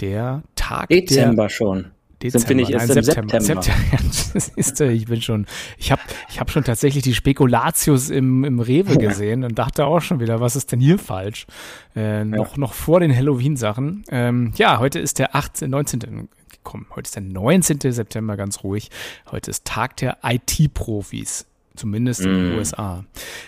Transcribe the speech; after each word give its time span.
der 0.00 0.42
Tag 0.54 0.88
Dezember 0.88 1.44
der, 1.44 1.48
schon. 1.50 1.90
Dezember, 2.22 2.40
Sind 2.40 2.48
wir 2.48 2.56
nicht 2.56 2.70
erst 2.70 2.88
Nein, 2.88 2.98
im 2.98 3.04
September? 3.04 3.40
September. 3.40 4.92
ich 4.92 5.06
bin 5.06 5.22
schon, 5.22 5.46
ich 5.76 5.92
habe 5.92 6.02
ich 6.28 6.40
hab 6.40 6.50
schon 6.50 6.64
tatsächlich 6.64 7.04
die 7.04 7.14
Spekulatius 7.14 8.10
im, 8.10 8.44
im 8.44 8.58
Rewe 8.58 8.96
gesehen 8.96 9.44
und 9.44 9.56
dachte 9.58 9.86
auch 9.86 10.00
schon 10.00 10.18
wieder, 10.18 10.40
was 10.40 10.56
ist 10.56 10.72
denn 10.72 10.80
hier 10.80 10.98
falsch? 10.98 11.46
Äh, 11.94 12.24
noch, 12.24 12.56
noch 12.56 12.72
vor 12.72 12.98
den 13.00 13.14
Halloween-Sachen. 13.14 14.04
Ähm, 14.10 14.52
ja, 14.56 14.80
heute 14.80 14.98
ist 14.98 15.20
der 15.20 15.36
18., 15.36 15.70
19. 15.70 16.28
Komm, 16.64 16.86
heute 16.90 17.06
ist 17.06 17.14
der 17.14 17.22
19. 17.22 17.78
September, 17.92 18.36
ganz 18.36 18.64
ruhig. 18.64 18.90
Heute 19.30 19.50
ist 19.50 19.64
Tag 19.64 19.96
der 19.98 20.18
IT-Profis 20.24 21.46
zumindest 21.76 22.22
in 22.22 22.34
den 22.34 22.54
mm. 22.54 22.58
USA. 22.58 23.04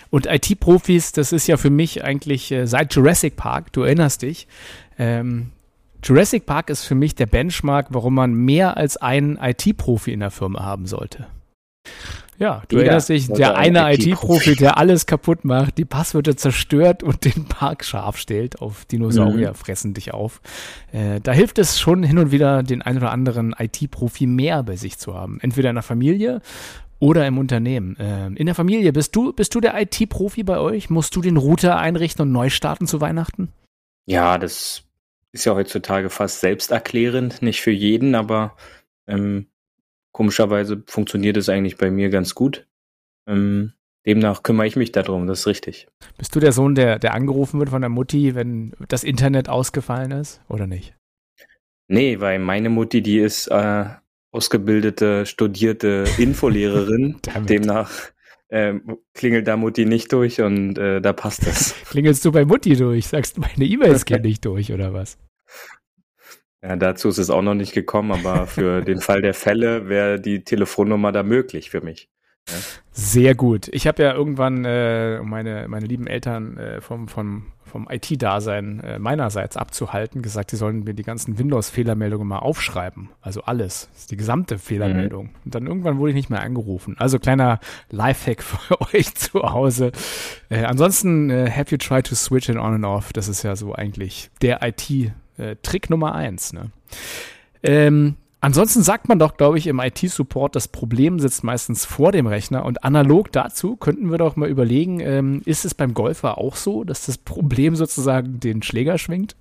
Und 0.09 0.25
IT-Profis, 0.25 1.11
das 1.11 1.33
ist 1.33 1.47
ja 1.47 1.57
für 1.57 1.69
mich 1.69 2.03
eigentlich 2.05 2.49
äh, 2.51 2.65
seit 2.65 2.95
Jurassic 2.95 3.35
Park, 3.35 3.73
du 3.73 3.81
erinnerst 3.81 4.21
dich, 4.21 4.47
ähm, 4.97 5.51
Jurassic 6.03 6.45
Park 6.45 6.69
ist 6.69 6.83
für 6.83 6.95
mich 6.95 7.15
der 7.15 7.27
Benchmark, 7.27 7.87
warum 7.91 8.15
man 8.15 8.33
mehr 8.33 8.77
als 8.77 8.97
einen 8.97 9.37
IT-Profi 9.37 10.11
in 10.11 10.21
der 10.21 10.31
Firma 10.31 10.63
haben 10.63 10.85
sollte. 10.85 11.27
Ja, 12.41 12.63
du 12.69 12.77
Jeder 12.77 12.87
erinnerst 12.87 13.09
dich, 13.09 13.27
der 13.27 13.55
eine 13.55 13.93
IT-Profi, 13.93 14.55
der 14.55 14.79
alles 14.79 15.05
kaputt 15.05 15.45
macht, 15.45 15.77
die 15.77 15.85
Passwörter 15.85 16.35
zerstört 16.35 17.03
und 17.03 17.23
den 17.23 17.45
Park 17.45 17.85
scharf 17.85 18.17
stellt 18.17 18.63
auf 18.63 18.85
Dinosaurier, 18.85 19.49
mhm. 19.49 19.55
fressen 19.55 19.93
dich 19.93 20.11
auf. 20.11 20.41
Äh, 20.91 21.19
da 21.21 21.33
hilft 21.33 21.59
es 21.59 21.79
schon 21.79 22.01
hin 22.01 22.17
und 22.17 22.31
wieder, 22.31 22.63
den 22.63 22.81
einen 22.81 22.97
oder 22.97 23.11
anderen 23.11 23.53
IT-Profi 23.55 24.25
mehr 24.25 24.63
bei 24.63 24.75
sich 24.75 24.97
zu 24.97 25.13
haben. 25.13 25.39
Entweder 25.39 25.69
in 25.69 25.75
der 25.75 25.83
Familie 25.83 26.41
oder 26.97 27.27
im 27.27 27.37
Unternehmen. 27.37 27.95
Äh, 27.97 28.27
in 28.27 28.47
der 28.47 28.55
Familie, 28.55 28.91
bist 28.91 29.15
du, 29.15 29.33
bist 29.33 29.53
du 29.53 29.59
der 29.59 29.79
IT-Profi 29.79 30.41
bei 30.41 30.57
euch? 30.57 30.89
Musst 30.89 31.15
du 31.15 31.21
den 31.21 31.37
Router 31.37 31.77
einrichten 31.77 32.23
und 32.23 32.31
neu 32.31 32.49
starten 32.49 32.87
zu 32.87 33.01
Weihnachten? 33.01 33.49
Ja, 34.07 34.39
das 34.39 34.83
ist 35.33 35.45
ja 35.45 35.55
heutzutage 35.55 36.09
fast 36.09 36.41
selbsterklärend, 36.41 37.41
nicht 37.41 37.61
für 37.61 37.71
jeden, 37.71 38.15
aber 38.15 38.55
ähm, 39.07 39.47
komischerweise 40.11 40.83
funktioniert 40.87 41.37
es 41.37 41.49
eigentlich 41.49 41.77
bei 41.77 41.91
mir 41.91 42.09
ganz 42.09 42.35
gut. 42.35 42.67
Ähm, 43.27 43.73
demnach 44.05 44.43
kümmere 44.43 44.67
ich 44.67 44.75
mich 44.75 44.91
darum, 44.91 45.27
das 45.27 45.41
ist 45.41 45.47
richtig. 45.47 45.87
Bist 46.17 46.35
du 46.35 46.39
der 46.39 46.51
Sohn, 46.51 46.75
der, 46.75 46.99
der 46.99 47.13
angerufen 47.13 47.59
wird 47.59 47.69
von 47.69 47.81
der 47.81 47.89
Mutti, 47.89 48.35
wenn 48.35 48.73
das 48.87 49.03
Internet 49.03 49.47
ausgefallen 49.47 50.11
ist, 50.11 50.41
oder 50.49 50.67
nicht? 50.67 50.95
Nee, 51.87 52.19
weil 52.19 52.39
meine 52.39 52.69
Mutti, 52.69 53.01
die 53.01 53.19
ist 53.19 53.47
äh, 53.47 53.85
ausgebildete, 54.31 55.25
studierte 55.25 56.05
Infolehrerin. 56.17 57.19
demnach 57.47 57.91
äh, 58.51 58.73
klingelt 59.13 59.47
da 59.47 59.57
Mutti 59.57 59.85
nicht 59.85 60.11
durch 60.13 60.41
und 60.41 60.77
äh, 60.77 61.01
da 61.01 61.13
passt 61.13 61.47
es. 61.47 61.73
Klingelst 61.89 62.23
du 62.25 62.31
bei 62.31 62.45
Mutti 62.45 62.75
durch? 62.75 63.07
Sagst 63.07 63.37
du, 63.37 63.41
meine 63.41 63.65
E-Mails 63.65 64.05
gehen 64.05 64.21
nicht 64.21 64.45
durch 64.45 64.71
oder 64.71 64.93
was? 64.93 65.17
Ja, 66.61 66.75
dazu 66.75 67.09
ist 67.09 67.17
es 67.17 67.29
auch 67.29 67.41
noch 67.41 67.55
nicht 67.55 67.73
gekommen, 67.73 68.11
aber 68.11 68.45
für 68.45 68.81
den 68.81 69.01
Fall 69.01 69.21
der 69.21 69.33
Fälle 69.33 69.89
wäre 69.89 70.19
die 70.19 70.43
Telefonnummer 70.43 71.11
da 71.11 71.23
möglich 71.23 71.71
für 71.71 71.81
mich. 71.81 72.09
Ja. 72.49 72.55
Sehr 72.93 73.35
gut. 73.35 73.69
Ich 73.69 73.87
habe 73.87 74.03
ja 74.03 74.13
irgendwann 74.13 74.65
äh, 74.65 75.21
meine, 75.21 75.67
meine 75.69 75.85
lieben 75.85 76.07
Eltern 76.07 76.57
äh, 76.57 76.81
vom, 76.81 77.07
vom, 77.07 77.45
vom 77.63 77.87
IT-Dasein 77.89 78.81
äh, 78.81 78.99
meinerseits 78.99 79.55
abzuhalten, 79.55 80.21
gesagt, 80.21 80.51
sie 80.51 80.57
sollen 80.57 80.83
mir 80.83 80.93
die 80.93 81.03
ganzen 81.03 81.39
Windows-Fehlermeldungen 81.39 82.27
mal 82.27 82.39
aufschreiben. 82.39 83.09
Also 83.21 83.43
alles. 83.43 83.89
Die 84.09 84.17
gesamte 84.17 84.57
Fehlermeldung. 84.57 85.27
Mhm. 85.27 85.35
Und 85.45 85.55
dann 85.55 85.67
irgendwann 85.67 85.99
wurde 85.99 86.09
ich 86.09 86.15
nicht 86.15 86.29
mehr 86.29 86.41
angerufen. 86.41 86.95
Also 86.99 87.17
kleiner 87.17 87.59
Lifehack 87.91 88.43
für 88.43 88.81
euch 88.93 89.15
zu 89.15 89.41
Hause. 89.41 89.93
Äh, 90.49 90.65
ansonsten, 90.65 91.29
äh, 91.29 91.49
have 91.49 91.71
you 91.71 91.77
tried 91.77 92.05
to 92.07 92.15
switch 92.15 92.49
it 92.49 92.57
on 92.57 92.73
and 92.73 92.85
off? 92.85 93.13
Das 93.13 93.29
ist 93.29 93.43
ja 93.43 93.55
so 93.55 93.73
eigentlich 93.73 94.29
der 94.41 94.59
IT-Trick 94.63 95.85
äh, 95.85 95.89
Nummer 95.89 96.13
eins. 96.13 96.51
Ne? 96.51 96.71
Ähm, 97.63 98.15
Ansonsten 98.43 98.81
sagt 98.81 99.07
man 99.07 99.19
doch, 99.19 99.37
glaube 99.37 99.59
ich, 99.59 99.67
im 99.67 99.79
IT-Support, 99.79 100.55
das 100.55 100.67
Problem 100.67 101.19
sitzt 101.19 101.43
meistens 101.43 101.85
vor 101.85 102.11
dem 102.11 102.25
Rechner. 102.25 102.65
Und 102.65 102.83
analog 102.83 103.31
dazu 103.31 103.75
könnten 103.75 104.09
wir 104.09 104.17
doch 104.17 104.35
mal 104.35 104.49
überlegen, 104.49 104.99
ähm, 104.99 105.43
ist 105.45 105.63
es 105.63 105.75
beim 105.75 105.93
Golfer 105.93 106.39
auch 106.39 106.55
so, 106.55 106.83
dass 106.83 107.05
das 107.05 107.19
Problem 107.19 107.75
sozusagen 107.75 108.39
den 108.39 108.63
Schläger 108.63 108.97
schwingt? 108.97 109.35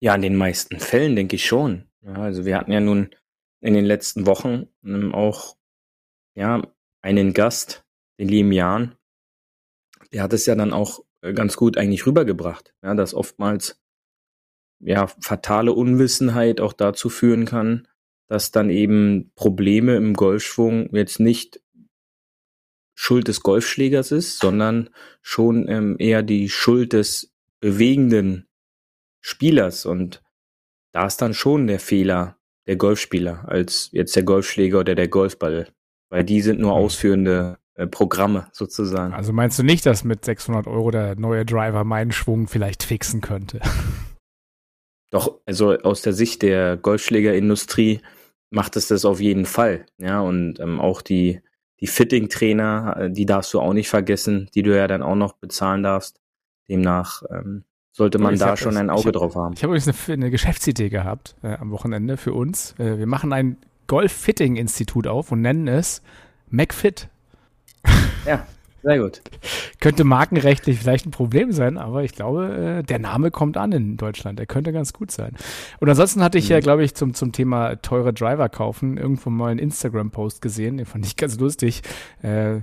Ja, 0.00 0.16
in 0.16 0.22
den 0.22 0.34
meisten 0.34 0.80
Fällen 0.80 1.14
denke 1.14 1.36
ich 1.36 1.46
schon. 1.46 1.84
Ja, 2.02 2.14
also 2.14 2.44
wir 2.44 2.58
hatten 2.58 2.72
ja 2.72 2.80
nun 2.80 3.10
in 3.60 3.72
den 3.72 3.84
letzten 3.84 4.26
Wochen 4.26 4.66
ähm, 4.84 5.14
auch 5.14 5.56
ja, 6.34 6.60
einen 7.02 7.34
Gast, 7.34 7.84
den 8.18 8.28
lieben 8.28 8.50
Jan. 8.50 8.96
Der 10.12 10.24
hat 10.24 10.32
es 10.32 10.44
ja 10.46 10.56
dann 10.56 10.72
auch 10.72 11.04
äh, 11.22 11.32
ganz 11.34 11.56
gut 11.56 11.78
eigentlich 11.78 12.04
rübergebracht, 12.04 12.74
ja, 12.82 12.94
dass 12.94 13.14
oftmals 13.14 13.80
ja 14.80 15.06
fatale 15.06 15.72
Unwissenheit 15.72 16.60
auch 16.60 16.72
dazu 16.72 17.08
führen 17.08 17.44
kann, 17.44 17.86
dass 18.28 18.50
dann 18.50 18.70
eben 18.70 19.32
Probleme 19.34 19.96
im 19.96 20.14
Golfschwung 20.14 20.94
jetzt 20.94 21.20
nicht 21.20 21.60
Schuld 22.94 23.28
des 23.28 23.40
Golfschlägers 23.40 24.12
ist, 24.12 24.38
sondern 24.38 24.90
schon 25.20 25.68
ähm, 25.68 25.96
eher 25.98 26.22
die 26.22 26.48
Schuld 26.48 26.92
des 26.92 27.32
bewegenden 27.60 28.46
Spielers. 29.20 29.84
Und 29.84 30.22
da 30.92 31.06
ist 31.06 31.20
dann 31.20 31.34
schon 31.34 31.66
der 31.66 31.80
Fehler 31.80 32.38
der 32.66 32.76
Golfspieler 32.76 33.48
als 33.48 33.90
jetzt 33.92 34.16
der 34.16 34.22
Golfschläger 34.22 34.80
oder 34.80 34.94
der 34.94 35.08
Golfball, 35.08 35.68
weil 36.08 36.24
die 36.24 36.40
sind 36.40 36.60
nur 36.60 36.70
mhm. 36.70 36.84
ausführende 36.84 37.58
äh, 37.74 37.86
Programme 37.86 38.46
sozusagen. 38.52 39.12
Also 39.12 39.32
meinst 39.32 39.58
du 39.58 39.64
nicht, 39.64 39.84
dass 39.84 40.04
mit 40.04 40.24
600 40.24 40.66
Euro 40.66 40.90
der 40.90 41.16
neue 41.16 41.44
Driver 41.44 41.84
meinen 41.84 42.12
Schwung 42.12 42.46
vielleicht 42.46 42.84
fixen 42.84 43.20
könnte? 43.20 43.60
Doch, 45.14 45.38
also 45.46 45.78
aus 45.78 46.02
der 46.02 46.12
Sicht 46.12 46.42
der 46.42 46.76
Golfschlägerindustrie 46.76 48.00
macht 48.50 48.74
es 48.74 48.88
das 48.88 49.04
auf 49.04 49.20
jeden 49.20 49.46
Fall. 49.46 49.86
Ja, 49.96 50.18
und 50.18 50.58
ähm, 50.58 50.80
auch 50.80 51.02
die, 51.02 51.40
die 51.78 51.86
Fitting-Trainer, 51.86 52.96
äh, 52.98 53.10
die 53.12 53.24
darfst 53.24 53.54
du 53.54 53.60
auch 53.60 53.74
nicht 53.74 53.88
vergessen, 53.88 54.50
die 54.56 54.64
du 54.64 54.76
ja 54.76 54.88
dann 54.88 55.04
auch 55.04 55.14
noch 55.14 55.34
bezahlen 55.34 55.84
darfst. 55.84 56.20
Demnach 56.68 57.22
ähm, 57.30 57.62
sollte 57.92 58.18
man 58.18 58.36
da 58.36 58.56
schon 58.56 58.76
ein 58.76 58.90
Auge 58.90 59.06
hab, 59.06 59.12
drauf 59.12 59.36
haben. 59.36 59.54
Ich 59.54 59.62
habe 59.62 59.76
übrigens 59.76 60.08
eine, 60.08 60.14
eine 60.14 60.30
Geschäftsidee 60.32 60.88
gehabt 60.88 61.36
äh, 61.44 61.58
am 61.58 61.70
Wochenende 61.70 62.16
für 62.16 62.32
uns. 62.32 62.74
Äh, 62.80 62.98
wir 62.98 63.06
machen 63.06 63.32
ein 63.32 63.56
Golf-Fitting-Institut 63.86 65.06
auf 65.06 65.30
und 65.30 65.42
nennen 65.42 65.68
es 65.68 66.02
McFit. 66.50 67.08
Ja, 68.26 68.44
sehr 68.84 68.98
gut. 68.98 69.22
Könnte 69.80 70.04
markenrechtlich 70.04 70.78
vielleicht 70.78 71.06
ein 71.06 71.10
Problem 71.10 71.52
sein, 71.52 71.78
aber 71.78 72.04
ich 72.04 72.12
glaube, 72.12 72.80
äh, 72.80 72.82
der 72.82 72.98
Name 72.98 73.30
kommt 73.30 73.56
an 73.56 73.72
in 73.72 73.96
Deutschland. 73.96 74.38
Der 74.38 74.46
könnte 74.46 74.72
ganz 74.72 74.92
gut 74.92 75.10
sein. 75.10 75.32
Und 75.80 75.88
ansonsten 75.88 76.22
hatte 76.22 76.36
ich 76.36 76.50
mhm. 76.50 76.52
ja, 76.52 76.60
glaube 76.60 76.84
ich, 76.84 76.94
zum, 76.94 77.14
zum 77.14 77.32
Thema 77.32 77.76
teure 77.76 78.12
Driver 78.12 78.48
kaufen 78.50 78.98
irgendwo 78.98 79.30
mal 79.30 79.50
einen 79.50 79.58
Instagram-Post 79.58 80.42
gesehen, 80.42 80.76
den 80.76 80.86
fand 80.86 81.06
ich 81.06 81.16
ganz 81.16 81.38
lustig. 81.38 81.82
Äh, 82.22 82.60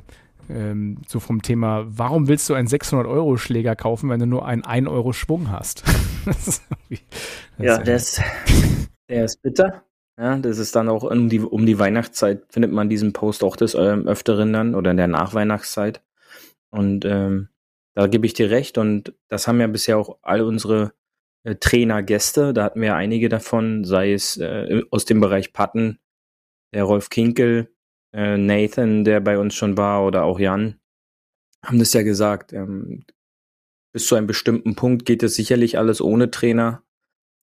ähm, 0.50 0.98
so 1.08 1.20
vom 1.20 1.42
Thema, 1.42 1.86
warum 1.88 2.28
willst 2.28 2.50
du 2.50 2.54
einen 2.54 2.68
600-Euro-Schläger 2.68 3.76
kaufen, 3.76 4.10
wenn 4.10 4.20
du 4.20 4.26
nur 4.28 4.46
einen 4.46 4.64
1-Euro-Schwung 4.64 5.50
hast? 5.50 5.84
das 6.26 6.46
das 6.46 6.62
ja, 7.58 7.78
der 7.80 7.96
ist, 7.96 8.22
der 9.10 9.26
ist 9.26 9.42
bitter. 9.42 9.84
Ja, 10.20 10.38
das 10.38 10.60
ist 10.60 10.76
dann 10.76 10.90
auch 10.90 11.04
um 11.04 11.30
die, 11.30 11.40
um 11.40 11.66
die 11.66 11.80
Weihnachtszeit 11.80 12.44
findet 12.50 12.72
man 12.72 12.90
diesen 12.90 13.12
Post 13.14 13.44
auch 13.44 13.56
des 13.56 13.74
ähm, 13.74 14.08
Öfteren 14.08 14.54
dann 14.54 14.76
oder 14.76 14.92
in 14.92 14.98
der 14.98 15.08
Nachweihnachtszeit. 15.08 16.02
Und 16.72 17.06
ähm, 17.06 17.50
da 17.96 18.08
gebe 18.08 18.26
ich 18.26 18.34
dir 18.34 18.50
recht. 18.50 18.78
Und 18.78 19.14
das 19.28 19.48
haben 19.48 19.60
ja 19.60 19.68
bisher 19.68 19.98
auch 19.98 20.18
all 20.22 20.42
unsere 20.42 20.94
äh, 21.44 21.56
Trainergäste, 21.56 22.54
da 22.54 22.64
hatten 22.66 22.82
wir 22.82 22.96
einige 22.96 23.30
davon, 23.30 23.84
sei 23.84 24.14
es 24.14 24.38
äh, 24.38 24.82
aus 24.92 25.06
dem 25.06 25.20
Bereich 25.20 25.54
Patten, 25.54 26.00
der 26.74 26.84
Rolf 26.84 27.10
Kinkel, 27.10 27.74
äh, 28.14 28.38
Nathan, 28.38 29.04
der 29.04 29.20
bei 29.22 29.38
uns 29.38 29.56
schon 29.56 29.78
war, 29.78 30.06
oder 30.06 30.24
auch 30.24 30.40
Jan, 30.40 30.80
haben 31.66 31.80
das 31.80 31.94
ja 31.94 32.04
gesagt. 32.04 32.54
Ähm, 32.54 33.06
bis 33.94 34.08
zu 34.08 34.16
einem 34.16 34.28
bestimmten 34.28 34.76
Punkt 34.76 35.06
geht 35.06 35.24
es 35.24 35.36
sicherlich 35.36 35.78
alles 35.78 36.02
ohne 36.02 36.32
Trainer. 36.32 36.84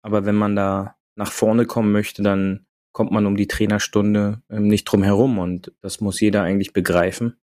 Aber 0.03 0.25
wenn 0.25 0.37
man 0.37 0.57
da 0.57 0.97
nach 1.17 1.33
vorne 1.33 1.67
kommen 1.67 1.93
möchte, 1.93 2.23
dann 2.23 2.67
kommt 2.93 3.11
man 3.11 3.27
um 3.27 3.37
die 3.37 3.49
Trainerstunde 3.49 4.43
ähm, 4.49 4.69
nicht 4.69 4.85
drum 4.85 5.03
herum. 5.03 5.39
Und 5.39 5.75
das 5.83 6.01
muss 6.01 6.21
jeder 6.21 6.43
eigentlich 6.43 6.73
begreifen, 6.73 7.37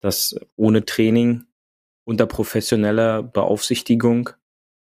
dass 0.00 0.34
ohne 0.56 0.84
Training 0.84 1.44
unter 2.04 2.26
professioneller 2.26 3.22
Beaufsichtigung, 3.22 4.30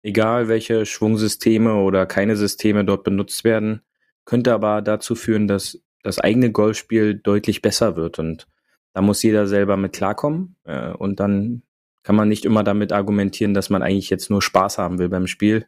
egal 0.02 0.48
welche 0.48 0.86
Schwungsysteme 0.86 1.74
oder 1.74 2.06
keine 2.06 2.36
Systeme 2.36 2.84
dort 2.84 3.04
benutzt 3.04 3.44
werden, 3.44 3.82
könnte 4.24 4.52
aber 4.52 4.82
dazu 4.82 5.14
führen, 5.14 5.48
dass 5.48 5.82
das 6.02 6.18
eigene 6.18 6.50
Golfspiel 6.50 7.14
deutlich 7.14 7.62
besser 7.62 7.96
wird. 7.96 8.18
Und 8.18 8.48
da 8.92 9.02
muss 9.02 9.22
jeder 9.22 9.46
selber 9.46 9.76
mit 9.76 9.92
klarkommen. 9.92 10.56
Äh, 10.64 10.90
und 10.92 11.20
dann 11.20 11.62
kann 12.02 12.16
man 12.16 12.28
nicht 12.28 12.44
immer 12.44 12.64
damit 12.64 12.92
argumentieren, 12.92 13.54
dass 13.54 13.70
man 13.70 13.82
eigentlich 13.82 14.10
jetzt 14.10 14.30
nur 14.30 14.42
Spaß 14.42 14.78
haben 14.78 14.98
will 14.98 15.08
beim 15.08 15.26
Spiel 15.26 15.66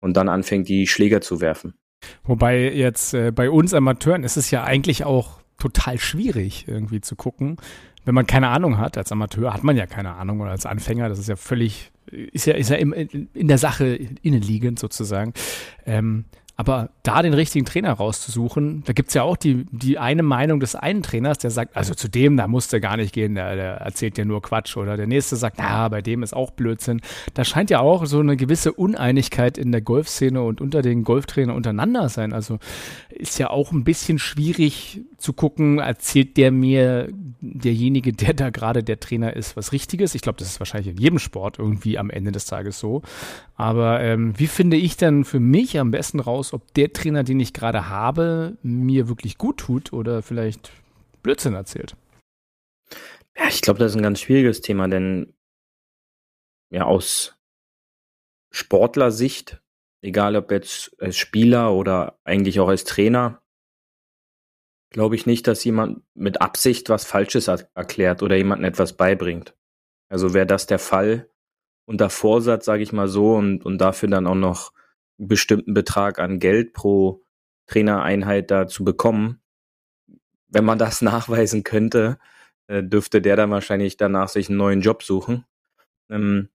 und 0.00 0.16
dann 0.16 0.28
anfängt, 0.28 0.68
die 0.68 0.86
Schläger 0.86 1.20
zu 1.20 1.40
werfen. 1.40 1.74
Wobei 2.24 2.72
jetzt 2.72 3.14
äh, 3.14 3.32
bei 3.32 3.50
uns 3.50 3.74
Amateuren 3.74 4.24
ist 4.24 4.36
es 4.36 4.50
ja 4.50 4.64
eigentlich 4.64 5.04
auch 5.04 5.40
total 5.58 5.98
schwierig 5.98 6.66
irgendwie 6.68 7.00
zu 7.00 7.16
gucken. 7.16 7.56
Wenn 8.08 8.14
man 8.14 8.26
keine 8.26 8.48
Ahnung 8.48 8.78
hat, 8.78 8.96
als 8.96 9.12
Amateur 9.12 9.52
hat 9.52 9.64
man 9.64 9.76
ja 9.76 9.84
keine 9.84 10.14
Ahnung 10.14 10.40
oder 10.40 10.52
als 10.52 10.64
Anfänger, 10.64 11.10
das 11.10 11.18
ist 11.18 11.28
ja 11.28 11.36
völlig, 11.36 11.92
ist 12.06 12.46
ja, 12.46 12.54
ist 12.54 12.70
ja 12.70 12.76
im, 12.76 12.94
in 12.94 13.48
der 13.48 13.58
Sache 13.58 14.00
innenliegend 14.22 14.78
sozusagen. 14.78 15.34
Ähm, 15.84 16.24
aber 16.60 16.90
da 17.04 17.22
den 17.22 17.34
richtigen 17.34 17.64
Trainer 17.64 17.92
rauszusuchen, 17.92 18.82
da 18.84 18.92
gibt's 18.92 19.14
ja 19.14 19.22
auch 19.22 19.36
die, 19.36 19.64
die 19.70 19.96
eine 19.96 20.24
Meinung 20.24 20.58
des 20.58 20.74
einen 20.74 21.04
Trainers, 21.04 21.38
der 21.38 21.52
sagt, 21.52 21.76
also 21.76 21.94
zu 21.94 22.08
dem, 22.08 22.36
da 22.36 22.48
musst 22.48 22.72
du 22.72 22.80
gar 22.80 22.96
nicht 22.96 23.12
gehen, 23.12 23.36
der, 23.36 23.54
der 23.54 23.74
erzählt 23.74 24.16
dir 24.16 24.24
nur 24.24 24.42
Quatsch. 24.42 24.76
Oder 24.76 24.96
der 24.96 25.06
nächste 25.06 25.36
sagt, 25.36 25.58
na, 25.60 25.88
bei 25.88 26.02
dem 26.02 26.24
ist 26.24 26.34
auch 26.34 26.50
Blödsinn. 26.50 27.00
Da 27.34 27.44
scheint 27.44 27.70
ja 27.70 27.78
auch 27.78 28.06
so 28.06 28.18
eine 28.18 28.36
gewisse 28.36 28.72
Uneinigkeit 28.72 29.56
in 29.56 29.70
der 29.70 29.82
Golfszene 29.82 30.42
und 30.42 30.60
unter 30.60 30.82
den 30.82 31.04
Golftrainern 31.04 31.54
untereinander 31.54 32.08
sein. 32.08 32.32
Also 32.32 32.58
ist 33.08 33.38
ja 33.38 33.50
auch 33.50 33.70
ein 33.70 33.84
bisschen 33.84 34.18
schwierig 34.18 35.02
zu 35.16 35.34
gucken, 35.34 35.78
erzählt 35.78 36.36
der 36.36 36.50
mir, 36.50 37.08
derjenige, 37.40 38.12
der 38.12 38.34
da 38.34 38.50
gerade 38.50 38.82
der 38.82 38.98
Trainer 38.98 39.36
ist, 39.36 39.56
was 39.56 39.70
Richtiges. 39.70 40.16
Ich 40.16 40.22
glaube, 40.22 40.40
das 40.40 40.48
ist 40.48 40.58
wahrscheinlich 40.58 40.96
in 40.96 41.00
jedem 41.00 41.20
Sport 41.20 41.60
irgendwie 41.60 41.98
am 41.98 42.10
Ende 42.10 42.32
des 42.32 42.46
Tages 42.46 42.80
so. 42.80 43.02
Aber 43.58 44.00
ähm, 44.00 44.38
wie 44.38 44.46
finde 44.46 44.76
ich 44.76 44.96
denn 44.96 45.24
für 45.24 45.40
mich 45.40 45.80
am 45.80 45.90
besten 45.90 46.20
raus, 46.20 46.52
ob 46.52 46.72
der 46.74 46.92
Trainer, 46.92 47.24
den 47.24 47.40
ich 47.40 47.52
gerade 47.52 47.88
habe, 47.88 48.56
mir 48.62 49.08
wirklich 49.08 49.36
gut 49.36 49.58
tut 49.58 49.92
oder 49.92 50.22
vielleicht 50.22 50.70
Blödsinn 51.24 51.54
erzählt? 51.54 51.96
Ja, 53.36 53.48
ich 53.48 53.60
glaube, 53.60 53.80
das 53.80 53.90
ist 53.92 53.96
ein 53.96 54.04
ganz 54.04 54.20
schwieriges 54.20 54.60
Thema, 54.60 54.86
denn 54.86 55.34
ja, 56.70 56.84
aus 56.84 57.36
Sportlersicht, 58.52 59.60
egal 60.02 60.36
ob 60.36 60.52
jetzt 60.52 60.94
als 61.02 61.16
Spieler 61.16 61.74
oder 61.74 62.20
eigentlich 62.22 62.60
auch 62.60 62.68
als 62.68 62.84
Trainer, 62.84 63.42
glaube 64.90 65.16
ich 65.16 65.26
nicht, 65.26 65.48
dass 65.48 65.64
jemand 65.64 66.04
mit 66.14 66.40
Absicht 66.40 66.90
was 66.90 67.04
Falsches 67.04 67.48
erklärt 67.48 68.22
oder 68.22 68.36
jemandem 68.36 68.66
etwas 68.66 68.96
beibringt. 68.96 69.56
Also 70.08 70.32
wäre 70.32 70.46
das 70.46 70.68
der 70.68 70.78
Fall, 70.78 71.28
unter 71.88 72.10
Vorsatz, 72.10 72.66
sage 72.66 72.82
ich 72.82 72.92
mal 72.92 73.08
so, 73.08 73.34
und, 73.34 73.64
und 73.64 73.78
dafür 73.78 74.10
dann 74.10 74.26
auch 74.26 74.34
noch 74.34 74.72
einen 75.18 75.28
bestimmten 75.28 75.72
Betrag 75.72 76.18
an 76.18 76.38
Geld 76.38 76.74
pro 76.74 77.22
Trainereinheit 77.66 78.50
da 78.50 78.66
zu 78.66 78.84
bekommen. 78.84 79.40
Wenn 80.48 80.66
man 80.66 80.78
das 80.78 81.00
nachweisen 81.02 81.64
könnte, 81.64 82.18
äh, 82.66 82.82
dürfte 82.82 83.22
der 83.22 83.36
dann 83.36 83.50
wahrscheinlich 83.50 83.96
danach 83.96 84.28
sich 84.28 84.50
einen 84.50 84.58
neuen 84.58 84.82
Job 84.82 85.02
suchen. 85.02 85.46
Ähm, 86.10 86.50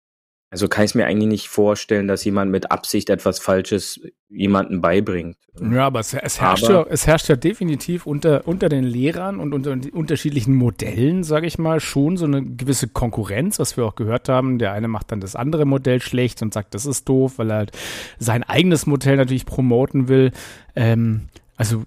also 0.53 0.67
kann 0.67 0.85
ich 0.85 0.91
es 0.91 0.95
mir 0.95 1.07
eigentlich 1.07 1.29
nicht 1.29 1.47
vorstellen, 1.49 2.07
dass 2.07 2.23
jemand 2.23 2.51
mit 2.51 2.71
Absicht 2.71 3.09
etwas 3.09 3.39
Falsches 3.39 3.99
jemandem 4.29 4.81
beibringt. 4.81 5.35
Ja, 5.59 5.87
aber 5.87 5.99
es, 5.99 6.13
es 6.13 6.39
herrscht, 6.39 6.65
aber, 6.65 6.73
ja, 6.73 6.85
es 6.91 7.07
herrscht 7.07 7.27
ja 7.27 7.35
definitiv 7.35 8.05
unter, 8.05 8.47
unter 8.47 8.69
den 8.69 8.83
Lehrern 8.83 9.39
und 9.39 9.51
unter 9.51 9.75
den 9.75 9.91
unterschiedlichen 9.91 10.53
Modellen, 10.53 11.23
sage 11.23 11.47
ich 11.47 11.57
mal, 11.57 11.79
schon 11.79 12.17
so 12.17 12.25
eine 12.25 12.43
gewisse 12.43 12.87
Konkurrenz, 12.87 13.57
was 13.57 13.77
wir 13.77 13.83
auch 13.83 13.95
gehört 13.95 14.29
haben. 14.29 14.59
Der 14.59 14.73
eine 14.73 14.87
macht 14.87 15.11
dann 15.11 15.21
das 15.21 15.35
andere 15.35 15.65
Modell 15.65 15.99
schlecht 16.03 16.43
und 16.43 16.53
sagt, 16.53 16.75
das 16.75 16.85
ist 16.85 17.09
doof, 17.09 17.39
weil 17.39 17.49
er 17.49 17.57
halt 17.57 17.71
sein 18.19 18.43
eigenes 18.43 18.85
Modell 18.85 19.17
natürlich 19.17 19.47
promoten 19.47 20.07
will. 20.07 20.33
Ähm, 20.75 21.29
also 21.57 21.81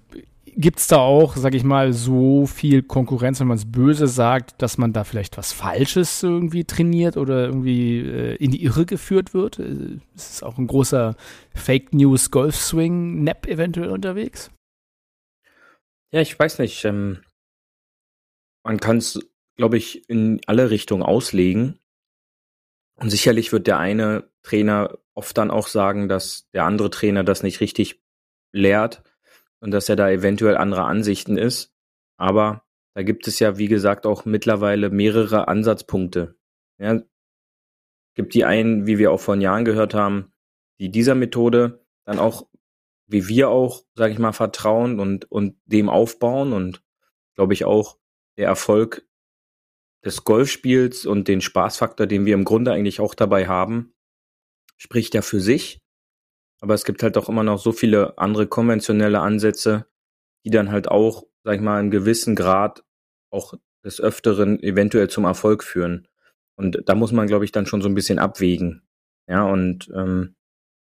Gibt 0.59 0.79
es 0.79 0.87
da 0.87 0.97
auch, 0.97 1.35
sag 1.35 1.53
ich 1.53 1.63
mal, 1.63 1.93
so 1.93 2.47
viel 2.47 2.81
Konkurrenz, 2.81 3.39
wenn 3.39 3.47
man 3.47 3.59
es 3.59 3.71
böse 3.71 4.07
sagt, 4.07 4.59
dass 4.59 4.79
man 4.79 4.91
da 4.91 5.03
vielleicht 5.03 5.37
was 5.37 5.53
Falsches 5.53 6.23
irgendwie 6.23 6.63
trainiert 6.63 7.15
oder 7.15 7.45
irgendwie 7.45 7.99
äh, 7.99 8.35
in 8.37 8.49
die 8.49 8.63
Irre 8.63 8.87
geführt 8.87 9.35
wird? 9.35 9.59
Äh, 9.59 9.99
ist 10.15 10.31
es 10.33 10.43
auch 10.43 10.57
ein 10.57 10.65
großer 10.65 11.15
Fake 11.53 11.93
News 11.93 12.31
Golf 12.31 12.55
Swing 12.55 13.23
Nap 13.23 13.45
eventuell 13.45 13.89
unterwegs? 13.89 14.49
Ja, 16.11 16.21
ich 16.21 16.39
weiß 16.39 16.57
nicht. 16.57 16.83
Ähm, 16.85 17.21
man 18.63 18.79
kann 18.79 18.97
es, 18.97 19.19
glaube 19.57 19.77
ich, 19.77 20.09
in 20.09 20.41
alle 20.47 20.71
Richtungen 20.71 21.03
auslegen. 21.03 21.77
Und 22.95 23.11
sicherlich 23.11 23.51
wird 23.51 23.67
der 23.67 23.77
eine 23.77 24.27
Trainer 24.41 24.97
oft 25.13 25.37
dann 25.37 25.51
auch 25.51 25.67
sagen, 25.67 26.09
dass 26.09 26.49
der 26.53 26.65
andere 26.65 26.89
Trainer 26.89 27.23
das 27.23 27.43
nicht 27.43 27.59
richtig 27.59 28.01
lehrt 28.51 29.03
und 29.59 29.71
dass 29.71 29.89
er 29.89 29.95
da 29.95 30.09
eventuell 30.09 30.57
anderer 30.57 30.85
Ansichten 30.85 31.37
ist. 31.37 31.73
Aber 32.17 32.63
da 32.95 33.03
gibt 33.03 33.27
es 33.27 33.39
ja, 33.39 33.57
wie 33.57 33.67
gesagt, 33.67 34.05
auch 34.05 34.25
mittlerweile 34.25 34.89
mehrere 34.89 35.47
Ansatzpunkte. 35.47 36.35
Ja, 36.79 37.01
gibt 38.15 38.33
die 38.33 38.45
einen, 38.45 38.87
wie 38.87 38.97
wir 38.97 39.11
auch 39.11 39.19
vor 39.19 39.35
Jahren 39.35 39.65
gehört 39.65 39.93
haben, 39.93 40.33
die 40.79 40.89
dieser 40.89 41.15
Methode 41.15 41.85
dann 42.05 42.19
auch, 42.19 42.47
wie 43.07 43.27
wir 43.27 43.49
auch, 43.49 43.83
sage 43.93 44.13
ich 44.13 44.19
mal, 44.19 44.33
vertrauen 44.33 44.99
und, 44.99 45.31
und 45.31 45.55
dem 45.65 45.89
aufbauen 45.89 46.53
und 46.53 46.83
glaube 47.35 47.53
ich 47.53 47.65
auch 47.65 47.99
der 48.37 48.47
Erfolg 48.47 49.07
des 50.03 50.23
Golfspiels 50.23 51.05
und 51.05 51.27
den 51.27 51.41
Spaßfaktor, 51.41 52.07
den 52.07 52.25
wir 52.25 52.33
im 52.33 52.45
Grunde 52.45 52.71
eigentlich 52.71 52.99
auch 52.99 53.13
dabei 53.13 53.47
haben, 53.47 53.93
spricht 54.77 55.13
ja 55.13 55.21
für 55.21 55.39
sich. 55.39 55.81
Aber 56.59 56.73
es 56.73 56.85
gibt 56.85 57.03
halt 57.03 57.17
auch 57.17 57.29
immer 57.29 57.43
noch 57.43 57.59
so 57.59 57.71
viele 57.71 58.17
andere 58.17 58.47
konventionelle 58.47 59.19
Ansätze, 59.19 59.85
die 60.45 60.49
dann 60.49 60.71
halt 60.71 60.87
auch, 60.87 61.25
sag 61.43 61.55
ich 61.55 61.61
mal, 61.61 61.79
einen 61.79 61.91
gewissen 61.91 62.35
Grad 62.35 62.83
auch 63.29 63.53
des 63.83 64.01
Öfteren 64.01 64.61
eventuell 64.61 65.09
zum 65.09 65.25
Erfolg 65.25 65.63
führen. 65.63 66.07
Und 66.55 66.83
da 66.85 66.95
muss 66.95 67.11
man, 67.11 67.27
glaube 67.27 67.45
ich, 67.45 67.51
dann 67.51 67.65
schon 67.65 67.81
so 67.81 67.89
ein 67.89 67.95
bisschen 67.95 68.19
abwägen. 68.19 68.81
Ja, 69.27 69.45
und 69.45 69.91
ähm, 69.95 70.35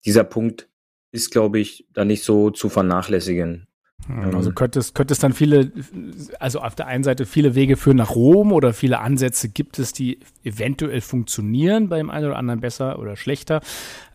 dieser 0.05 0.23
Punkt 0.23 0.67
ist, 1.11 1.31
glaube 1.31 1.59
ich, 1.59 1.87
da 1.93 2.05
nicht 2.05 2.23
so 2.23 2.49
zu 2.49 2.69
vernachlässigen. 2.69 3.67
Hm, 4.07 4.35
also 4.35 4.51
könnte 4.51 4.79
es, 4.79 4.93
könnte 4.93 5.13
es 5.13 5.19
dann 5.19 5.33
viele, 5.33 5.71
also 6.39 6.59
auf 6.59 6.75
der 6.75 6.87
einen 6.87 7.03
Seite 7.03 7.25
viele 7.25 7.55
Wege 7.55 7.77
führen 7.77 7.97
nach 7.97 8.15
Rom 8.15 8.51
oder 8.51 8.73
viele 8.73 8.99
Ansätze 8.99 9.49
gibt 9.49 9.79
es, 9.79 9.93
die 9.93 10.19
eventuell 10.43 11.01
funktionieren 11.01 11.89
beim 11.89 12.09
einen 12.09 12.27
oder 12.27 12.37
anderen 12.37 12.61
besser 12.61 12.99
oder 12.99 13.15
schlechter. 13.15 13.61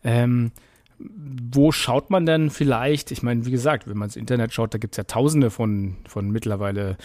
Ähm, 0.02 0.52
wo 0.99 1.73
schaut 1.73 2.11
man 2.11 2.26
denn 2.26 2.50
vielleicht? 2.50 3.11
Ich 3.11 3.23
meine, 3.23 3.47
wie 3.47 3.50
gesagt, 3.50 3.87
wenn 3.87 3.97
man 3.97 4.09
ins 4.09 4.17
Internet 4.17 4.53
schaut, 4.53 4.75
da 4.75 4.79
gibt 4.79 4.95
es 4.95 4.97
ja 4.97 5.05
tausende 5.05 5.50
von, 5.50 5.97
von 6.09 6.31
mittlerweile 6.31 6.97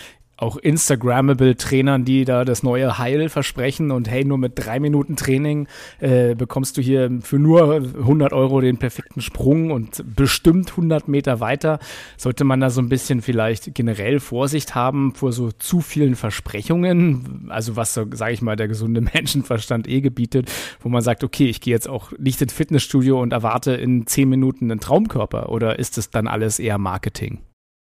auch 0.42 0.58
Instagrammable 0.58 1.56
Trainern, 1.56 2.04
die 2.04 2.26
da 2.26 2.46
das 2.46 2.64
neue 2.64 2.98
Heil 2.98 3.30
versprechen 3.30 3.92
und 3.92 4.10
hey, 4.10 4.26
nur 4.26 4.38
mit 4.38 4.54
drei 4.56 4.80
Minuten 4.80 5.16
Training 5.16 5.68
äh, 6.00 6.36
bekommst 6.36 6.78
du 6.78 6.82
hier 6.82 7.12
für 7.22 7.38
nur 7.38 7.76
100 7.76 8.34
Euro 8.34 8.60
den 8.60 8.78
perfekten 8.78 9.22
Sprung 9.22 9.72
und 9.72 10.04
bestimmt 10.16 10.72
100 10.72 11.08
Meter 11.08 11.40
weiter. 11.40 11.80
Sollte 12.18 12.44
man 12.44 12.60
da 12.60 12.70
so 12.70 12.82
ein 12.82 12.90
bisschen 12.90 13.22
vielleicht 13.22 13.76
generell 13.76 14.20
Vorsicht 14.20 14.74
haben 14.74 15.14
vor 15.14 15.32
so 15.32 15.52
zu 15.52 15.82
vielen 15.82 16.16
Versprechungen, 16.16 17.48
also 17.50 17.76
was 17.76 17.94
so, 17.94 18.06
sage 18.12 18.34
ich 18.34 18.42
mal, 18.42 18.56
der 18.56 18.68
gesunde 18.68 19.02
Menschenverstand 19.14 19.88
eh 19.88 20.02
gebietet, 20.02 20.52
wo 20.80 20.90
man 20.90 21.04
sagt, 21.04 21.24
okay, 21.24 21.46
ich 21.46 21.62
gehe 21.62 21.74
jetzt 21.74 21.88
auch 21.88 22.12
nicht 22.18 22.42
ins 22.42 22.54
Fitnessstudio 22.54 23.22
und 23.22 23.32
erwarte 23.32 23.74
in 23.74 24.08
zehn 24.08 24.28
Minuten 24.30 24.72
einen 24.72 24.80
Traumkörper 24.80 25.50
oder 25.50 25.78
ist 25.78 25.98
es 25.98 26.10
dann 26.10 26.28
alles 26.28 26.58
eher 26.58 26.80
Marketing? 26.80 27.40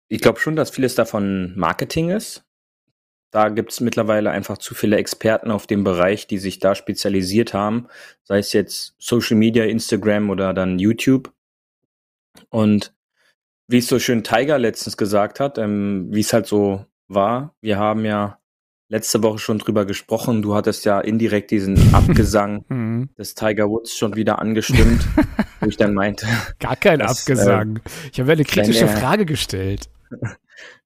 Ich 0.07 0.21
glaube 0.21 0.39
schon, 0.39 0.55
dass 0.55 0.69
vieles 0.69 0.95
davon 0.95 1.53
Marketing 1.57 2.09
ist. 2.09 2.45
Da 3.31 3.49
gibt 3.49 3.71
es 3.71 3.81
mittlerweile 3.81 4.31
einfach 4.31 4.57
zu 4.57 4.75
viele 4.75 4.97
Experten 4.97 5.51
auf 5.51 5.67
dem 5.67 5.83
Bereich, 5.83 6.27
die 6.27 6.37
sich 6.37 6.59
da 6.59 6.73
spezialisiert 6.73 7.53
haben, 7.53 7.87
sei 8.23 8.39
es 8.39 8.53
jetzt 8.53 8.95
Social 8.97 9.35
Media, 9.35 9.65
Instagram 9.65 10.29
oder 10.29 10.53
dann 10.53 10.79
YouTube. 10.79 11.33
Und 12.49 12.93
wie 13.67 13.79
es 13.79 13.87
so 13.87 13.99
schön 13.99 14.23
Tiger 14.23 14.57
letztens 14.57 14.95
gesagt 14.95 15.39
hat, 15.39 15.57
ähm, 15.57 16.07
wie 16.11 16.21
es 16.21 16.31
halt 16.31 16.45
so 16.45 16.85
war, 17.07 17.55
wir 17.61 17.77
haben 17.77 18.05
ja 18.05 18.39
letzte 18.87 19.23
Woche 19.23 19.39
schon 19.39 19.57
drüber 19.57 19.85
gesprochen. 19.85 20.41
Du 20.41 20.55
hattest 20.55 20.85
ja 20.85 20.99
indirekt 20.99 21.51
diesen 21.51 21.77
Abgesang 21.93 22.63
mhm. 22.69 23.09
des 23.17 23.35
Tiger 23.35 23.69
Woods 23.69 23.97
schon 23.97 24.15
wieder 24.15 24.39
angestimmt, 24.39 25.05
wo 25.59 25.67
ich 25.67 25.77
dann 25.77 25.93
meinte. 25.93 26.27
Gar 26.59 26.75
kein 26.75 26.99
dass, 26.99 27.21
Abgesang. 27.21 27.77
Äh, 27.77 28.09
ich 28.13 28.19
habe 28.19 28.31
eine 28.31 28.43
kritische 28.43 28.85
er, 28.85 28.97
Frage 28.97 29.25
gestellt. 29.25 29.89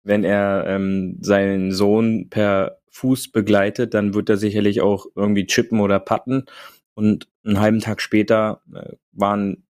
Wenn 0.04 0.24
er 0.24 0.66
ähm, 0.68 1.18
seinen 1.22 1.72
Sohn 1.72 2.30
per 2.30 2.80
Fuß 2.90 3.32
begleitet, 3.32 3.94
dann 3.94 4.14
wird 4.14 4.30
er 4.30 4.38
sicherlich 4.38 4.82
auch 4.82 5.06
irgendwie 5.16 5.46
chippen 5.46 5.80
oder 5.80 6.00
patten. 6.00 6.46
Und 6.94 7.28
einen 7.46 7.60
halben 7.60 7.80
Tag 7.80 8.02
später 8.02 8.62
äh, 8.74 8.94
waren 9.12 9.66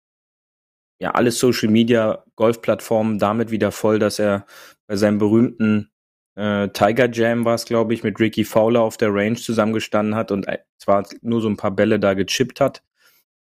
ja 0.99 1.11
alle 1.11 1.31
Social 1.31 1.69
Media 1.69 2.23
Golfplattformen 2.35 3.19
damit 3.19 3.51
wieder 3.51 3.71
voll, 3.71 3.99
dass 3.99 4.19
er 4.19 4.45
bei 4.87 4.95
seinem 4.95 5.17
berühmten 5.17 5.91
äh, 6.35 6.69
Tiger 6.69 7.11
Jam 7.11 7.45
war 7.45 7.55
es, 7.55 7.65
glaube 7.65 7.93
ich, 7.93 8.03
mit 8.03 8.19
Ricky 8.19 8.43
Fowler 8.43 8.81
auf 8.81 8.97
der 8.97 9.13
Range 9.13 9.35
zusammengestanden 9.35 10.15
hat 10.15 10.31
und 10.31 10.45
zwar 10.77 11.07
nur 11.21 11.41
so 11.41 11.49
ein 11.49 11.57
paar 11.57 11.71
Bälle 11.71 11.99
da 11.99 12.13
gechippt 12.13 12.61
hat, 12.61 12.83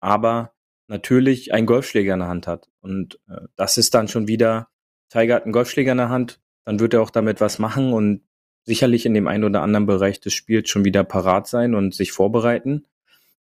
aber 0.00 0.54
natürlich 0.88 1.52
einen 1.52 1.66
Golfschläger 1.66 2.14
in 2.14 2.20
der 2.20 2.28
Hand 2.28 2.46
hat. 2.46 2.68
Und 2.80 3.20
äh, 3.28 3.46
das 3.56 3.76
ist 3.76 3.94
dann 3.94 4.08
schon 4.08 4.28
wieder, 4.28 4.68
Tiger 5.08 5.34
hat 5.36 5.44
einen 5.44 5.52
Golfschläger 5.52 5.92
in 5.92 5.98
der 5.98 6.08
Hand, 6.08 6.40
dann 6.64 6.80
wird 6.80 6.94
er 6.94 7.02
auch 7.02 7.10
damit 7.10 7.40
was 7.40 7.58
machen 7.58 7.92
und 7.92 8.22
sicherlich 8.64 9.06
in 9.06 9.14
dem 9.14 9.28
einen 9.28 9.44
oder 9.44 9.62
anderen 9.62 9.86
Bereich 9.86 10.20
des 10.20 10.34
Spiels 10.34 10.68
schon 10.68 10.84
wieder 10.84 11.04
parat 11.04 11.46
sein 11.46 11.74
und 11.74 11.94
sich 11.94 12.12
vorbereiten. 12.12 12.86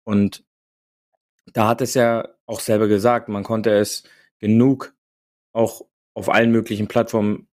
Und 0.05 0.45
da 1.53 1.69
hat 1.69 1.83
es 1.83 1.95
ja 1.95 2.29
auch 2.47 2.61
selber 2.61 2.89
gesagt, 2.89 3.29
man 3.29 3.45
konnte 3.45 3.71
es 3.71 4.05
genug 4.39 4.95
auch 5.53 5.83
auf 6.15 6.31
allen 6.31 6.51
möglichen 6.51 6.89
Plattformen 6.89 7.49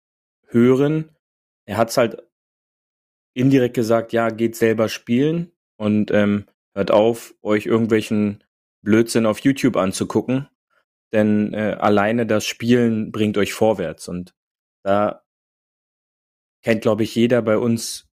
hören. 0.48 1.10
Er 1.66 1.78
hat 1.78 1.90
es 1.90 1.98
halt 1.98 2.24
indirekt 3.34 3.76
gesagt, 3.76 4.14
ja, 4.14 4.30
geht 4.30 4.56
selber 4.56 4.90
spielen 4.90 5.52
und 5.76 6.12
ähm, 6.12 6.46
hört 6.74 6.92
auf, 6.92 7.36
euch 7.42 7.66
irgendwelchen 7.66 8.44
Blödsinn 8.82 9.26
auf 9.26 9.40
YouTube 9.40 9.76
anzugucken, 9.76 10.48
denn 11.14 11.54
äh, 11.54 11.78
alleine 11.80 12.26
das 12.26 12.46
Spielen 12.46 13.12
bringt 13.12 13.38
euch 13.38 13.54
vorwärts 13.54 14.08
und 14.08 14.34
da 14.84 15.24
kennt, 16.64 16.82
glaube 16.82 17.04
ich, 17.04 17.16
jeder 17.16 17.42
bei 17.42 17.58
uns, 17.58 18.08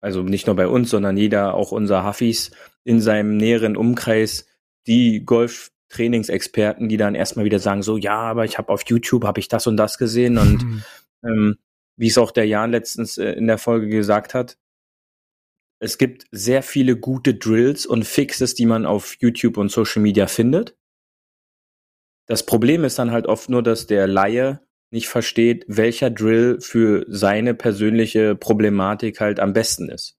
also 0.00 0.22
nicht 0.22 0.46
nur 0.46 0.56
bei 0.56 0.68
uns, 0.68 0.90
sondern 0.90 1.16
jeder, 1.16 1.54
auch 1.54 1.72
unser 1.72 2.06
Huffis 2.06 2.50
in 2.84 3.00
seinem 3.00 3.36
näheren 3.36 3.76
Umkreis, 3.76 4.46
die 4.86 5.24
Golf-Trainingsexperten, 5.24 6.88
die 6.88 6.96
dann 6.96 7.14
erstmal 7.14 7.44
wieder 7.44 7.58
sagen, 7.58 7.82
so, 7.82 7.96
ja, 7.96 8.18
aber 8.18 8.44
ich 8.44 8.56
habe 8.56 8.72
auf 8.72 8.84
YouTube, 8.86 9.24
habe 9.24 9.40
ich 9.40 9.48
das 9.48 9.66
und 9.66 9.76
das 9.76 9.98
gesehen 9.98 10.38
und 10.38 10.62
mhm. 10.64 10.82
ähm, 11.24 11.58
wie 11.96 12.06
es 12.06 12.16
auch 12.16 12.30
der 12.30 12.46
Jan 12.46 12.70
letztens 12.70 13.18
äh, 13.18 13.32
in 13.32 13.46
der 13.46 13.58
Folge 13.58 13.88
gesagt 13.88 14.32
hat, 14.32 14.56
es 15.80 15.98
gibt 15.98 16.26
sehr 16.32 16.62
viele 16.62 16.96
gute 16.96 17.34
Drills 17.34 17.86
und 17.86 18.04
Fixes, 18.04 18.54
die 18.54 18.66
man 18.66 18.86
auf 18.86 19.16
YouTube 19.20 19.58
und 19.58 19.70
Social 19.70 20.02
Media 20.02 20.26
findet. 20.26 20.77
Das 22.28 22.44
Problem 22.44 22.84
ist 22.84 22.98
dann 22.98 23.10
halt 23.10 23.26
oft 23.26 23.48
nur, 23.48 23.62
dass 23.62 23.86
der 23.86 24.06
Laie 24.06 24.60
nicht 24.90 25.08
versteht, 25.08 25.64
welcher 25.66 26.10
Drill 26.10 26.60
für 26.60 27.04
seine 27.08 27.54
persönliche 27.54 28.36
Problematik 28.36 29.20
halt 29.20 29.40
am 29.40 29.52
besten 29.52 29.88
ist. 29.88 30.16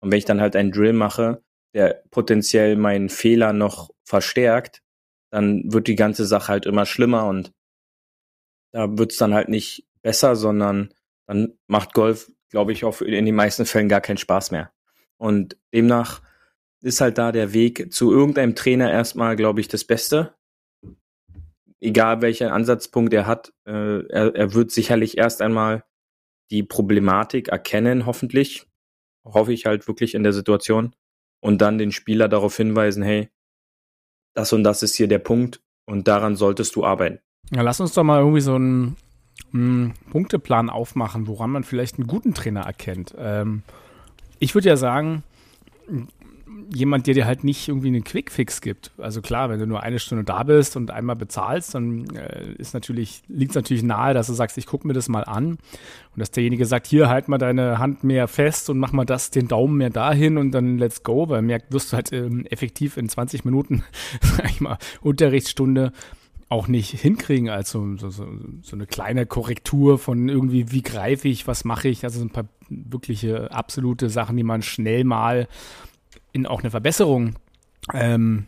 Und 0.00 0.10
wenn 0.10 0.18
ich 0.18 0.24
dann 0.24 0.40
halt 0.40 0.56
einen 0.56 0.72
Drill 0.72 0.92
mache, 0.92 1.42
der 1.74 2.02
potenziell 2.10 2.76
meinen 2.76 3.08
Fehler 3.08 3.52
noch 3.52 3.90
verstärkt, 4.04 4.82
dann 5.30 5.72
wird 5.72 5.86
die 5.86 5.94
ganze 5.94 6.26
Sache 6.26 6.48
halt 6.48 6.66
immer 6.66 6.86
schlimmer 6.86 7.26
und 7.26 7.52
da 8.72 8.98
wird's 8.98 9.16
dann 9.16 9.34
halt 9.34 9.48
nicht 9.48 9.86
besser, 10.02 10.36
sondern 10.36 10.92
dann 11.26 11.58
macht 11.66 11.92
Golf, 11.92 12.30
glaube 12.50 12.72
ich, 12.72 12.84
auch 12.84 13.00
in 13.00 13.24
den 13.24 13.34
meisten 13.34 13.66
Fällen 13.66 13.88
gar 13.88 14.00
keinen 14.00 14.16
Spaß 14.16 14.50
mehr. 14.50 14.72
Und 15.16 15.56
demnach 15.72 16.22
ist 16.82 17.00
halt 17.00 17.18
da 17.18 17.30
der 17.30 17.52
Weg 17.52 17.92
zu 17.92 18.10
irgendeinem 18.12 18.54
Trainer 18.54 18.90
erstmal, 18.90 19.36
glaube 19.36 19.60
ich, 19.60 19.68
das 19.68 19.84
Beste. 19.84 20.34
Egal 21.80 22.20
welchen 22.20 22.48
Ansatzpunkt 22.48 23.12
er 23.14 23.26
hat, 23.26 23.52
äh, 23.66 24.06
er, 24.06 24.34
er 24.34 24.54
wird 24.54 24.70
sicherlich 24.70 25.16
erst 25.18 25.40
einmal 25.40 25.84
die 26.50 26.62
Problematik 26.62 27.48
erkennen, 27.48 28.06
hoffentlich. 28.06 28.66
Hoffe 29.24 29.52
ich 29.52 29.66
halt 29.66 29.86
wirklich 29.86 30.14
in 30.14 30.22
der 30.22 30.32
Situation. 30.32 30.94
Und 31.42 31.62
dann 31.62 31.78
den 31.78 31.92
Spieler 31.92 32.28
darauf 32.28 32.56
hinweisen, 32.56 33.02
hey, 33.02 33.30
das 34.34 34.52
und 34.52 34.62
das 34.64 34.82
ist 34.82 34.94
hier 34.94 35.08
der 35.08 35.18
Punkt 35.18 35.62
und 35.86 36.06
daran 36.06 36.36
solltest 36.36 36.76
du 36.76 36.84
arbeiten. 36.84 37.20
Ja, 37.50 37.62
lass 37.62 37.80
uns 37.80 37.94
doch 37.94 38.04
mal 38.04 38.20
irgendwie 38.20 38.40
so 38.40 38.54
einen, 38.54 38.96
einen 39.52 39.94
Punkteplan 40.10 40.70
aufmachen, 40.70 41.26
woran 41.26 41.50
man 41.50 41.64
vielleicht 41.64 41.98
einen 41.98 42.06
guten 42.06 42.34
Trainer 42.34 42.62
erkennt. 42.62 43.14
Ähm, 43.18 43.62
ich 44.38 44.54
würde 44.54 44.68
ja 44.68 44.76
sagen, 44.76 45.22
jemand, 46.72 47.06
der 47.06 47.14
dir 47.14 47.26
halt 47.26 47.44
nicht 47.44 47.68
irgendwie 47.68 47.88
einen 47.88 48.04
Quickfix 48.04 48.60
gibt. 48.60 48.92
Also 48.98 49.20
klar, 49.20 49.50
wenn 49.50 49.58
du 49.58 49.66
nur 49.66 49.82
eine 49.82 49.98
Stunde 49.98 50.24
da 50.24 50.42
bist 50.42 50.76
und 50.76 50.90
einmal 50.90 51.16
bezahlst, 51.16 51.74
dann 51.74 52.06
äh, 52.14 52.52
ist 52.58 52.74
natürlich, 52.74 53.22
liegt 53.28 53.50
es 53.50 53.56
natürlich 53.56 53.82
nahe, 53.82 54.14
dass 54.14 54.28
du 54.28 54.32
sagst, 54.32 54.58
ich 54.58 54.66
gucke 54.66 54.86
mir 54.86 54.92
das 54.92 55.08
mal 55.08 55.24
an. 55.24 55.50
Und 55.50 55.58
dass 56.16 56.30
derjenige 56.30 56.66
sagt, 56.66 56.86
hier 56.86 57.08
halt 57.08 57.28
mal 57.28 57.38
deine 57.38 57.78
Hand 57.78 58.04
mehr 58.04 58.28
fest 58.28 58.70
und 58.70 58.78
mach 58.78 58.92
mal 58.92 59.04
das, 59.04 59.30
den 59.30 59.48
Daumen 59.48 59.76
mehr 59.76 59.90
dahin 59.90 60.38
und 60.38 60.52
dann 60.52 60.78
let's 60.78 61.02
go, 61.02 61.28
weil 61.28 61.42
mehr 61.42 61.60
wirst 61.70 61.92
du 61.92 61.96
halt 61.96 62.12
ähm, 62.12 62.46
effektiv 62.46 62.96
in 62.96 63.08
20 63.08 63.44
Minuten, 63.44 63.82
sag 64.20 64.50
ich 64.50 64.60
mal, 64.60 64.78
Unterrichtsstunde 65.00 65.92
auch 66.48 66.66
nicht 66.66 66.90
hinkriegen 66.90 67.48
als 67.48 67.70
so, 67.70 67.96
so, 67.96 68.10
so, 68.10 68.26
eine 68.72 68.86
kleine 68.86 69.24
Korrektur 69.24 70.00
von 70.00 70.28
irgendwie, 70.28 70.72
wie 70.72 70.82
greife 70.82 71.28
ich, 71.28 71.46
was 71.46 71.64
mache 71.64 71.86
ich, 71.88 72.02
also 72.02 72.18
so 72.18 72.24
ein 72.24 72.30
paar 72.30 72.48
wirkliche 72.68 73.52
absolute 73.52 74.10
Sachen, 74.10 74.36
die 74.36 74.42
man 74.42 74.62
schnell 74.62 75.04
mal 75.04 75.46
in 76.32 76.46
auch 76.46 76.60
eine 76.60 76.70
Verbesserung 76.70 77.34
ähm, 77.94 78.46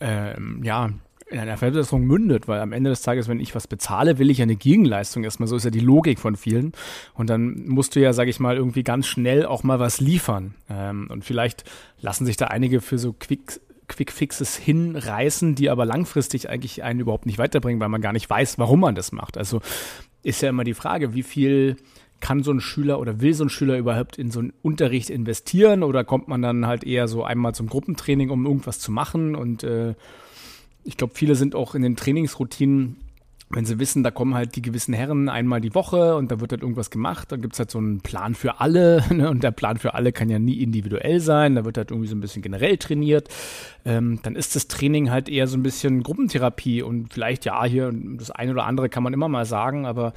ähm, 0.00 0.62
ja, 0.64 0.90
in 1.30 1.38
einer 1.38 1.56
Verbesserung 1.56 2.04
mündet, 2.04 2.48
weil 2.48 2.60
am 2.60 2.72
Ende 2.72 2.90
des 2.90 3.02
Tages, 3.02 3.28
wenn 3.28 3.38
ich 3.38 3.54
was 3.54 3.68
bezahle, 3.68 4.18
will 4.18 4.30
ich 4.30 4.38
ja 4.38 4.42
eine 4.42 4.56
Gegenleistung 4.56 5.22
erstmal. 5.22 5.46
So 5.46 5.56
ist 5.56 5.64
ja 5.64 5.70
die 5.70 5.78
Logik 5.78 6.18
von 6.18 6.34
vielen. 6.34 6.72
Und 7.14 7.30
dann 7.30 7.68
musst 7.68 7.94
du 7.94 8.00
ja, 8.00 8.12
sage 8.12 8.30
ich 8.30 8.40
mal, 8.40 8.56
irgendwie 8.56 8.82
ganz 8.82 9.06
schnell 9.06 9.46
auch 9.46 9.62
mal 9.62 9.78
was 9.78 10.00
liefern. 10.00 10.54
Ähm, 10.68 11.06
und 11.08 11.24
vielleicht 11.24 11.64
lassen 12.00 12.26
sich 12.26 12.36
da 12.36 12.46
einige 12.46 12.80
für 12.80 12.98
so 12.98 13.12
Quick 13.12 13.60
Quick-Fixes 13.86 14.56
hinreißen, 14.56 15.56
die 15.56 15.68
aber 15.68 15.84
langfristig 15.84 16.48
eigentlich 16.48 16.84
einen 16.84 17.00
überhaupt 17.00 17.26
nicht 17.26 17.38
weiterbringen, 17.38 17.80
weil 17.80 17.88
man 17.88 18.00
gar 18.00 18.12
nicht 18.12 18.30
weiß, 18.30 18.56
warum 18.56 18.78
man 18.78 18.94
das 18.94 19.10
macht. 19.10 19.36
Also 19.36 19.60
ist 20.22 20.42
ja 20.42 20.48
immer 20.48 20.62
die 20.62 20.74
Frage, 20.74 21.12
wie 21.12 21.24
viel 21.24 21.76
kann 22.20 22.42
so 22.42 22.52
ein 22.52 22.60
Schüler 22.60 23.00
oder 23.00 23.20
will 23.20 23.34
so 23.34 23.44
ein 23.44 23.50
Schüler 23.50 23.78
überhaupt 23.78 24.18
in 24.18 24.30
so 24.30 24.40
einen 24.40 24.52
Unterricht 24.62 25.10
investieren 25.10 25.82
oder 25.82 26.04
kommt 26.04 26.28
man 26.28 26.42
dann 26.42 26.66
halt 26.66 26.84
eher 26.84 27.08
so 27.08 27.24
einmal 27.24 27.54
zum 27.54 27.68
Gruppentraining, 27.68 28.30
um 28.30 28.46
irgendwas 28.46 28.78
zu 28.78 28.92
machen 28.92 29.34
und 29.34 29.64
äh, 29.64 29.94
ich 30.84 30.96
glaube, 30.96 31.14
viele 31.14 31.34
sind 31.34 31.54
auch 31.54 31.74
in 31.74 31.82
den 31.82 31.96
Trainingsroutinen 31.96 32.96
wenn 33.52 33.64
sie 33.64 33.80
wissen, 33.80 34.04
da 34.04 34.12
kommen 34.12 34.34
halt 34.34 34.54
die 34.54 34.62
gewissen 34.62 34.94
Herren 34.94 35.28
einmal 35.28 35.60
die 35.60 35.74
Woche 35.74 36.14
und 36.14 36.30
da 36.30 36.38
wird 36.38 36.52
halt 36.52 36.62
irgendwas 36.62 36.88
gemacht, 36.88 37.32
dann 37.32 37.42
gibt's 37.42 37.58
halt 37.58 37.68
so 37.68 37.78
einen 37.78 38.00
Plan 38.00 38.36
für 38.36 38.60
alle 38.60 39.04
ne? 39.12 39.28
und 39.28 39.42
der 39.42 39.50
Plan 39.50 39.76
für 39.76 39.94
alle 39.94 40.12
kann 40.12 40.30
ja 40.30 40.38
nie 40.38 40.62
individuell 40.62 41.18
sein, 41.18 41.56
da 41.56 41.64
wird 41.64 41.76
halt 41.76 41.90
irgendwie 41.90 42.08
so 42.08 42.14
ein 42.14 42.20
bisschen 42.20 42.42
generell 42.42 42.76
trainiert. 42.76 43.28
Ähm, 43.84 44.20
dann 44.22 44.36
ist 44.36 44.54
das 44.54 44.68
Training 44.68 45.10
halt 45.10 45.28
eher 45.28 45.48
so 45.48 45.58
ein 45.58 45.64
bisschen 45.64 46.04
Gruppentherapie 46.04 46.82
und 46.82 47.12
vielleicht 47.12 47.44
ja, 47.44 47.64
hier 47.64 47.92
das 47.92 48.30
eine 48.30 48.52
oder 48.52 48.66
andere 48.66 48.88
kann 48.88 49.02
man 49.02 49.12
immer 49.12 49.28
mal 49.28 49.44
sagen, 49.44 49.84
aber 49.84 50.12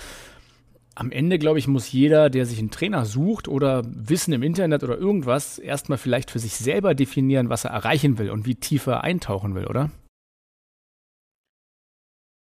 am 0.95 1.11
Ende, 1.11 1.39
glaube 1.39 1.59
ich, 1.59 1.67
muss 1.67 1.91
jeder, 1.91 2.29
der 2.29 2.45
sich 2.45 2.59
einen 2.59 2.71
Trainer 2.71 3.05
sucht 3.05 3.47
oder 3.47 3.83
Wissen 3.85 4.33
im 4.33 4.43
Internet 4.43 4.83
oder 4.83 4.97
irgendwas, 4.97 5.57
erstmal 5.57 5.97
vielleicht 5.97 6.31
für 6.31 6.39
sich 6.39 6.53
selber 6.53 6.93
definieren, 6.93 7.49
was 7.49 7.65
er 7.65 7.71
erreichen 7.71 8.17
will 8.17 8.29
und 8.29 8.45
wie 8.45 8.55
tiefer 8.55 9.03
eintauchen 9.03 9.55
will, 9.55 9.65
oder? 9.65 9.91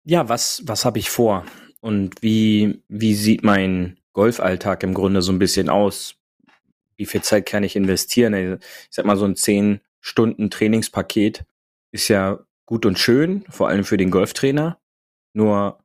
Ja, 0.04 0.28
was, 0.28 0.62
was 0.64 0.84
habe 0.84 0.98
ich 0.98 1.10
vor? 1.10 1.44
Und 1.80 2.22
wie, 2.22 2.82
wie 2.88 3.14
sieht 3.14 3.42
mein 3.44 3.98
Golfalltag 4.12 4.82
im 4.82 4.94
Grunde 4.94 5.22
so 5.22 5.32
ein 5.32 5.38
bisschen 5.38 5.68
aus? 5.68 6.14
Wie 6.96 7.06
viel 7.06 7.22
Zeit 7.22 7.46
kann 7.46 7.62
ich 7.62 7.76
investieren? 7.76 8.34
Also, 8.34 8.54
ich 8.54 8.88
sag 8.90 9.04
mal, 9.04 9.16
so 9.16 9.24
ein 9.24 9.36
10 9.36 9.80
Stunden 10.00 10.50
Trainingspaket 10.50 11.44
ist 11.92 12.08
ja 12.08 12.38
gut 12.66 12.86
und 12.86 12.98
schön, 12.98 13.44
vor 13.48 13.68
allem 13.68 13.84
für 13.84 13.96
den 13.96 14.10
Golftrainer. 14.10 14.80
Nur 15.34 15.78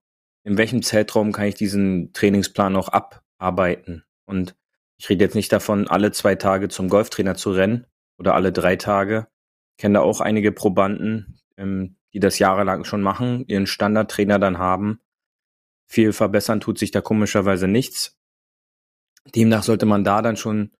in 0.43 0.57
welchem 0.57 0.81
Zeitraum 0.81 1.31
kann 1.31 1.45
ich 1.45 1.55
diesen 1.55 2.13
Trainingsplan 2.13 2.75
auch 2.75 2.89
abarbeiten? 2.89 4.03
Und 4.25 4.55
ich 4.97 5.09
rede 5.09 5.23
jetzt 5.23 5.35
nicht 5.35 5.51
davon, 5.51 5.87
alle 5.87 6.11
zwei 6.11 6.35
Tage 6.35 6.69
zum 6.69 6.89
Golftrainer 6.89 7.35
zu 7.35 7.51
rennen 7.51 7.87
oder 8.17 8.35
alle 8.35 8.51
drei 8.51 8.75
Tage. 8.75 9.27
Ich 9.71 9.81
kenne 9.81 9.95
da 9.95 10.01
auch 10.01 10.21
einige 10.21 10.51
Probanden, 10.51 11.39
ähm, 11.57 11.95
die 12.13 12.19
das 12.19 12.39
jahrelang 12.39 12.83
schon 12.83 13.01
machen, 13.01 13.43
ihren 13.47 13.67
Standardtrainer 13.67 14.39
dann 14.39 14.59
haben. 14.59 14.99
Viel 15.87 16.13
verbessern 16.13 16.61
tut 16.61 16.77
sich 16.77 16.91
da 16.91 17.01
komischerweise 17.01 17.67
nichts. 17.67 18.17
Demnach 19.35 19.63
sollte 19.63 19.85
man 19.85 20.03
da 20.03 20.21
dann 20.21 20.37
schon 20.37 20.71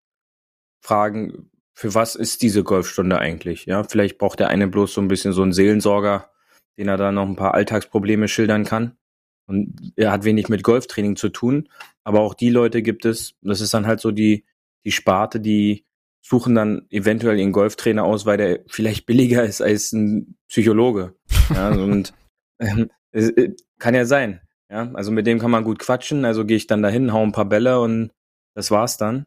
fragen, 0.81 1.49
für 1.73 1.95
was 1.95 2.15
ist 2.15 2.43
diese 2.43 2.63
Golfstunde 2.63 3.17
eigentlich? 3.17 3.65
Ja, 3.65 3.83
vielleicht 3.83 4.17
braucht 4.17 4.39
der 4.39 4.49
eine 4.49 4.67
bloß 4.67 4.93
so 4.93 5.01
ein 5.01 5.07
bisschen 5.07 5.33
so 5.33 5.41
einen 5.41 5.53
Seelensorger, 5.53 6.31
den 6.77 6.87
er 6.87 6.97
da 6.97 7.11
noch 7.11 7.27
ein 7.27 7.35
paar 7.35 7.53
Alltagsprobleme 7.53 8.27
schildern 8.27 8.63
kann. 8.63 8.97
Und 9.45 9.93
er 9.95 10.11
hat 10.11 10.23
wenig 10.23 10.49
mit 10.49 10.63
Golftraining 10.63 11.15
zu 11.15 11.29
tun. 11.29 11.69
Aber 12.03 12.21
auch 12.21 12.33
die 12.33 12.49
Leute 12.49 12.81
gibt 12.81 13.05
es, 13.05 13.35
das 13.41 13.61
ist 13.61 13.73
dann 13.73 13.87
halt 13.87 13.99
so 13.99 14.11
die, 14.11 14.45
die 14.85 14.91
Sparte, 14.91 15.39
die 15.39 15.85
suchen 16.21 16.55
dann 16.55 16.87
eventuell 16.89 17.37
ihren 17.37 17.51
Golftrainer 17.51 18.03
aus, 18.03 18.25
weil 18.25 18.37
der 18.37 18.59
vielleicht 18.67 19.05
billiger 19.05 19.43
ist 19.43 19.61
als 19.61 19.91
ein 19.91 20.37
Psychologe. 20.47 21.15
Ja, 21.53 21.69
und 21.71 22.13
ähm, 22.59 22.89
äh, 23.11 23.51
kann 23.79 23.95
ja 23.95 24.05
sein. 24.05 24.41
Ja, 24.69 24.91
also 24.93 25.11
mit 25.11 25.27
dem 25.27 25.39
kann 25.39 25.51
man 25.51 25.65
gut 25.65 25.79
quatschen. 25.79 26.25
Also 26.25 26.45
gehe 26.45 26.57
ich 26.57 26.67
dann 26.67 26.81
dahin, 26.81 27.11
hau 27.11 27.21
ein 27.21 27.33
paar 27.33 27.45
Bälle 27.45 27.81
und 27.81 28.11
das 28.55 28.71
war's 28.71 28.97
dann. 28.97 29.25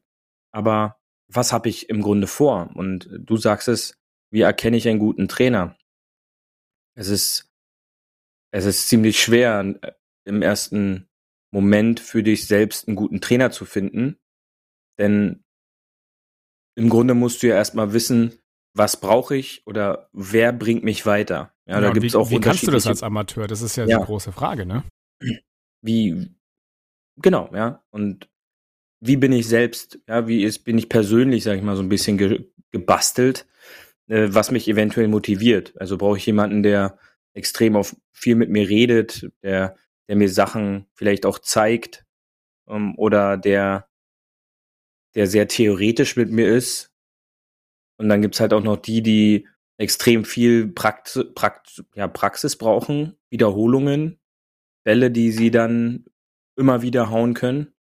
Aber 0.53 0.97
was 1.29 1.53
habe 1.53 1.69
ich 1.69 1.91
im 1.91 2.01
Grunde 2.01 2.27
vor? 2.27 2.71
Und 2.75 3.11
du 3.13 3.37
sagst 3.37 3.69
es, 3.69 3.99
wie 4.31 4.41
erkenne 4.41 4.77
ich 4.77 4.89
einen 4.89 4.99
guten 4.99 5.29
Trainer? 5.29 5.77
Es 6.95 7.09
ist 7.09 7.47
es 8.57 8.65
ist 8.65 8.89
ziemlich 8.89 9.21
schwer, 9.21 9.75
im 10.27 10.43
ersten 10.43 11.09
Moment 11.53 12.01
für 12.01 12.23
dich 12.23 12.47
selbst 12.47 12.87
einen 12.87 12.97
guten 12.97 13.21
Trainer 13.21 13.51
zu 13.51 13.65
finden. 13.65 14.19
Denn 14.99 15.45
im 16.75 16.89
Grunde 16.89 17.15
musst 17.15 17.43
du 17.43 17.49
ja 17.49 17.55
erstmal 17.55 17.93
wissen, 17.93 18.39
was 18.75 19.01
brauche 19.01 19.37
ich 19.37 19.67
oder 19.67 20.11
wer 20.13 20.53
bringt 20.53 20.85
mich 20.85 21.07
weiter. 21.07 21.55
Ja, 21.67 21.77
ja 21.77 21.81
da 21.81 21.91
gibt 21.91 22.05
es 22.05 22.15
auch 22.15 22.31
Wie 22.31 22.41
kannst 22.41 22.67
du 22.67 22.71
das 22.71 22.87
als 22.87 23.03
Amateur? 23.03 23.47
Das 23.47 23.63
ist 23.63 23.77
ja, 23.77 23.87
ja. 23.87 23.99
die 23.99 24.05
große 24.05 24.33
Frage, 24.33 24.67
ne? 24.67 24.85
Wie, 25.83 26.31
genau, 27.17 27.51
ja. 27.55 27.83
Und 27.91 28.29
wie 29.01 29.17
bin 29.17 29.33
ich 29.33 29.49
selbst, 29.49 29.99
ja, 30.07 30.27
wie 30.29 30.45
ist, 30.45 30.65
bin 30.65 30.79
ich 30.79 30.89
persönlich, 30.89 31.45
sag 31.45 31.57
ich 31.57 31.63
mal, 31.63 31.77
so 31.77 31.83
ein 31.83 31.89
bisschen 31.89 32.19
ge 32.19 32.51
gebastelt, 32.73 33.47
äh, 34.09 34.29
was 34.31 34.51
mich 34.51 34.69
eventuell 34.69 35.09
motiviert. 35.09 35.73
Also 35.81 35.97
brauche 35.97 36.19
ich 36.19 36.27
jemanden, 36.27 36.63
der 36.63 36.99
extrem 37.33 37.77
auf 37.77 37.97
viel 38.13 38.35
mit 38.35 38.51
mir 38.51 38.69
redet, 38.69 39.31
der, 39.43 39.77
der 40.09 40.17
mir 40.17 40.29
Sachen 40.29 40.87
vielleicht 40.95 41.27
auch 41.27 41.39
zeigt, 41.39 42.07
ähm, 42.69 42.95
oder 42.97 43.37
der, 43.37 43.89
der 45.15 45.27
sehr 45.27 45.49
theoretisch 45.49 46.17
mit 46.17 46.31
mir 46.31 46.49
ist. 46.49 46.93
Und 47.99 48.09
dann 48.09 48.23
gibt's 48.23 48.41
halt 48.41 48.53
auch 48.53 48.63
noch 48.63 48.77
die, 48.77 49.03
die 49.03 49.49
extrem 49.79 50.25
viel 50.25 50.69
Prax 50.69 51.21
Prax 51.35 51.83
ja, 51.95 52.09
Praxis 52.09 52.57
brauchen, 52.57 53.17
Wiederholungen, 53.31 54.19
Bälle, 54.85 55.11
die 55.11 55.33
sie 55.33 55.51
dann 55.51 56.05
immer 56.57 56.83
wieder 56.83 57.11
hauen 57.11 57.35
können 57.35 57.75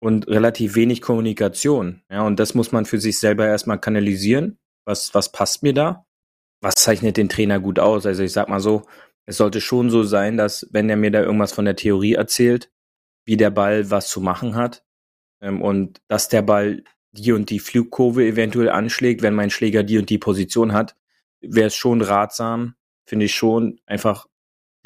und 0.00 0.28
relativ 0.28 0.74
wenig 0.74 1.00
Kommunikation. 1.00 2.02
Ja, 2.10 2.22
und 2.22 2.38
das 2.38 2.54
muss 2.54 2.72
man 2.72 2.84
für 2.84 2.98
sich 2.98 3.18
selber 3.18 3.46
erstmal 3.46 3.80
kanalisieren. 3.80 4.58
Was, 4.84 5.14
was 5.14 5.30
passt 5.32 5.62
mir 5.62 5.74
da? 5.74 6.06
Was 6.60 6.74
zeichnet 6.74 7.16
den 7.16 7.28
Trainer 7.28 7.60
gut 7.60 7.78
aus? 7.78 8.06
Also 8.06 8.22
ich 8.22 8.32
sag 8.32 8.48
mal 8.48 8.60
so, 8.60 8.82
es 9.28 9.36
sollte 9.36 9.60
schon 9.60 9.90
so 9.90 10.04
sein, 10.04 10.38
dass 10.38 10.66
wenn 10.70 10.88
er 10.88 10.96
mir 10.96 11.10
da 11.10 11.20
irgendwas 11.20 11.52
von 11.52 11.66
der 11.66 11.76
Theorie 11.76 12.14
erzählt, 12.14 12.72
wie 13.26 13.36
der 13.36 13.50
Ball 13.50 13.90
was 13.90 14.08
zu 14.08 14.22
machen 14.22 14.54
hat 14.54 14.86
ähm, 15.42 15.60
und 15.60 16.00
dass 16.08 16.30
der 16.30 16.40
Ball 16.40 16.82
die 17.12 17.32
und 17.32 17.50
die 17.50 17.58
Flugkurve 17.58 18.24
eventuell 18.24 18.70
anschlägt, 18.70 19.20
wenn 19.20 19.34
mein 19.34 19.50
Schläger 19.50 19.82
die 19.82 19.98
und 19.98 20.08
die 20.08 20.16
Position 20.16 20.72
hat, 20.72 20.96
wäre 21.42 21.66
es 21.66 21.74
schon 21.74 22.00
ratsam, 22.00 22.74
finde 23.06 23.26
ich 23.26 23.34
schon, 23.34 23.78
einfach 23.84 24.26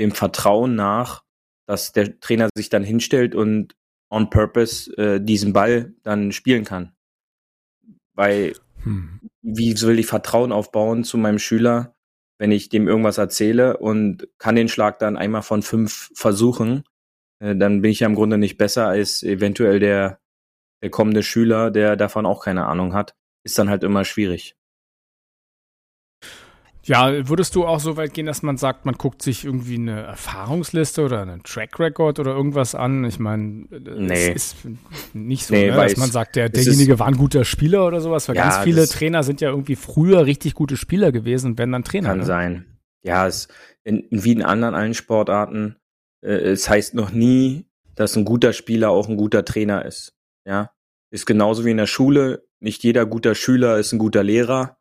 dem 0.00 0.10
Vertrauen 0.10 0.74
nach, 0.74 1.22
dass 1.68 1.92
der 1.92 2.18
Trainer 2.18 2.48
sich 2.56 2.68
dann 2.68 2.82
hinstellt 2.82 3.36
und 3.36 3.76
on 4.10 4.28
purpose 4.28 4.92
äh, 4.96 5.20
diesen 5.20 5.52
Ball 5.52 5.94
dann 6.02 6.32
spielen 6.32 6.64
kann. 6.64 6.96
Weil 8.14 8.54
hm. 8.82 9.20
wie 9.40 9.80
will 9.82 10.00
ich 10.00 10.06
Vertrauen 10.06 10.50
aufbauen 10.50 11.04
zu 11.04 11.16
meinem 11.16 11.38
Schüler, 11.38 11.94
wenn 12.42 12.50
ich 12.50 12.68
dem 12.68 12.88
irgendwas 12.88 13.18
erzähle 13.18 13.76
und 13.76 14.26
kann 14.36 14.56
den 14.56 14.66
Schlag 14.66 14.98
dann 14.98 15.16
einmal 15.16 15.42
von 15.42 15.62
fünf 15.62 16.10
versuchen, 16.12 16.82
äh, 17.38 17.54
dann 17.54 17.82
bin 17.82 17.92
ich 17.92 18.00
ja 18.00 18.08
im 18.08 18.16
Grunde 18.16 18.36
nicht 18.36 18.58
besser 18.58 18.88
als 18.88 19.22
eventuell 19.22 19.78
der, 19.78 20.18
der 20.82 20.90
kommende 20.90 21.22
Schüler, 21.22 21.70
der 21.70 21.94
davon 21.94 22.26
auch 22.26 22.42
keine 22.42 22.66
Ahnung 22.66 22.94
hat. 22.94 23.14
Ist 23.44 23.60
dann 23.60 23.70
halt 23.70 23.84
immer 23.84 24.04
schwierig. 24.04 24.56
Ja, 26.84 27.28
würdest 27.28 27.54
du 27.54 27.64
auch 27.64 27.78
so 27.78 27.96
weit 27.96 28.12
gehen, 28.12 28.26
dass 28.26 28.42
man 28.42 28.56
sagt, 28.56 28.84
man 28.86 28.96
guckt 28.96 29.22
sich 29.22 29.44
irgendwie 29.44 29.76
eine 29.76 30.02
Erfahrungsliste 30.02 31.04
oder 31.04 31.22
einen 31.22 31.42
Track 31.44 31.78
Record 31.78 32.18
oder 32.18 32.32
irgendwas 32.32 32.74
an? 32.74 33.04
Ich 33.04 33.20
meine, 33.20 33.66
nee. 33.70 34.32
ist 34.32 34.56
nicht 35.12 35.46
so, 35.46 35.54
nee, 35.54 35.70
ne, 35.70 35.76
dass 35.76 35.96
man 35.96 36.10
sagt, 36.10 36.34
der, 36.34 36.48
derjenige 36.48 36.98
war 36.98 37.06
ein 37.06 37.16
guter 37.16 37.44
Spieler 37.44 37.86
oder 37.86 38.00
sowas, 38.00 38.28
weil 38.28 38.34
ja, 38.34 38.48
ganz 38.48 38.64
viele 38.64 38.88
Trainer 38.88 39.22
sind 39.22 39.40
ja 39.40 39.50
irgendwie 39.50 39.76
früher 39.76 40.26
richtig 40.26 40.54
gute 40.54 40.76
Spieler 40.76 41.12
gewesen 41.12 41.52
und 41.52 41.58
werden 41.58 41.70
dann 41.70 41.84
Trainer. 41.84 42.08
Kann 42.08 42.18
ne? 42.18 42.24
sein. 42.24 42.66
Ja, 43.04 43.28
es, 43.28 43.46
in, 43.84 44.06
wie 44.10 44.32
in 44.32 44.42
anderen 44.42 44.74
allen 44.74 44.94
Sportarten, 44.94 45.76
äh, 46.20 46.32
es 46.32 46.68
heißt 46.68 46.94
noch 46.94 47.12
nie, 47.12 47.66
dass 47.94 48.16
ein 48.16 48.24
guter 48.24 48.52
Spieler 48.52 48.90
auch 48.90 49.08
ein 49.08 49.16
guter 49.16 49.44
Trainer 49.44 49.84
ist. 49.84 50.14
Ja, 50.44 50.72
ist 51.10 51.26
genauso 51.26 51.64
wie 51.64 51.70
in 51.70 51.76
der 51.76 51.86
Schule. 51.86 52.44
Nicht 52.58 52.82
jeder 52.82 53.06
guter 53.06 53.36
Schüler 53.36 53.78
ist 53.78 53.92
ein 53.92 53.98
guter 53.98 54.24
Lehrer. 54.24 54.78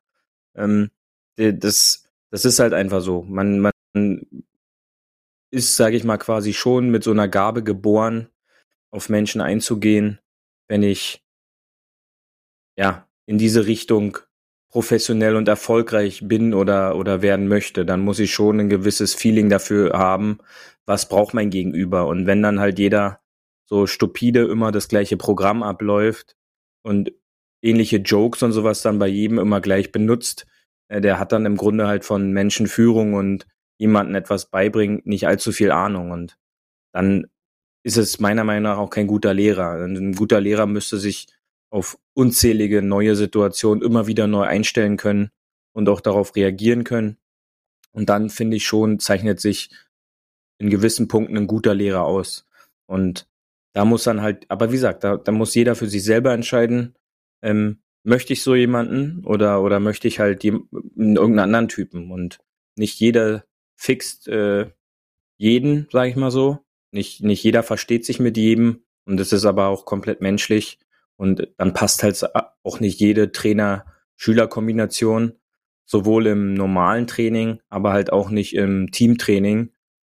Ähm, 0.55 0.85
äh, 0.85 1.00
das, 1.37 2.09
das 2.29 2.45
ist 2.45 2.59
halt 2.59 2.73
einfach 2.73 3.01
so. 3.01 3.23
Man, 3.23 3.59
man 3.59 3.71
ist, 5.51 5.75
sage 5.75 5.95
ich 5.95 6.03
mal, 6.03 6.17
quasi 6.17 6.53
schon 6.53 6.89
mit 6.89 7.03
so 7.03 7.11
einer 7.11 7.27
Gabe 7.27 7.63
geboren, 7.63 8.29
auf 8.91 9.09
Menschen 9.09 9.41
einzugehen, 9.41 10.19
wenn 10.67 10.83
ich 10.83 11.23
ja 12.77 13.07
in 13.25 13.37
diese 13.37 13.65
Richtung 13.65 14.17
professionell 14.69 15.35
und 15.35 15.47
erfolgreich 15.47 16.21
bin 16.23 16.53
oder 16.53 16.95
oder 16.95 17.21
werden 17.21 17.47
möchte, 17.47 17.85
dann 17.85 18.01
muss 18.01 18.19
ich 18.19 18.33
schon 18.33 18.59
ein 18.59 18.69
gewisses 18.69 19.13
Feeling 19.13 19.49
dafür 19.49 19.93
haben, 19.93 20.39
was 20.85 21.09
braucht 21.09 21.33
mein 21.33 21.49
Gegenüber 21.49 22.07
und 22.07 22.25
wenn 22.25 22.41
dann 22.41 22.59
halt 22.59 22.79
jeder 22.79 23.21
so 23.65 23.87
stupide 23.87 24.45
immer 24.45 24.71
das 24.71 24.87
gleiche 24.87 25.17
Programm 25.17 25.63
abläuft 25.63 26.35
und 26.83 27.11
ähnliche 27.61 27.97
Jokes 27.97 28.43
und 28.43 28.53
sowas 28.53 28.81
dann 28.81 28.99
bei 28.99 29.07
jedem 29.07 29.39
immer 29.39 29.61
gleich 29.61 29.91
benutzt, 29.91 30.45
äh, 30.45 30.50
der 30.99 31.19
hat 31.19 31.31
dann 31.31 31.45
im 31.45 31.55
Grunde 31.55 31.87
halt 31.87 32.03
von 32.03 32.31
Menschenführung 32.31 33.13
und 33.13 33.47
jemanden 33.77 34.15
etwas 34.15 34.47
beibringen 34.47 35.01
nicht 35.05 35.27
allzu 35.27 35.51
viel 35.51 35.71
Ahnung 35.71 36.11
und 36.11 36.37
dann 36.91 37.27
ist 37.83 37.97
es 37.97 38.19
meiner 38.19 38.43
Meinung 38.43 38.63
nach 38.63 38.77
auch 38.77 38.89
kein 38.89 39.07
guter 39.07 39.33
Lehrer. 39.33 39.83
Ein 39.83 40.13
guter 40.13 40.39
Lehrer 40.39 40.67
müsste 40.67 40.97
sich 40.97 41.27
auf 41.71 41.97
unzählige 42.13 42.81
neue 42.81 43.15
Situationen 43.15 43.83
immer 43.83 44.07
wieder 44.07 44.27
neu 44.27 44.43
einstellen 44.43 44.97
können 44.97 45.31
und 45.73 45.89
auch 45.89 46.01
darauf 46.01 46.35
reagieren 46.35 46.83
können. 46.83 47.17
Und 47.91 48.09
dann 48.09 48.29
finde 48.29 48.57
ich 48.57 48.65
schon, 48.65 48.99
zeichnet 48.99 49.39
sich 49.39 49.69
in 50.59 50.69
gewissen 50.69 51.07
Punkten 51.07 51.37
ein 51.37 51.47
guter 51.47 51.73
Lehrer 51.73 52.03
aus. 52.03 52.47
Und 52.85 53.27
da 53.73 53.85
muss 53.85 54.03
dann 54.03 54.21
halt, 54.21 54.45
aber 54.49 54.69
wie 54.69 54.75
gesagt, 54.75 55.03
da, 55.03 55.17
da 55.17 55.31
muss 55.31 55.55
jeder 55.55 55.75
für 55.75 55.87
sich 55.87 56.03
selber 56.03 56.33
entscheiden, 56.33 56.95
ähm, 57.41 57.80
möchte 58.03 58.33
ich 58.33 58.43
so 58.43 58.55
jemanden 58.55 59.23
oder, 59.25 59.61
oder 59.61 59.79
möchte 59.79 60.07
ich 60.07 60.19
halt 60.19 60.43
irgendeinen 60.43 61.39
anderen 61.39 61.67
Typen? 61.67 62.11
Und 62.11 62.39
nicht 62.75 62.99
jeder 62.99 63.45
fixt 63.75 64.27
äh, 64.27 64.71
jeden, 65.37 65.87
sage 65.91 66.09
ich 66.09 66.15
mal 66.15 66.31
so. 66.31 66.59
Nicht, 66.91 67.23
nicht 67.23 67.43
jeder 67.43 67.63
versteht 67.63 68.05
sich 68.05 68.19
mit 68.19 68.37
jedem. 68.37 68.83
Und 69.05 69.17
das 69.17 69.33
ist 69.33 69.45
aber 69.45 69.67
auch 69.67 69.85
komplett 69.85 70.21
menschlich. 70.21 70.79
Und 71.17 71.47
dann 71.57 71.73
passt 71.73 72.03
halt 72.03 72.23
auch 72.63 72.79
nicht 72.79 72.99
jede 72.99 73.31
Trainer-Schüler-Kombination, 73.31 75.33
sowohl 75.85 76.27
im 76.27 76.53
normalen 76.53 77.07
Training, 77.07 77.59
aber 77.69 77.93
halt 77.93 78.11
auch 78.11 78.29
nicht 78.29 78.55
im 78.55 78.91
Teamtraining, 78.91 79.71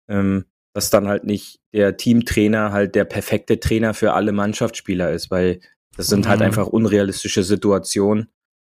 ähm, 0.10 0.46
dass 0.74 0.90
dann 0.90 1.08
halt 1.08 1.24
nicht 1.24 1.60
der 1.74 1.98
Teamtrainer 1.98 2.72
halt 2.72 2.96
der 2.96 3.06
perfekte 3.06 3.60
Trainer 3.60 3.94
für 3.94 4.14
alle 4.14 4.32
Mannschaftsspieler 4.32 5.12
ist, 5.12 5.32
weil 5.32 5.60
das 5.96 6.08
sind 6.08 6.28
halt 6.28 6.40
mhm. 6.40 6.44
halt 6.44 6.52
einfach 6.52 6.68
unrealistische 6.68 7.44
Situationen. 7.44 8.30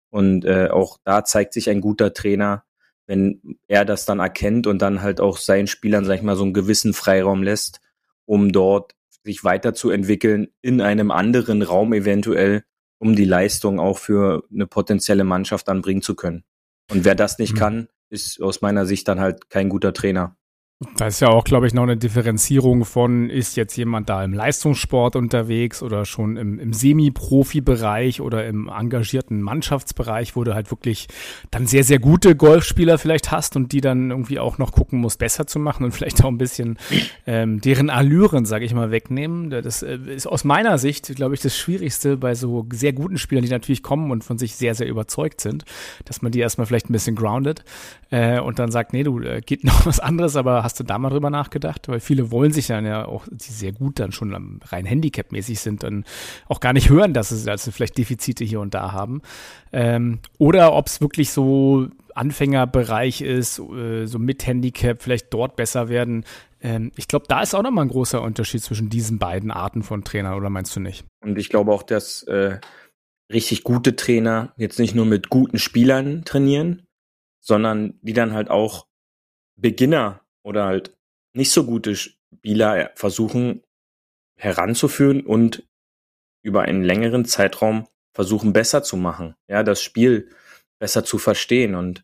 Und 0.10 0.46
äh, 0.46 0.68
auch 0.70 0.98
da 1.04 1.24
zeigt 1.24 1.54
sich 1.54 1.70
ein 1.70 1.82
guter 1.82 2.14
Trainer, 2.14 2.66
wenn 3.08 3.58
er 3.68 3.86
das 3.86 4.06
dann 4.06 4.20
erkennt 4.20 4.68
und 4.68 4.82
dann 4.82 5.02
halt 5.02 5.22
auch 5.22 5.38
seinen 5.38 5.68
Spielern, 5.68 6.06
sag 6.06 6.16
ich 6.16 6.22
mal, 6.22 6.36
so 6.36 6.44
einen 6.44 6.54
gewissen 6.54 6.94
Freiraum 6.94 7.44
lässt, 7.44 7.80
um 8.26 8.52
dort 8.52 8.96
sich 9.24 9.44
weiterzuentwickeln 9.44 10.48
in 10.62 10.82
einem 10.82 11.12
anderen 11.12 11.62
Raum 11.62 11.94
eventuell, 11.94 12.64
um 13.00 13.16
die 13.16 13.26
Leistung 13.26 13.80
auch 13.80 13.98
für 13.98 14.44
eine 14.52 14.68
potenzielle 14.68 15.24
Mannschaft 15.24 15.68
dann 15.68 15.82
bringen 15.82 16.02
zu 16.02 16.16
können. 16.16 16.44
Und 16.90 17.06
wer 17.06 17.16
das 17.16 17.38
nicht 17.38 17.54
mhm. 17.54 17.58
kann, 17.58 17.88
ist 18.10 18.42
aus 18.42 18.62
meiner 18.62 18.86
Sicht 18.86 19.08
dann 19.08 19.20
halt 19.20 19.50
kein 19.50 19.70
guter 19.70 19.94
Trainer. 19.94 20.36
Da 20.96 21.06
ist 21.06 21.20
ja 21.20 21.28
auch, 21.28 21.44
glaube 21.44 21.68
ich, 21.68 21.76
noch 21.76 21.84
eine 21.84 21.96
Differenzierung 21.96 22.86
von, 22.86 23.30
ist 23.30 23.56
jetzt 23.56 23.76
jemand 23.78 24.10
da 24.10 24.24
im 24.24 24.34
Leistungssport 24.34 25.16
unterwegs 25.16 25.84
oder 25.84 26.06
schon 26.06 26.38
im, 26.38 26.58
im 26.58 26.74
Semi-Profi-Bereich 26.74 28.20
oder 28.20 28.48
im 28.48 28.68
engagierten 28.68 29.44
Mannschaftsbereich, 29.44 30.36
wo 30.36 30.44
du 30.44 30.56
halt 30.56 30.72
wirklich 30.72 31.08
dann 31.52 31.68
sehr, 31.68 31.84
sehr 31.84 32.00
gute 32.00 32.36
Golfspieler 32.36 32.98
vielleicht 32.98 33.32
hast 33.32 33.56
und 33.56 33.74
die 33.74 33.82
dann 33.82 34.10
irgendwie 34.10 34.40
auch 34.40 34.58
noch 34.58 34.72
gucken 34.72 35.00
musst, 35.00 35.20
besser 35.20 35.46
zu 35.46 35.60
machen 35.60 35.84
und 35.84 35.92
vielleicht 35.92 36.24
auch 36.24 36.30
ein 36.30 36.40
bisschen 36.40 36.80
ähm, 37.28 37.62
deren 37.62 37.92
Allüren, 37.92 38.46
sage 38.46 38.66
ich 38.66 38.74
mal, 38.74 38.90
wegnehmen. 38.90 39.52
Das 39.52 39.84
äh, 39.84 40.00
ist 40.08 40.26
aus 40.26 40.44
meiner 40.44 40.80
Sicht, 40.80 41.16
glaube 41.16 41.36
ich, 41.36 41.42
das 41.42 41.56
Schwierigste 41.56 42.18
bei 42.18 42.34
so 42.34 42.66
sehr 42.74 42.94
guten 42.94 43.20
Spielern, 43.20 43.44
die 43.44 43.52
natürlich 43.52 43.84
kommen 43.84 44.10
und 44.10 44.24
von 44.24 44.40
sich 44.40 44.56
sehr, 44.56 44.74
sehr 44.74 44.88
überzeugt 44.88 45.42
sind, 45.42 45.64
dass 46.06 46.24
man 46.24 46.32
die 46.32 46.40
erstmal 46.40 46.66
vielleicht 46.66 46.90
ein 46.90 46.94
bisschen 46.94 47.16
grounded 47.16 47.64
äh, 48.10 48.40
und 48.40 48.58
dann 48.58 48.72
sagt, 48.72 48.94
nee, 48.94 49.04
du, 49.04 49.20
äh, 49.20 49.42
geht 49.42 49.64
noch 49.64 49.86
was 49.86 50.00
anderes, 50.00 50.36
aber 50.36 50.64
hast 50.64 50.71
Hast 50.72 50.80
du 50.80 50.86
da 50.86 50.98
mal 50.98 51.10
drüber 51.10 51.30
nachgedacht? 51.30 51.90
Weil 51.90 52.00
viele 52.00 52.32
wollen 52.32 52.54
sich 52.54 52.68
dann 52.68 52.86
ja 52.86 53.06
auch, 53.06 53.28
die 53.30 53.52
sehr 53.52 53.74
gut 53.74 54.00
dann 54.00 54.14
schon 54.14 54.62
rein 54.64 54.86
Handicap-mäßig 54.86 55.60
sind, 55.60 55.84
dann 55.84 56.06
auch 56.48 56.62
gar 56.62 56.72
nicht 56.72 56.90
hören, 56.90 57.14
dass 57.14 57.28
sie 57.28 57.52
also 57.52 57.72
vielleicht 57.72 57.98
Defizite 57.98 58.46
hier 58.46 58.62
und 58.62 58.74
da 58.74 58.94
haben. 58.94 59.22
Ähm, 59.74 60.20
oder 60.38 60.72
ob 60.72 60.88
es 60.88 61.02
wirklich 61.02 61.32
so 61.32 61.90
Anfängerbereich 62.16 63.20
ist, 63.20 63.60
äh, 63.60 64.06
so 64.06 64.18
mit 64.18 64.48
Handicap, 64.48 65.04
vielleicht 65.04 65.34
dort 65.34 65.58
besser 65.58 65.90
werden. 65.90 66.24
Ähm, 66.62 66.94
ich 66.96 67.10
glaube, 67.10 67.26
da 67.28 67.42
ist 67.42 67.54
auch 67.54 67.64
nochmal 67.64 67.84
ein 67.84 67.92
großer 67.92 68.22
Unterschied 68.22 68.64
zwischen 68.64 68.90
diesen 68.90 69.20
beiden 69.20 69.52
Arten 69.52 69.84
von 69.84 70.06
Trainern, 70.06 70.36
oder 70.36 70.50
meinst 70.50 70.74
du 70.74 70.80
nicht? 70.80 71.04
Und 71.22 71.38
ich 71.38 71.50
glaube 71.50 71.74
auch, 71.74 71.84
dass 71.84 72.24
äh, 72.24 72.62
richtig 73.30 73.66
gute 73.66 73.98
Trainer 73.98 74.54
jetzt 74.56 74.80
nicht 74.80 74.96
nur 74.96 75.06
mit 75.06 75.28
guten 75.28 75.60
Spielern 75.60 76.24
trainieren, 76.24 76.84
sondern 77.42 78.00
die 78.02 78.14
dann 78.14 78.32
halt 78.32 78.50
auch 78.50 78.88
Beginner 79.58 80.21
oder 80.44 80.66
halt 80.66 80.98
nicht 81.34 81.52
so 81.52 81.66
gute 81.66 81.96
Spieler 81.96 82.92
versuchen 82.96 83.64
heranzuführen 84.36 85.26
und 85.26 85.68
über 86.44 86.64
einen 86.64 86.84
längeren 86.84 87.26
Zeitraum 87.26 87.88
versuchen 88.14 88.54
besser 88.54 88.84
zu 88.84 88.98
machen, 88.98 89.36
ja, 89.48 89.64
das 89.64 89.82
Spiel 89.82 90.30
besser 90.80 91.06
zu 91.06 91.18
verstehen. 91.18 91.76
Und 91.76 92.04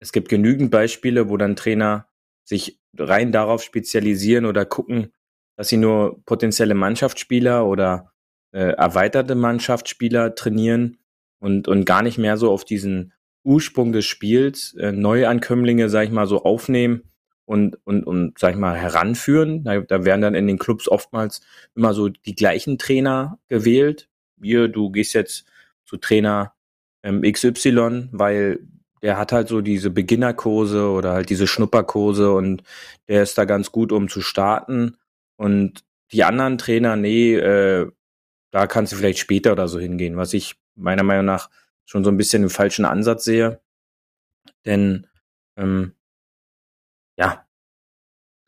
es 0.00 0.12
gibt 0.12 0.28
genügend 0.28 0.70
Beispiele, 0.70 1.28
wo 1.28 1.36
dann 1.36 1.56
Trainer 1.56 2.08
sich 2.44 2.80
rein 2.98 3.32
darauf 3.32 3.62
spezialisieren 3.62 4.44
oder 4.44 4.64
gucken, 4.64 5.12
dass 5.56 5.68
sie 5.68 5.76
nur 5.76 6.22
potenzielle 6.24 6.74
Mannschaftsspieler 6.74 7.66
oder 7.66 8.12
äh, 8.52 8.72
erweiterte 8.72 9.34
Mannschaftsspieler 9.34 10.34
trainieren 10.34 10.98
und, 11.40 11.68
und 11.68 11.84
gar 11.84 12.02
nicht 12.02 12.18
mehr 12.18 12.36
so 12.36 12.50
auf 12.50 12.64
diesen 12.64 13.12
Ursprung 13.44 13.92
des 13.92 14.04
Spiels 14.04 14.74
äh, 14.74 14.92
Neuankömmlinge, 14.92 15.88
sag 15.88 16.04
ich 16.04 16.10
mal, 16.10 16.26
so 16.26 16.42
aufnehmen 16.42 17.07
und, 17.48 17.78
und, 17.84 18.04
und 18.04 18.38
sag 18.38 18.50
ich 18.50 18.58
mal, 18.58 18.76
heranführen. 18.76 19.64
Da, 19.64 19.80
da 19.80 20.04
werden 20.04 20.20
dann 20.20 20.34
in 20.34 20.46
den 20.46 20.58
Clubs 20.58 20.86
oftmals 20.86 21.40
immer 21.74 21.94
so 21.94 22.10
die 22.10 22.34
gleichen 22.34 22.76
Trainer 22.76 23.38
gewählt. 23.48 24.10
Hier, 24.38 24.68
du 24.68 24.90
gehst 24.90 25.14
jetzt 25.14 25.46
zu 25.86 25.96
Trainer 25.96 26.52
ähm, 27.02 27.22
XY, 27.22 28.10
weil 28.12 28.60
der 29.00 29.16
hat 29.16 29.32
halt 29.32 29.48
so 29.48 29.62
diese 29.62 29.88
Beginnerkurse 29.88 30.90
oder 30.90 31.14
halt 31.14 31.30
diese 31.30 31.46
Schnupperkurse 31.46 32.32
und 32.32 32.64
der 33.08 33.22
ist 33.22 33.38
da 33.38 33.46
ganz 33.46 33.72
gut, 33.72 33.92
um 33.92 34.10
zu 34.10 34.20
starten. 34.20 34.98
Und 35.36 35.84
die 36.12 36.24
anderen 36.24 36.58
Trainer, 36.58 36.96
nee, 36.96 37.34
äh, 37.34 37.90
da 38.50 38.66
kannst 38.66 38.92
du 38.92 38.96
vielleicht 38.96 39.20
später 39.20 39.52
oder 39.52 39.68
so 39.68 39.78
hingehen, 39.78 40.18
was 40.18 40.34
ich 40.34 40.56
meiner 40.74 41.02
Meinung 41.02 41.24
nach 41.24 41.48
schon 41.86 42.04
so 42.04 42.10
ein 42.10 42.18
bisschen 42.18 42.42
den 42.42 42.50
falschen 42.50 42.84
Ansatz 42.84 43.24
sehe. 43.24 43.62
Denn 44.66 45.06
ähm, 45.56 45.94
ja, 47.18 47.46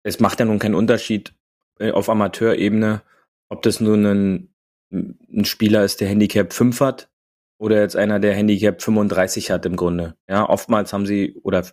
es 0.03 0.21
macht 0.21 0.41
ja 0.41 0.47
nun 0.47 0.59
keinen 0.59 0.75
Unterschied 0.75 1.35
äh, 1.79 1.91
auf 1.91 2.09
Amateurebene, 2.09 3.03
ob 3.49 3.63
das 3.63 3.81
nun 3.81 4.07
ein, 4.07 4.55
ein 4.93 5.45
Spieler 5.45 5.85
ist, 5.85 6.01
der 6.01 6.09
Handicap 6.09 6.53
5 6.53 6.81
hat 6.81 7.11
oder 7.59 7.81
jetzt 7.81 7.97
einer, 7.97 8.21
der 8.21 8.35
Handicap 8.35 8.81
35 8.81 9.51
hat 9.51 9.67
im 9.67 9.77
Grunde. 9.77 10.17
Ja, 10.29 10.49
oftmals 10.49 10.93
haben 10.93 11.07
sie, 11.07 11.35
oder 11.43 11.67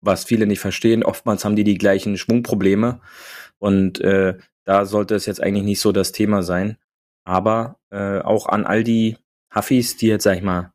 was 0.00 0.24
viele 0.24 0.46
nicht 0.46 0.60
verstehen, 0.60 1.02
oftmals 1.02 1.44
haben 1.44 1.56
die 1.56 1.64
die 1.64 1.78
gleichen 1.78 2.16
Schwungprobleme 2.16 3.00
und 3.58 4.00
äh, 4.00 4.38
da 4.64 4.86
sollte 4.86 5.14
es 5.14 5.26
jetzt 5.26 5.42
eigentlich 5.42 5.64
nicht 5.64 5.80
so 5.80 5.92
das 5.92 6.12
Thema 6.12 6.42
sein. 6.42 6.78
Aber 7.24 7.78
äh, 7.90 8.20
auch 8.20 8.46
an 8.46 8.66
all 8.66 8.84
die 8.84 9.16
Huffis, 9.54 9.96
die 9.96 10.08
jetzt, 10.08 10.24
sag 10.24 10.36
ich 10.36 10.42
mal, 10.42 10.72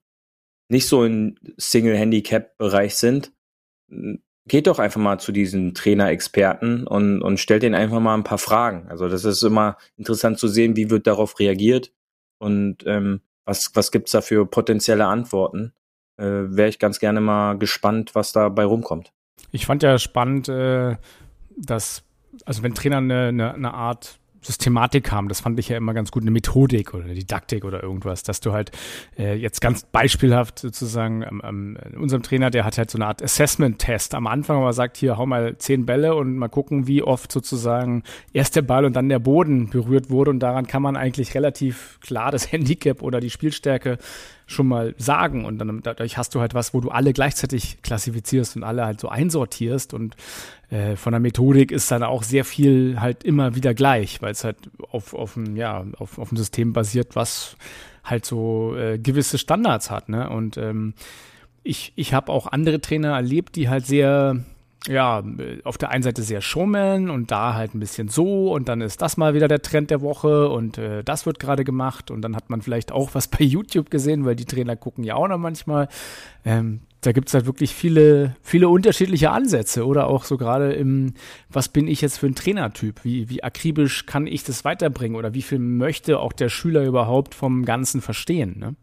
nicht 0.67 0.87
so 0.87 1.03
im 1.03 1.35
Single-Handicap-Bereich 1.57 2.95
sind, 2.95 3.33
geht 4.49 4.67
doch 4.67 4.79
einfach 4.79 4.99
mal 4.99 5.19
zu 5.19 5.31
diesen 5.31 5.73
Trainer-Experten 5.73 6.85
und, 6.85 7.21
und 7.21 7.39
stellt 7.39 7.63
denen 7.63 7.75
einfach 7.75 7.99
mal 7.99 8.15
ein 8.15 8.23
paar 8.23 8.37
Fragen. 8.37 8.87
Also 8.89 9.07
das 9.07 9.23
ist 9.23 9.43
immer 9.43 9.77
interessant 9.97 10.37
zu 10.39 10.47
sehen, 10.47 10.75
wie 10.75 10.89
wird 10.89 11.07
darauf 11.07 11.39
reagiert 11.39 11.93
und 12.39 12.83
ähm, 12.85 13.21
was, 13.45 13.71
was 13.75 13.91
gibt's 13.91 14.11
da 14.11 14.21
für 14.21 14.45
potenzielle 14.45 15.05
Antworten. 15.05 15.73
Äh, 16.17 16.25
Wäre 16.25 16.69
ich 16.69 16.79
ganz 16.79 16.99
gerne 16.99 17.21
mal 17.21 17.57
gespannt, 17.57 18.15
was 18.15 18.31
dabei 18.31 18.65
rumkommt. 18.65 19.11
Ich 19.51 19.65
fand 19.65 19.83
ja 19.83 19.97
spannend, 19.97 20.49
äh, 20.49 20.97
dass, 21.55 22.03
also 22.45 22.63
wenn 22.63 22.73
Trainer 22.73 22.97
eine, 22.97 23.27
eine, 23.27 23.53
eine 23.53 23.73
Art 23.73 24.19
Systematik 24.41 25.11
haben. 25.11 25.27
Das 25.27 25.41
fand 25.41 25.59
ich 25.59 25.69
ja 25.69 25.77
immer 25.77 25.93
ganz 25.93 26.11
gut, 26.11 26.23
eine 26.23 26.31
Methodik 26.31 26.93
oder 26.93 27.05
eine 27.05 27.13
Didaktik 27.13 27.65
oder 27.65 27.83
irgendwas, 27.83 28.23
dass 28.23 28.39
du 28.39 28.53
halt 28.53 28.71
äh, 29.17 29.35
jetzt 29.35 29.59
ganz 29.59 29.83
beispielhaft 29.83 30.59
sozusagen 30.59 31.23
ähm, 31.23 31.41
ähm, 31.43 31.77
unserem 31.99 32.23
Trainer, 32.23 32.49
der 32.49 32.65
hat 32.65 32.77
halt 32.77 32.89
so 32.89 32.97
eine 32.97 33.07
Art 33.07 33.21
Assessment-Test 33.21 34.15
am 34.15 34.27
Anfang, 34.27 34.61
wo 34.61 34.65
er 34.65 34.73
sagt, 34.73 34.97
hier 34.97 35.17
hau 35.17 35.25
mal 35.25 35.57
zehn 35.57 35.85
Bälle 35.85 36.15
und 36.15 36.37
mal 36.37 36.47
gucken, 36.47 36.87
wie 36.87 37.03
oft 37.03 37.31
sozusagen 37.31 38.03
erst 38.33 38.55
der 38.55 38.61
Ball 38.61 38.85
und 38.85 38.95
dann 38.95 39.09
der 39.09 39.19
Boden 39.19 39.69
berührt 39.69 40.09
wurde. 40.09 40.31
Und 40.31 40.39
daran 40.39 40.67
kann 40.67 40.81
man 40.81 40.95
eigentlich 40.95 41.35
relativ 41.35 41.99
klar 42.01 42.31
das 42.31 42.51
Handicap 42.51 43.01
oder 43.01 43.19
die 43.19 43.29
Spielstärke 43.29 43.97
schon 44.47 44.67
mal 44.67 44.95
sagen. 44.97 45.45
Und 45.45 45.59
dann 45.59 45.81
dadurch 45.83 46.17
hast 46.17 46.33
du 46.35 46.39
halt 46.39 46.53
was, 46.53 46.73
wo 46.73 46.81
du 46.81 46.89
alle 46.89 47.13
gleichzeitig 47.13 47.81
klassifizierst 47.81 48.55
und 48.55 48.63
alle 48.63 48.85
halt 48.85 48.99
so 48.99 49.09
einsortierst. 49.09 49.93
Und 49.93 50.15
äh, 50.69 50.95
von 50.95 51.11
der 51.11 51.19
Methodik 51.19 51.71
ist 51.71 51.89
dann 51.91 52.03
auch 52.03 52.23
sehr 52.23 52.45
viel 52.45 52.99
halt 52.99 53.23
immer 53.23 53.55
wieder 53.55 53.73
gleich, 53.73 54.21
weil 54.21 54.31
es 54.31 54.43
halt 54.43 54.57
auf, 54.91 55.13
auf, 55.13 55.35
ein, 55.35 55.55
ja, 55.55 55.85
auf, 55.97 56.19
auf 56.19 56.31
ein 56.31 56.37
System 56.37 56.73
basiert, 56.73 57.15
was 57.15 57.57
halt 58.03 58.25
so 58.25 58.75
äh, 58.75 58.97
gewisse 58.99 59.37
Standards 59.37 59.89
hat. 59.89 60.09
Ne? 60.09 60.29
Und 60.29 60.57
ähm, 60.57 60.93
ich, 61.63 61.93
ich 61.95 62.13
habe 62.13 62.31
auch 62.31 62.47
andere 62.47 62.81
Trainer 62.81 63.15
erlebt, 63.15 63.55
die 63.55 63.69
halt 63.69 63.85
sehr 63.85 64.43
ja, 64.87 65.23
auf 65.65 65.77
der 65.77 65.89
einen 65.89 66.03
Seite 66.03 66.23
sehr 66.23 66.41
Showman 66.41 67.09
und 67.09 67.31
da 67.31 67.53
halt 67.53 67.75
ein 67.75 67.79
bisschen 67.79 68.07
so 68.07 68.53
und 68.53 68.69
dann 68.69 68.79
ist 68.79 69.01
das 69.01 69.17
mal 69.17 69.33
wieder 69.33 69.49
der 69.49 69.61
Trend 69.61 69.91
der 69.91 70.01
Woche 70.01 70.49
und 70.49 70.77
äh, 70.77 71.03
das 71.03 71.25
wird 71.25 71.39
gerade 71.39 71.65
gemacht 71.65 72.11
und 72.11 72.21
dann 72.21 72.35
hat 72.35 72.49
man 72.49 72.61
vielleicht 72.61 72.91
auch 72.91 73.13
was 73.13 73.27
bei 73.27 73.39
YouTube 73.43 73.89
gesehen, 73.89 74.25
weil 74.25 74.35
die 74.35 74.45
Trainer 74.45 74.77
gucken 74.77 75.03
ja 75.03 75.15
auch 75.15 75.27
noch 75.27 75.37
manchmal. 75.37 75.89
Ähm, 76.45 76.81
da 77.01 77.11
gibt's 77.11 77.33
halt 77.33 77.45
wirklich 77.45 77.73
viele, 77.73 78.35
viele 78.41 78.69
unterschiedliche 78.69 79.31
Ansätze 79.31 79.85
oder 79.85 80.07
auch 80.07 80.23
so 80.25 80.37
gerade 80.37 80.73
im, 80.73 81.13
was 81.49 81.69
bin 81.69 81.87
ich 81.87 82.01
jetzt 82.01 82.17
für 82.17 82.27
ein 82.27 82.35
Trainertyp? 82.35 83.03
Wie, 83.03 83.29
wie 83.29 83.43
akribisch 83.43 84.05
kann 84.05 84.27
ich 84.27 84.43
das 84.43 84.65
weiterbringen 84.65 85.17
oder 85.17 85.33
wie 85.33 85.41
viel 85.41 85.59
möchte 85.59 86.19
auch 86.19 86.33
der 86.33 86.49
Schüler 86.49 86.83
überhaupt 86.85 87.35
vom 87.35 87.65
Ganzen 87.65 88.01
verstehen? 88.01 88.59
Ne? 88.59 88.75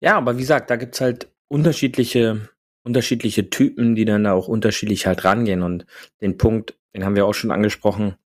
Ja, 0.00 0.16
aber 0.16 0.36
wie 0.36 0.42
gesagt, 0.42 0.70
da 0.70 0.76
gibt's 0.76 1.00
halt 1.00 1.28
unterschiedliche 1.48 2.48
unterschiedliche 2.88 3.50
Typen, 3.50 3.94
die 3.94 4.06
dann 4.06 4.24
da 4.24 4.32
auch 4.32 4.48
unterschiedlich 4.48 5.06
halt 5.06 5.24
rangehen. 5.24 5.62
Und 5.62 5.86
den 6.20 6.38
Punkt, 6.38 6.78
den 6.94 7.04
haben 7.04 7.16
wir 7.16 7.26
auch 7.26 7.34
schon 7.34 7.50
angesprochen, 7.50 8.16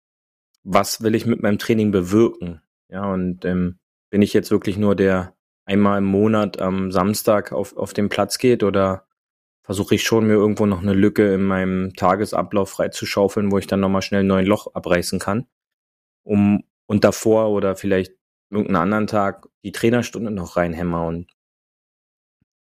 was 0.63 1.03
will 1.03 1.15
ich 1.15 1.25
mit 1.25 1.41
meinem 1.41 1.59
Training 1.59 1.91
bewirken? 1.91 2.61
Ja, 2.89 3.11
und 3.11 3.43
ähm, 3.43 3.77
bin 4.09 4.21
ich 4.21 4.33
jetzt 4.33 4.51
wirklich 4.51 4.77
nur 4.77 4.95
der 4.95 5.35
einmal 5.65 5.99
im 5.99 6.05
Monat 6.05 6.59
am 6.59 6.91
Samstag 6.91 7.51
auf, 7.51 7.75
auf 7.77 7.93
den 7.93 8.09
Platz 8.09 8.37
geht 8.37 8.63
oder 8.63 9.07
versuche 9.63 9.95
ich 9.95 10.03
schon 10.03 10.27
mir 10.27 10.33
irgendwo 10.33 10.65
noch 10.65 10.81
eine 10.81 10.93
Lücke 10.93 11.33
in 11.33 11.43
meinem 11.43 11.93
Tagesablauf 11.93 12.69
freizuschaufeln, 12.69 13.51
wo 13.51 13.57
ich 13.57 13.67
dann 13.67 13.79
nochmal 13.79 14.01
schnell 14.01 14.23
ein 14.23 14.27
neues 14.27 14.47
Loch 14.47 14.73
abreißen 14.73 15.19
kann, 15.19 15.47
um 16.23 16.63
und 16.85 17.03
davor 17.03 17.49
oder 17.49 17.75
vielleicht 17.75 18.13
irgendeinen 18.49 18.83
anderen 18.83 19.07
Tag 19.07 19.47
die 19.63 19.71
Trainerstunde 19.71 20.31
noch 20.31 20.57
reinhämmer 20.57 21.05
und 21.07 21.31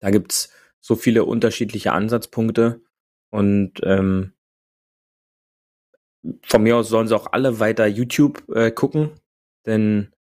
da 0.01 0.11
gibt's 0.11 0.53
so 0.81 0.97
viele 0.97 1.25
unterschiedliche 1.25 1.93
Ansatzpunkte 1.93 2.83
und 3.31 3.81
ähm, 3.83 4.33
von 6.43 6.63
mir 6.63 6.77
aus 6.77 6.89
sollen 6.89 7.09
sie 7.09 7.17
auch 7.17 7.33
alle 7.33 7.59
weiter 7.59 7.87
YouTube 7.87 8.49
äh, 8.55 8.71
gucken, 8.71 9.11
denn 9.67 10.13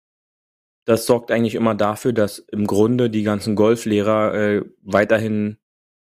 das 0.84 1.06
sorgt 1.06 1.30
eigentlich 1.30 1.54
immer 1.54 1.74
dafür, 1.74 2.12
dass 2.12 2.38
im 2.38 2.66
Grunde 2.66 3.10
die 3.10 3.22
ganzen 3.22 3.54
Golflehrer 3.56 4.34
äh, 4.34 4.62
weiterhin 4.82 5.58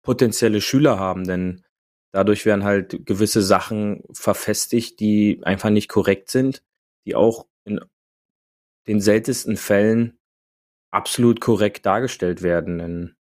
potenzielle 0.03 0.61
Schüler 0.61 0.99
haben, 0.99 1.25
denn 1.25 1.63
dadurch 2.11 2.45
werden 2.45 2.63
halt 2.63 3.05
gewisse 3.05 3.41
Sachen 3.41 4.03
verfestigt, 4.13 4.99
die 4.99 5.41
einfach 5.43 5.69
nicht 5.69 5.89
korrekt 5.89 6.29
sind, 6.29 6.63
die 7.05 7.15
auch 7.15 7.47
in 7.65 7.79
den 8.87 9.01
seltensten 9.01 9.57
Fällen 9.57 10.17
absolut 10.91 11.41
korrekt 11.41 11.85
dargestellt 11.85 12.41
werden. 12.41 12.77
Denn 12.77 13.15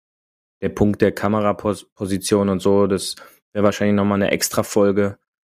der 0.61 0.69
Punkt 0.69 1.01
der 1.01 1.11
Kameraposition 1.11 2.49
und 2.49 2.59
so, 2.59 2.87
das 2.87 3.15
wäre 3.53 3.63
wahrscheinlich 3.63 3.95
nochmal 3.95 4.21
eine 4.21 4.31
extra 4.31 4.63
Folge. 4.63 5.17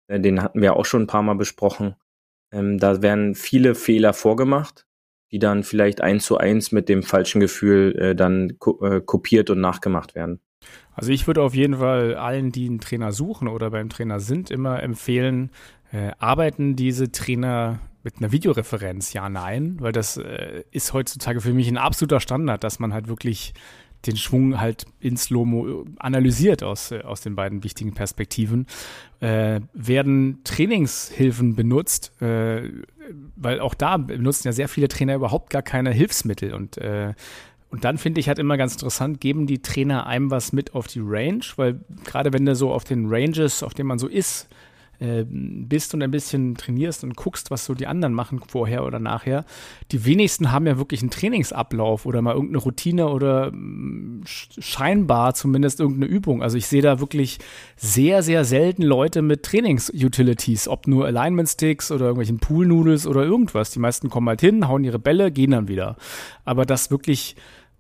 Äh, 0.09 0.21
den 0.21 0.43
hatten 0.43 0.61
wir 0.61 0.77
auch 0.77 0.85
schon 0.85 1.03
ein 1.03 1.09
paar 1.09 1.23
Mal 1.23 1.35
besprochen. 1.35 1.97
Ähm, 2.53 2.79
da 2.79 3.03
werden 3.03 3.35
viele 3.35 3.75
Fehler 3.75 4.13
vorgemacht, 4.13 4.87
die 5.35 5.41
dann 5.41 5.65
vielleicht 5.65 6.01
eins 6.01 6.27
zu 6.27 6.39
eins 6.39 6.71
mit 6.71 6.89
dem 6.89 7.03
falschen 7.03 7.41
Gefühl 7.41 7.97
äh, 7.99 8.15
dann 8.15 8.57
ko 8.61 8.81
äh, 8.87 9.01
kopiert 9.01 9.51
und 9.51 9.61
nachgemacht 9.61 10.15
werden. 10.15 10.39
Also 10.93 11.11
ich 11.11 11.27
würde 11.27 11.43
auf 11.43 11.57
jeden 11.57 11.79
Fall 11.79 12.15
allen, 12.15 12.53
die 12.53 12.69
einen 12.69 12.79
Trainer 12.79 13.11
suchen 13.11 13.49
oder 13.49 13.71
beim 13.71 13.89
Trainer 13.89 14.21
sind, 14.21 14.53
immer 14.53 14.81
empfehlen, 14.81 15.51
äh, 15.91 16.13
arbeiten 16.21 16.77
diese 16.77 17.11
Trainer 17.11 17.81
mit 18.05 18.19
einer 18.19 18.31
Videoreferenz, 18.31 19.13
ja, 19.13 19.29
nein, 19.29 19.77
weil 19.81 19.91
das 19.91 20.19
äh, 20.19 20.63
ist 20.71 20.93
heutzutage 20.93 21.41
für 21.41 21.53
mich 21.53 21.67
ein 21.67 21.79
absoluter 21.79 22.21
Standard, 22.21 22.63
dass 22.63 22.79
man 22.79 22.95
halt 22.95 23.09
wirklich 23.09 23.55
den 24.07 24.17
Schwung 24.17 24.61
halt 24.61 24.85
in 25.01 25.17
Slow-Mo 25.17 25.85
analysiert 25.99 26.63
aus, 26.63 26.93
äh, 26.93 27.01
aus 27.01 27.23
den 27.23 27.35
beiden 27.35 27.65
wichtigen 27.65 27.95
Perspektiven. 27.95 28.67
Äh, 29.21 29.61
werden 29.73 30.43
Trainingshilfen 30.45 31.57
benutzt, 31.57 32.13
äh, 32.23 32.71
weil 33.37 33.61
auch 33.61 33.75
da 33.75 33.97
benutzen 33.97 34.49
ja 34.49 34.53
sehr 34.53 34.69
viele 34.69 34.89
Trainer 34.89 35.15
überhaupt 35.15 35.51
gar 35.51 35.63
keine 35.63 35.91
Hilfsmittel. 35.91 36.55
Und 36.55 36.79
äh, 36.79 37.15
und 37.75 37.85
dann 37.85 37.99
finde 37.99 38.21
ich 38.21 38.29
halt 38.29 38.39
immer 38.39 38.57
ganz 38.57 38.75
interessant, 38.75 39.21
geben 39.21 39.49
die 39.49 39.61
Trainer 39.61 40.07
einem 40.07 40.31
was 40.31 40.53
mit 40.53 40.77
auf 40.77 40.87
die 40.87 41.01
Range, 41.03 41.45
weil 41.57 41.81
gerade 42.05 42.33
wenn 42.33 42.47
du 42.47 42.55
so 42.55 42.73
auf 42.73 42.85
den 42.85 43.07
Ranges, 43.09 43.65
auf 43.65 43.75
denen 43.75 43.89
man 43.89 43.99
so 43.99 44.07
ist, 44.07 44.49
äh, 44.99 45.25
bist 45.29 45.95
und 45.95 46.03
ein 46.03 46.11
bisschen 46.11 46.55
trainierst 46.55 47.05
und 47.05 47.17
guckst, 47.17 47.51
was 47.51 47.65
so 47.65 47.75
die 47.75 47.87
anderen 47.87 48.15
machen 48.15 48.41
vorher 48.47 48.85
oder 48.85 48.99
nachher, 48.99 49.45
die 49.93 50.05
wenigsten 50.05 50.53
haben 50.53 50.67
ja 50.67 50.79
wirklich 50.79 51.01
einen 51.01 51.11
Trainingsablauf 51.11 52.07
oder 52.07 52.23
mal 52.23 52.35
irgendeine 52.35 52.59
Routine 52.59 53.09
oder 53.09 53.51
mm, 53.53 54.23
scheinbar 54.25 55.35
zumindest 55.35 55.81
irgendeine 55.81 56.07
Übung. 56.07 56.43
Also 56.43 56.57
ich 56.57 56.67
sehe 56.67 56.83
da 56.83 57.01
wirklich 57.01 57.39
sehr, 57.77 58.23
sehr 58.23 58.45
selten 58.45 58.83
Leute 58.83 59.23
mit 59.23 59.43
Trainings-Utilities, 59.43 60.69
ob 60.69 60.87
nur 60.87 61.07
Alignment-Sticks 61.07 61.91
oder 61.91 62.07
irgendwelchen 62.07 62.39
Pool-Noodles 62.39 63.07
oder 63.07 63.25
irgendwas. 63.25 63.71
Die 63.71 63.79
meisten 63.79 64.11
kommen 64.11 64.29
halt 64.29 64.41
hin, 64.41 64.69
hauen 64.69 64.85
ihre 64.85 64.99
Bälle, 64.99 65.31
gehen 65.31 65.53
dann 65.53 65.69
wieder. 65.69 65.97
Aber 66.45 66.65
das 66.65 66.91
wirklich 66.91 67.37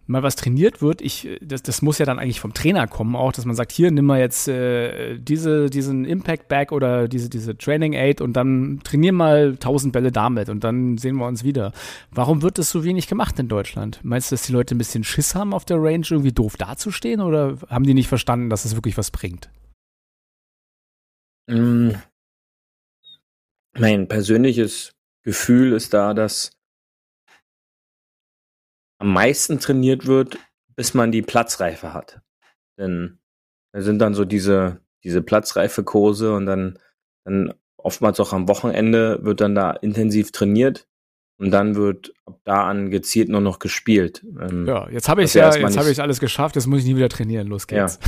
mal 0.06 0.22
was 0.22 0.36
trainiert 0.36 0.82
wird, 0.82 1.00
ich, 1.00 1.28
das, 1.40 1.62
das 1.62 1.82
muss 1.82 1.98
ja 1.98 2.06
dann 2.06 2.18
eigentlich 2.18 2.40
vom 2.40 2.52
Trainer 2.52 2.86
kommen 2.86 3.16
auch, 3.16 3.32
dass 3.32 3.44
man 3.44 3.56
sagt, 3.56 3.72
hier, 3.72 3.90
nimm 3.90 4.04
mal 4.04 4.20
jetzt 4.20 4.48
äh, 4.48 5.18
diese, 5.18 5.70
diesen 5.70 6.04
Impact 6.04 6.48
Bag 6.48 6.72
oder 6.72 7.08
diese, 7.08 7.30
diese 7.30 7.56
Training 7.56 7.94
Aid 7.94 8.20
und 8.20 8.34
dann 8.34 8.80
trainier 8.84 9.12
mal 9.12 9.52
1000 9.52 9.92
Bälle 9.92 10.12
damit 10.12 10.48
und 10.48 10.64
dann 10.64 10.98
sehen 10.98 11.16
wir 11.16 11.26
uns 11.26 11.44
wieder. 11.44 11.72
Warum 12.10 12.42
wird 12.42 12.58
das 12.58 12.70
so 12.70 12.84
wenig 12.84 13.06
gemacht 13.06 13.38
in 13.38 13.48
Deutschland? 13.48 14.00
Meinst 14.02 14.30
du, 14.30 14.34
dass 14.34 14.46
die 14.46 14.52
Leute 14.52 14.74
ein 14.74 14.78
bisschen 14.78 15.04
Schiss 15.04 15.34
haben 15.34 15.54
auf 15.54 15.64
der 15.64 15.82
Range, 15.82 16.06
irgendwie 16.08 16.32
doof 16.32 16.56
dazustehen 16.56 17.20
oder 17.20 17.58
haben 17.68 17.84
die 17.84 17.94
nicht 17.94 18.08
verstanden, 18.08 18.50
dass 18.50 18.64
es 18.64 18.74
wirklich 18.74 18.98
was 18.98 19.10
bringt? 19.10 19.50
Mm. 21.46 21.90
Mein 23.76 24.06
persönliches 24.06 24.92
Gefühl 25.24 25.72
ist 25.72 25.94
da, 25.94 26.14
dass 26.14 26.52
am 29.04 29.12
meisten 29.12 29.60
trainiert 29.60 30.06
wird, 30.06 30.38
bis 30.76 30.94
man 30.94 31.12
die 31.12 31.20
Platzreife 31.20 31.92
hat. 31.92 32.22
Denn 32.78 33.18
da 33.72 33.82
sind 33.82 33.98
dann 33.98 34.14
so 34.14 34.24
diese, 34.24 34.80
diese 35.04 35.20
Platzreife-Kurse 35.20 36.34
und 36.34 36.46
dann, 36.46 36.78
dann 37.24 37.52
oftmals 37.76 38.18
auch 38.18 38.32
am 38.32 38.48
Wochenende 38.48 39.22
wird 39.22 39.42
dann 39.42 39.54
da 39.54 39.72
intensiv 39.72 40.32
trainiert 40.32 40.88
und 41.38 41.50
dann 41.50 41.76
wird 41.76 42.14
ab 42.24 42.40
da 42.44 42.66
an 42.66 42.90
gezielt 42.90 43.28
nur 43.28 43.42
noch 43.42 43.58
gespielt. 43.58 44.24
Ähm, 44.40 44.66
ja, 44.66 44.88
jetzt 44.88 45.10
habe 45.10 45.22
ich 45.22 45.34
ja, 45.34 45.54
jetzt 45.54 45.76
habe 45.76 45.90
ich 45.90 46.00
alles 46.00 46.18
geschafft, 46.18 46.56
jetzt 46.56 46.66
muss 46.66 46.80
ich 46.80 46.86
nie 46.86 46.96
wieder 46.96 47.10
trainieren, 47.10 47.48
los 47.48 47.66
geht's. 47.66 47.98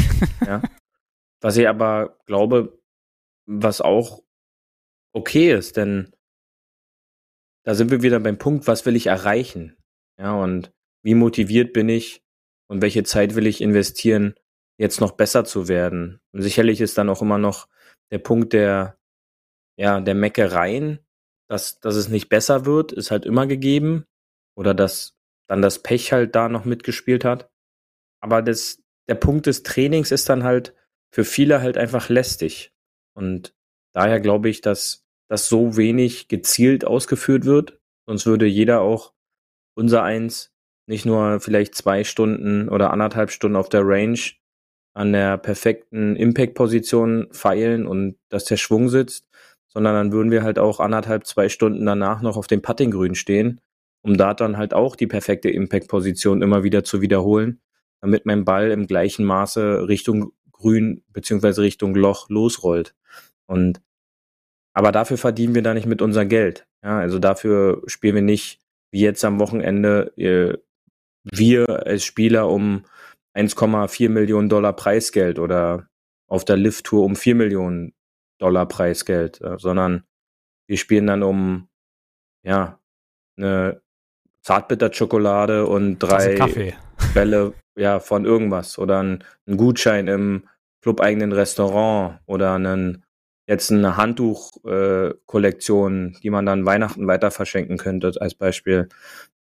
Ja, 0.41 0.47
ja. 0.47 0.63
Was 1.43 1.59
ich 1.59 1.69
aber 1.69 2.17
glaube, 2.25 2.81
was 3.45 3.83
auch 3.83 4.23
okay 5.13 5.53
ist, 5.53 5.77
denn 5.77 6.15
da 7.65 7.75
sind 7.75 7.91
wir 7.91 8.01
wieder 8.01 8.19
beim 8.19 8.39
Punkt, 8.39 8.67
was 8.67 8.87
will 8.87 8.97
ich 8.97 9.09
erreichen? 9.09 9.77
Ja, 10.19 10.35
und 10.35 10.73
wie 11.07 11.14
motiviert 11.14 11.73
bin 11.73 11.88
ich 11.88 12.21
und 12.69 12.83
welche 12.83 13.05
Zeit 13.05 13.37
will 13.37 13.47
ich 13.47 13.61
investieren, 13.61 14.35
jetzt 14.77 15.01
noch 15.01 15.12
besser 15.12 15.45
zu 15.45 15.69
werden. 15.69 16.19
Und 16.33 16.42
sicherlich 16.42 16.81
ist 16.81 16.99
dann 16.99 17.09
auch 17.09 17.23
immer 17.23 17.38
noch 17.38 17.69
der 18.11 18.19
Punkt 18.19 18.53
der, 18.53 18.99
ja, 19.79 20.01
der 20.01 20.16
Meckereien, 20.16 20.99
dass, 21.49 21.79
dass 21.79 21.95
es 21.95 22.09
nicht 22.09 22.29
besser 22.29 22.66
wird, 22.66 22.90
ist 22.90 23.12
halt 23.12 23.25
immer 23.25 23.47
gegeben. 23.47 24.05
Oder 24.57 24.75
dass 24.75 25.14
dann 25.49 25.62
das 25.62 25.81
Pech 25.81 26.12
halt 26.12 26.35
da 26.35 26.49
noch 26.49 26.64
mitgespielt 26.64 27.25
hat. 27.25 27.53
Aber 28.21 28.42
das, 28.42 28.83
der 29.09 29.14
Punkt 29.14 29.47
des 29.47 29.62
Trainings 29.62 30.11
ist 30.11 30.29
dann 30.29 30.42
halt 30.42 30.75
für 31.14 31.25
viele 31.25 31.61
halt 31.61 31.79
einfach 31.79 32.09
lästig. 32.09 32.73
Und 33.14 33.55
daher 33.95 34.19
glaube 34.19 34.49
ich, 34.49 34.61
dass 34.61 35.05
das 35.31 35.49
so 35.49 35.77
wenig 35.77 36.27
gezielt 36.27 36.85
ausgeführt 36.85 37.45
wird. 37.45 37.79
Sonst 38.09 38.27
würde 38.27 38.47
jeder 38.47 38.81
auch 38.81 39.14
unser 39.77 40.03
eins 40.03 40.56
nicht 40.87 41.05
nur 41.05 41.40
vielleicht 41.40 41.75
zwei 41.75 42.05
Stunden 42.05 42.68
oder 42.68 42.92
anderthalb 42.92 43.31
Stunden 43.31 43.57
auf 43.57 43.68
der 43.68 43.83
Range 43.85 44.18
an 44.94 45.12
der 45.12 45.37
perfekten 45.37 46.16
Impact-Position 46.16 47.29
feilen 47.31 47.87
und 47.87 48.16
dass 48.29 48.44
der 48.44 48.57
Schwung 48.57 48.88
sitzt, 48.88 49.29
sondern 49.68 49.94
dann 49.94 50.12
würden 50.12 50.31
wir 50.31 50.42
halt 50.42 50.59
auch 50.59 50.81
anderthalb, 50.81 51.27
zwei 51.27 51.51
Stunden 51.51 51.85
danach 51.85 52.22
noch 52.22 52.37
auf 52.37 52.46
dem 52.46 52.62
Puttinggrün 52.62 53.14
stehen, 53.14 53.61
um 54.01 54.16
da 54.16 54.33
dann 54.33 54.57
halt 54.57 54.72
auch 54.72 54.96
die 54.96 55.07
perfekte 55.07 55.51
Impact-Position 55.51 56.40
immer 56.40 56.62
wieder 56.62 56.83
zu 56.83 57.03
wiederholen, 57.03 57.61
damit 58.01 58.25
mein 58.25 58.44
Ball 58.46 58.70
im 58.70 58.87
gleichen 58.87 59.27
Maße 59.27 59.87
Richtung 59.87 60.33
Grün 60.51 61.03
beziehungsweise 61.12 61.61
Richtung 61.61 61.94
Loch 61.94 62.31
losrollt. 62.31 62.94
Und 63.46 63.83
aber 64.72 64.92
dafür 64.92 65.18
verdienen 65.18 65.55
wir 65.55 65.62
da 65.62 65.75
nicht 65.75 65.87
mit 65.87 66.01
unser 66.01 66.25
Geld. 66.25 66.66
Ja, 66.83 66.99
also 66.99 67.18
dafür 67.18 67.83
spielen 67.87 68.14
wir 68.14 68.22
nicht 68.22 68.61
wie 68.90 69.01
jetzt 69.01 69.25
am 69.25 69.40
Wochenende 69.40 70.12
wir 71.33 71.87
als 71.87 72.05
Spieler 72.05 72.49
um 72.49 72.85
1,4 73.35 74.09
Millionen 74.09 74.49
Dollar 74.49 74.75
Preisgeld 74.75 75.39
oder 75.39 75.89
auf 76.29 76.45
der 76.45 76.57
Lift-Tour 76.57 77.05
um 77.05 77.17
4 77.17 77.35
Millionen 77.35 77.93
Dollar 78.39 78.67
Preisgeld, 78.67 79.41
äh, 79.41 79.57
sondern 79.59 80.05
wir 80.67 80.77
spielen 80.77 81.07
dann 81.07 81.23
um 81.23 81.69
ja 82.43 82.79
eine 83.37 83.81
Zartbitterschokolade 84.43 85.67
und 85.67 85.99
drei 85.99 86.75
Bälle 87.15 87.55
ja 87.77 88.01
von 88.01 88.25
irgendwas 88.25 88.79
oder 88.79 89.03
ein, 89.03 89.23
ein 89.47 89.57
Gutschein 89.57 90.09
im 90.09 90.49
clubeigenen 90.83 91.33
Restaurant 91.33 92.19
oder 92.27 92.55
einen 92.55 93.05
jetzt 93.49 93.71
eine 93.71 93.97
Handtuch-Kollektion, 93.97 96.15
äh, 96.15 96.21
die 96.21 96.31
man 96.31 96.47
dann 96.47 96.67
Weihnachten 96.67 97.07
weiter 97.07 97.31
verschenken 97.31 97.77
könnte, 97.77 98.12
als 98.21 98.35
Beispiel. 98.35 98.89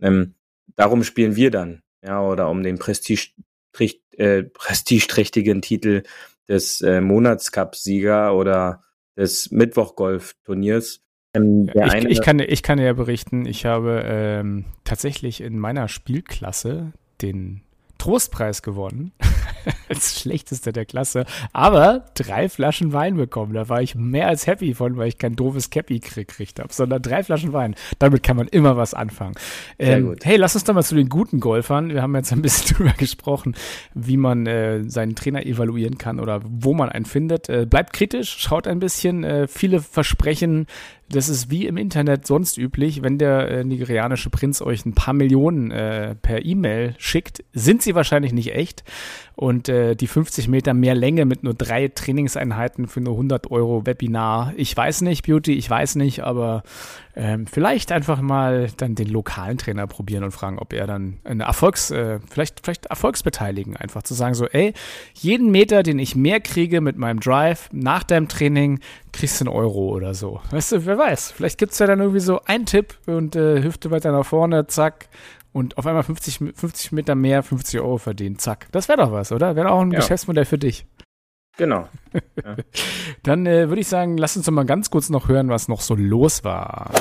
Ähm, 0.02 0.36
darum 0.76 1.04
spielen 1.04 1.36
wir 1.36 1.52
dann, 1.52 1.82
ja, 2.04 2.21
oder 2.21 2.49
um 2.49 2.63
den 2.63 2.80
Prestige, 2.80 3.30
äh, 4.17 4.43
prestigeträchtigen 4.43 5.62
Titel 5.62 6.04
des 6.47 6.82
äh, 6.82 7.02
Monatscup-Sieger 7.02 8.36
oder 8.36 8.84
des 9.17 9.52
Mittwochgolf-Turniers. 9.52 11.02
Ähm, 11.36 11.69
ich, 11.73 12.06
ich, 12.06 12.21
kann, 12.21 12.39
ich 12.39 12.63
kann 12.63 12.80
ja 12.80 12.93
berichten, 12.93 13.45
ich 13.45 13.65
habe 13.65 14.04
ähm, 14.06 14.65
tatsächlich 14.84 15.41
in 15.41 15.58
meiner 15.58 15.88
Spielklasse 15.88 16.93
den 17.21 17.62
Trostpreis 17.97 18.62
gewonnen. 18.62 19.13
als 19.95 20.19
schlechtester 20.19 20.71
der 20.71 20.86
Klasse. 20.86 21.25
Aber 21.51 22.06
drei 22.15 22.49
Flaschen 22.49 22.93
Wein 22.93 23.15
bekommen. 23.15 23.53
Da 23.53 23.69
war 23.69 23.82
ich 23.82 23.95
mehr 23.95 24.27
als 24.27 24.47
happy 24.47 24.73
von, 24.73 24.97
weil 24.97 25.08
ich 25.08 25.17
kein 25.17 25.36
doofes 25.36 25.69
Cappy 25.69 25.99
gekriegt 25.99 26.60
habe, 26.60 26.73
sondern 26.73 27.01
drei 27.01 27.23
Flaschen 27.23 27.53
Wein. 27.53 27.75
Damit 27.99 28.23
kann 28.23 28.38
man 28.38 28.47
immer 28.47 28.77
was 28.77 28.93
anfangen. 28.93 29.36
Ähm, 29.79 30.15
hey, 30.23 30.38
lass 30.38 30.56
uns 30.56 30.63
doch 30.63 30.73
mal 30.73 30.84
zu 30.84 30.95
den 30.95 31.10
guten 31.10 31.39
Golfern. 31.39 31.89
Wir 31.89 32.01
haben 32.01 32.15
jetzt 32.15 32.32
ein 32.32 32.41
bisschen 32.41 32.75
drüber 32.77 32.93
gesprochen, 32.93 33.56
wie 33.93 34.17
man 34.17 34.47
äh, 34.47 34.84
seinen 34.89 35.15
Trainer 35.15 35.45
evaluieren 35.45 35.97
kann 35.97 36.19
oder 36.19 36.41
wo 36.43 36.73
man 36.73 36.89
einen 36.89 37.06
findet. 37.06 37.49
Äh, 37.49 37.65
bleibt 37.69 37.93
kritisch, 37.93 38.38
schaut 38.39 38.67
ein 38.67 38.79
bisschen. 38.79 39.23
Äh, 39.23 39.47
viele 39.47 39.82
versprechen 39.82 40.67
das 41.13 41.29
ist 41.29 41.49
wie 41.49 41.67
im 41.67 41.77
Internet 41.77 42.25
sonst 42.25 42.58
üblich, 42.58 43.03
wenn 43.03 43.17
der 43.17 43.49
äh, 43.49 43.63
nigerianische 43.63 44.29
Prinz 44.29 44.62
euch 44.62 44.86
ein 44.86 44.93
paar 44.93 45.13
Millionen 45.13 45.71
äh, 45.71 46.15
per 46.15 46.43
E-Mail 46.43 46.95
schickt, 46.97 47.43
sind 47.53 47.82
sie 47.82 47.95
wahrscheinlich 47.95 48.34
nicht 48.34 48.53
echt. 48.56 48.84
Und 49.36 49.67
äh, 49.67 49.96
die 49.96 50.08
50 50.08 50.48
Meter 50.48 50.74
mehr 50.74 50.93
Länge 50.93 51.26
mit 51.26 51.43
nur 51.43 51.54
drei 51.54 51.88
Trainingseinheiten 51.88 52.88
für 52.88 53.02
nur 53.02 53.13
100 53.13 53.50
Euro 53.50 53.86
Webinar. 53.86 54.54
Ich 54.58 54.76
weiß 54.76 55.02
nicht, 55.02 55.26
Beauty, 55.26 55.54
ich 55.54 55.69
weiß 55.69 55.96
nicht, 55.96 56.24
aber 56.24 56.63
ähm, 57.15 57.46
vielleicht 57.48 57.91
einfach 57.91 58.22
mal 58.22 58.69
dann 58.78 58.96
den 58.96 59.10
lokalen 59.10 59.58
Trainer 59.58 59.86
probieren 59.88 60.24
und 60.24 60.32
fragen, 60.32 60.58
ob 60.58 60.74
er 60.74 60.88
dann 60.88 61.19
eine 61.24 61.43
Erfolgs, 61.43 61.91
äh, 61.91 62.19
vielleicht, 62.30 62.62
vielleicht 62.63 62.88
Erfolgsbeteiligen, 62.88 63.78
einfach 63.78 64.04
zu 64.04 64.13
sagen 64.13 64.34
so, 64.34 64.48
ey, 64.48 64.74
jeden 65.13 65.52
Meter, 65.52 65.84
den 65.84 66.00
ich 66.00 66.15
mehr 66.15 66.39
kriege 66.39 66.82
mit 66.82 66.98
meinem 66.98 67.19
Drive 67.19 67.69
nach 67.72 68.04
deinem 68.04 68.28
Training, 68.28 68.80
kriegst 69.12 69.39
du 69.39 69.46
einen 69.46 69.56
Euro 69.56 69.89
oder 69.89 70.13
so. 70.15 70.41
Weißt 70.52 70.72
du, 70.72 70.86
wer 70.86 70.98
weiß, 70.98 71.32
vielleicht 71.32 71.60
gibt 71.60 71.74
es 71.74 71.80
ja 71.80 71.88
dann 71.88 72.00
irgendwie 72.00 72.19
so 72.19 72.41
einen 72.46 72.65
Tipp 72.65 72.96
und 73.06 73.36
äh, 73.36 73.62
Hüfte 73.62 73.91
weiter 73.91 74.12
nach 74.12 74.26
vorne, 74.26 74.65
zack, 74.67 75.08
und 75.54 75.78
auf 75.78 75.88
einmal 75.88 76.04
50, 76.04 76.39
50 76.56 76.92
Meter 76.92 77.16
mehr, 77.16 77.44
50 77.44 77.80
Euro 77.80 77.98
verdienen, 77.98 78.39
zack. 78.39 78.68
Das 78.72 78.89
wäre 78.89 78.98
doch 78.98 79.12
was, 79.12 79.32
oder? 79.32 79.56
Wäre 79.56 79.72
auch 79.72 79.82
ein 79.82 79.92
ja. 79.92 80.00
Geschäftsmodell 80.00 80.46
für 80.46 80.58
dich. 80.58 80.86
Genau. 81.58 81.88
Ja. 82.44 82.56
Dann 83.22 83.46
äh, 83.46 83.70
würde 83.70 83.82
ich 83.82 83.88
sagen, 83.88 84.18
lass 84.18 84.36
uns 84.36 84.46
doch 84.46 84.52
mal 84.52 84.66
ganz 84.66 84.89
kurz 84.89 85.10
noch 85.10 85.28
hören, 85.28 85.50
was 85.50 85.68
noch 85.68 85.82
so 85.82 85.96
los 85.96 86.44
war. 86.44 86.92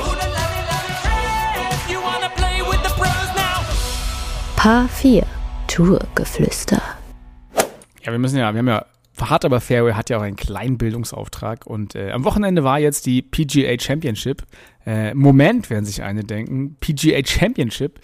Paar 4.57 4.89
4 4.89 5.27
Tourgeflüster. 5.67 6.81
Ja, 8.03 8.13
wir 8.13 8.19
müssen 8.19 8.39
ja, 8.39 8.53
wir 8.53 8.59
haben 8.59 8.69
ja 8.69 8.87
Hard 9.21 9.45
aber 9.45 9.61
Fairway 9.61 9.93
hat 9.93 10.11
ja 10.11 10.19
auch 10.19 10.23
einen 10.23 10.37
kleinen 10.37 10.79
Bildungsauftrag 10.79 11.67
und 11.67 11.95
äh, 11.95 12.11
am 12.11 12.25
Wochenende 12.25 12.65
war 12.65 12.79
jetzt 12.79 13.07
die 13.07 13.23
PGA 13.23 13.79
Championship. 13.79 14.43
Äh, 14.85 15.15
Moment 15.15 15.71
werden 15.71 15.85
sich 15.85 16.03
eine 16.03 16.25
denken, 16.25 16.77
PGA 16.81 17.25
Championship, 17.25 18.01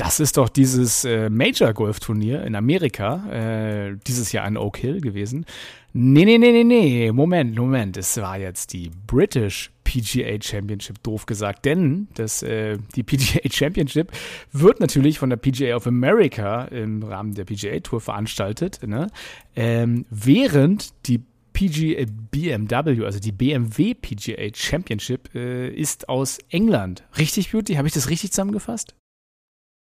das 0.00 0.18
ist 0.18 0.38
doch 0.38 0.48
dieses 0.48 1.04
äh, 1.04 1.28
Major-Golf-Turnier 1.28 2.42
in 2.44 2.54
Amerika, 2.54 3.22
äh, 3.30 3.96
dieses 4.06 4.32
Jahr 4.32 4.48
in 4.48 4.56
Oak 4.56 4.78
Hill 4.78 5.02
gewesen. 5.02 5.44
Nee, 5.92 6.24
nee, 6.24 6.38
nee, 6.38 6.52
nee, 6.52 6.64
nee, 6.64 7.12
Moment, 7.12 7.54
Moment, 7.54 7.98
es 7.98 8.16
war 8.16 8.38
jetzt 8.38 8.72
die 8.72 8.90
British 9.06 9.70
PGA 9.84 10.40
Championship, 10.40 11.02
doof 11.02 11.26
gesagt, 11.26 11.66
denn 11.66 12.08
das, 12.14 12.42
äh, 12.42 12.78
die 12.96 13.02
PGA 13.02 13.40
Championship 13.52 14.10
wird 14.52 14.80
natürlich 14.80 15.18
von 15.18 15.28
der 15.28 15.36
PGA 15.36 15.76
of 15.76 15.86
America 15.86 16.64
im 16.64 17.02
Rahmen 17.02 17.34
der 17.34 17.44
PGA 17.44 17.80
Tour 17.80 18.00
veranstaltet, 18.00 18.80
ne? 18.86 19.08
ähm, 19.54 20.06
während 20.08 20.94
die 21.08 21.20
PGA 21.52 22.06
BMW, 22.30 23.04
also 23.04 23.20
die 23.20 23.32
BMW 23.32 23.92
PGA 23.92 24.48
Championship, 24.54 25.34
äh, 25.34 25.68
ist 25.68 26.08
aus 26.08 26.38
England. 26.48 27.04
Richtig, 27.18 27.50
Beauty? 27.50 27.74
Habe 27.74 27.88
ich 27.88 27.92
das 27.92 28.08
richtig 28.08 28.30
zusammengefasst? 28.30 28.94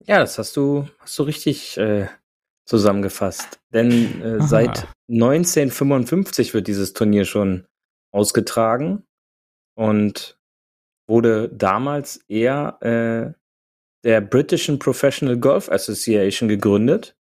Ja, 0.06 0.20
das 0.20 0.38
hast 0.38 0.56
du, 0.56 0.88
hast 0.98 1.18
du 1.18 1.22
richtig 1.24 1.76
äh, 1.78 2.06
zusammengefasst. 2.64 3.60
Denn 3.72 4.22
äh, 4.22 4.42
seit 4.42 4.88
1955 5.08 6.54
wird 6.54 6.66
dieses 6.66 6.92
Turnier 6.92 7.24
schon 7.24 7.66
ausgetragen 8.12 9.04
und 9.74 10.38
wurde 11.08 11.48
damals 11.48 12.18
eher 12.28 12.78
äh, 12.80 13.32
der 14.04 14.20
British 14.20 14.70
Professional 14.78 15.38
Golf 15.38 15.70
Association 15.70 16.48
gegründet 16.48 17.16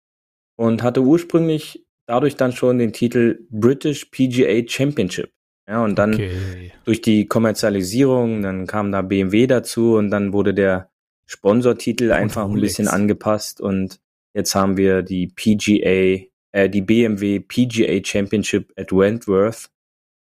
und 0.58 0.84
hatte 0.84 1.02
ursprünglich 1.02 1.86
dadurch 2.08 2.36
dann 2.36 2.52
schon 2.52 2.78
den 2.80 2.94
Titel 2.94 3.46
British 3.50 4.06
PGA 4.06 4.68
Championship. 4.68 5.32
Ja, 5.68 5.84
und 5.84 6.00
dann 6.00 6.14
okay. 6.14 6.72
durch 6.86 7.02
die 7.02 7.28
Kommerzialisierung, 7.28 8.42
dann 8.42 8.68
kam 8.68 8.92
da 8.92 9.02
BMW 9.02 9.48
dazu 9.48 9.96
und 9.96 10.10
dann 10.12 10.32
wurde 10.32 10.54
der 10.54 10.90
Sponsortitel 11.28 12.12
einfach 12.12 12.50
ein 12.50 12.60
bisschen 12.60 12.88
angepasst 12.88 13.60
und 13.62 14.00
jetzt 14.34 14.56
haben 14.56 14.78
wir 14.78 15.02
die 15.02 15.28
PGA, 15.28 16.26
äh, 16.54 16.70
die 16.70 16.82
BMW 16.82 17.40
PGA 17.40 18.04
Championship 18.04 18.72
at 18.78 18.92
Wentworth, 18.92 19.70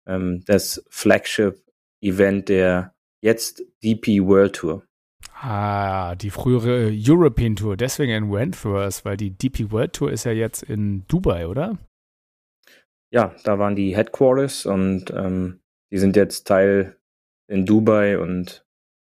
ähm, 0.07 0.43
das 0.47 0.85
Flagship-Event 0.91 2.49
der 2.49 2.95
jetzt 3.23 3.63
DP 3.85 4.21
World 4.27 4.57
Tour. 4.57 4.85
Ah, 5.35 6.17
die 6.17 6.31
frühere 6.31 6.91
European 6.93 7.57
Tour, 7.57 7.77
deswegen 7.77 8.13
in 8.13 8.33
Wentworth, 8.33 9.05
weil 9.05 9.17
die 9.17 9.31
DP 9.31 9.71
World 9.71 9.93
Tour 9.93 10.11
ist 10.11 10.25
ja 10.25 10.33
jetzt 10.33 10.63
in 10.63 11.07
Dubai, 11.07 11.47
oder? 11.47 11.79
Ja, 13.13 13.35
da 13.45 13.59
waren 13.59 13.77
die 13.77 13.97
Headquarters 13.97 14.67
und 14.67 15.11
ähm, 15.11 15.61
die 15.93 15.99
sind 15.99 16.17
jetzt 16.17 16.47
Teil 16.47 16.97
in 17.49 17.65
Dubai 17.65 18.19
und 18.19 18.65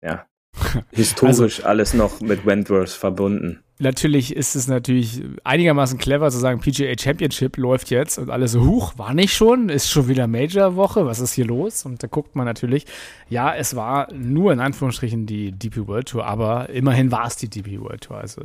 ja, 0.03 0.27
historisch 0.91 1.59
also, 1.59 1.67
alles 1.67 1.93
noch 1.93 2.21
mit 2.21 2.45
Wentworth 2.45 2.89
verbunden 2.89 3.59
natürlich 3.79 4.35
ist 4.35 4.55
es 4.55 4.67
natürlich 4.67 5.21
einigermaßen 5.43 5.97
clever 5.97 6.31
zu 6.31 6.37
sagen, 6.37 6.59
PGA 6.59 6.93
Championship 6.97 7.57
läuft 7.57 7.89
jetzt 7.89 8.17
und 8.17 8.29
alle 8.29 8.47
so, 8.47 8.61
huch, 8.61 8.97
war 8.97 9.13
nicht 9.13 9.33
schon, 9.33 9.69
ist 9.69 9.89
schon 9.89 10.07
wieder 10.07 10.27
Major-Woche, 10.27 11.05
was 11.05 11.19
ist 11.19 11.33
hier 11.33 11.45
los? 11.45 11.85
Und 11.85 12.01
da 12.01 12.07
guckt 12.07 12.35
man 12.35 12.45
natürlich, 12.45 12.85
ja, 13.29 13.53
es 13.53 13.75
war 13.75 14.11
nur 14.13 14.53
in 14.53 14.59
Anführungsstrichen 14.59 15.25
die 15.25 15.51
DP 15.51 15.87
World 15.87 16.07
Tour, 16.07 16.25
aber 16.25 16.69
immerhin 16.69 17.11
war 17.11 17.27
es 17.27 17.35
die 17.35 17.49
DP 17.49 17.81
World 17.81 18.01
Tour. 18.01 18.17
Also 18.17 18.43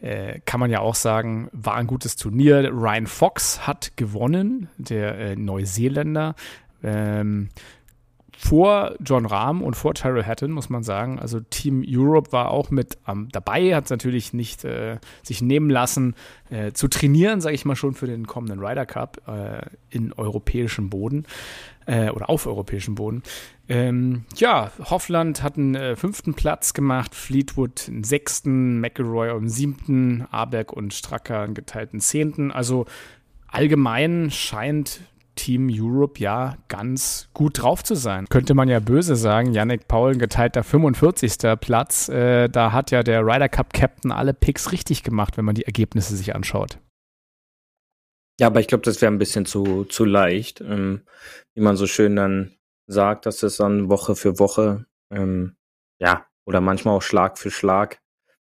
äh, 0.00 0.40
kann 0.44 0.60
man 0.60 0.70
ja 0.70 0.80
auch 0.80 0.96
sagen, 0.96 1.48
war 1.52 1.74
ein 1.74 1.86
gutes 1.86 2.16
Turnier. 2.16 2.70
Ryan 2.72 3.06
Fox 3.06 3.66
hat 3.66 3.96
gewonnen, 3.96 4.68
der 4.76 5.18
äh, 5.18 5.36
Neuseeländer. 5.36 6.34
Ähm, 6.82 7.48
vor 8.36 8.94
John 9.00 9.26
Rahm 9.26 9.62
und 9.62 9.74
vor 9.74 9.94
Tyrell 9.94 10.24
Hatton, 10.24 10.50
muss 10.50 10.68
man 10.68 10.82
sagen. 10.82 11.18
Also 11.18 11.40
Team 11.40 11.84
Europe 11.86 12.32
war 12.32 12.50
auch 12.50 12.70
mit 12.70 12.98
ähm, 13.06 13.28
dabei, 13.32 13.74
hat 13.74 13.84
es 13.84 13.90
natürlich 13.90 14.32
nicht 14.32 14.64
äh, 14.64 14.98
sich 15.22 15.42
nehmen 15.42 15.70
lassen, 15.70 16.14
äh, 16.50 16.72
zu 16.72 16.88
trainieren, 16.88 17.40
sage 17.40 17.54
ich 17.54 17.64
mal 17.64 17.76
schon, 17.76 17.94
für 17.94 18.06
den 18.06 18.26
kommenden 18.26 18.60
Ryder 18.60 18.86
Cup 18.86 19.22
äh, 19.26 19.66
in 19.90 20.12
europäischem 20.12 20.90
Boden 20.90 21.26
äh, 21.86 22.10
oder 22.10 22.28
auf 22.28 22.46
europäischem 22.46 22.94
Boden. 22.94 23.22
Ähm, 23.68 24.24
ja, 24.36 24.72
Hoffland 24.78 25.42
hat 25.42 25.56
einen 25.56 25.74
äh, 25.74 25.96
fünften 25.96 26.34
Platz 26.34 26.74
gemacht, 26.74 27.14
Fleetwood 27.14 27.88
einen 27.88 28.04
sechsten, 28.04 28.80
McElroy 28.80 29.30
einen 29.30 29.48
siebten, 29.48 30.26
Aberg 30.30 30.72
und 30.72 30.92
Stracker 30.92 31.40
einen 31.40 31.54
geteilten 31.54 32.00
zehnten. 32.00 32.50
Also 32.50 32.86
allgemein 33.46 34.30
scheint 34.30 35.00
Team 35.34 35.68
Europe 35.70 36.20
ja 36.20 36.56
ganz 36.68 37.28
gut 37.34 37.62
drauf 37.62 37.82
zu 37.82 37.94
sein. 37.94 38.26
Könnte 38.28 38.54
man 38.54 38.68
ja 38.68 38.80
böse 38.80 39.16
sagen, 39.16 39.52
Yannick 39.52 39.88
Paul 39.88 40.12
ein 40.12 40.18
geteilter 40.18 40.62
45. 40.62 41.58
Platz. 41.60 42.08
Äh, 42.08 42.48
da 42.48 42.72
hat 42.72 42.90
ja 42.90 43.02
der 43.02 43.22
Ryder 43.22 43.48
Cup 43.48 43.72
Captain 43.72 44.12
alle 44.12 44.34
Picks 44.34 44.72
richtig 44.72 45.02
gemacht, 45.02 45.36
wenn 45.36 45.44
man 45.44 45.54
die 45.54 45.64
Ergebnisse 45.64 46.16
sich 46.16 46.34
anschaut. 46.34 46.78
Ja, 48.40 48.48
aber 48.48 48.60
ich 48.60 48.66
glaube, 48.66 48.82
das 48.82 49.00
wäre 49.00 49.12
ein 49.12 49.18
bisschen 49.18 49.46
zu, 49.46 49.84
zu 49.84 50.04
leicht, 50.04 50.60
ähm, 50.60 51.02
wie 51.54 51.62
man 51.62 51.76
so 51.76 51.86
schön 51.86 52.16
dann 52.16 52.56
sagt, 52.86 53.26
dass 53.26 53.38
das 53.38 53.56
dann 53.56 53.88
Woche 53.88 54.16
für 54.16 54.38
Woche, 54.38 54.86
ähm, 55.12 55.54
ja, 56.00 56.26
oder 56.46 56.60
manchmal 56.60 56.96
auch 56.96 57.02
Schlag 57.02 57.38
für 57.38 57.50
Schlag 57.50 58.00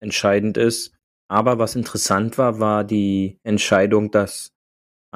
entscheidend 0.02 0.56
ist. 0.56 0.94
Aber 1.28 1.58
was 1.58 1.76
interessant 1.76 2.38
war, 2.38 2.58
war 2.58 2.84
die 2.84 3.38
Entscheidung, 3.42 4.10
dass 4.10 4.55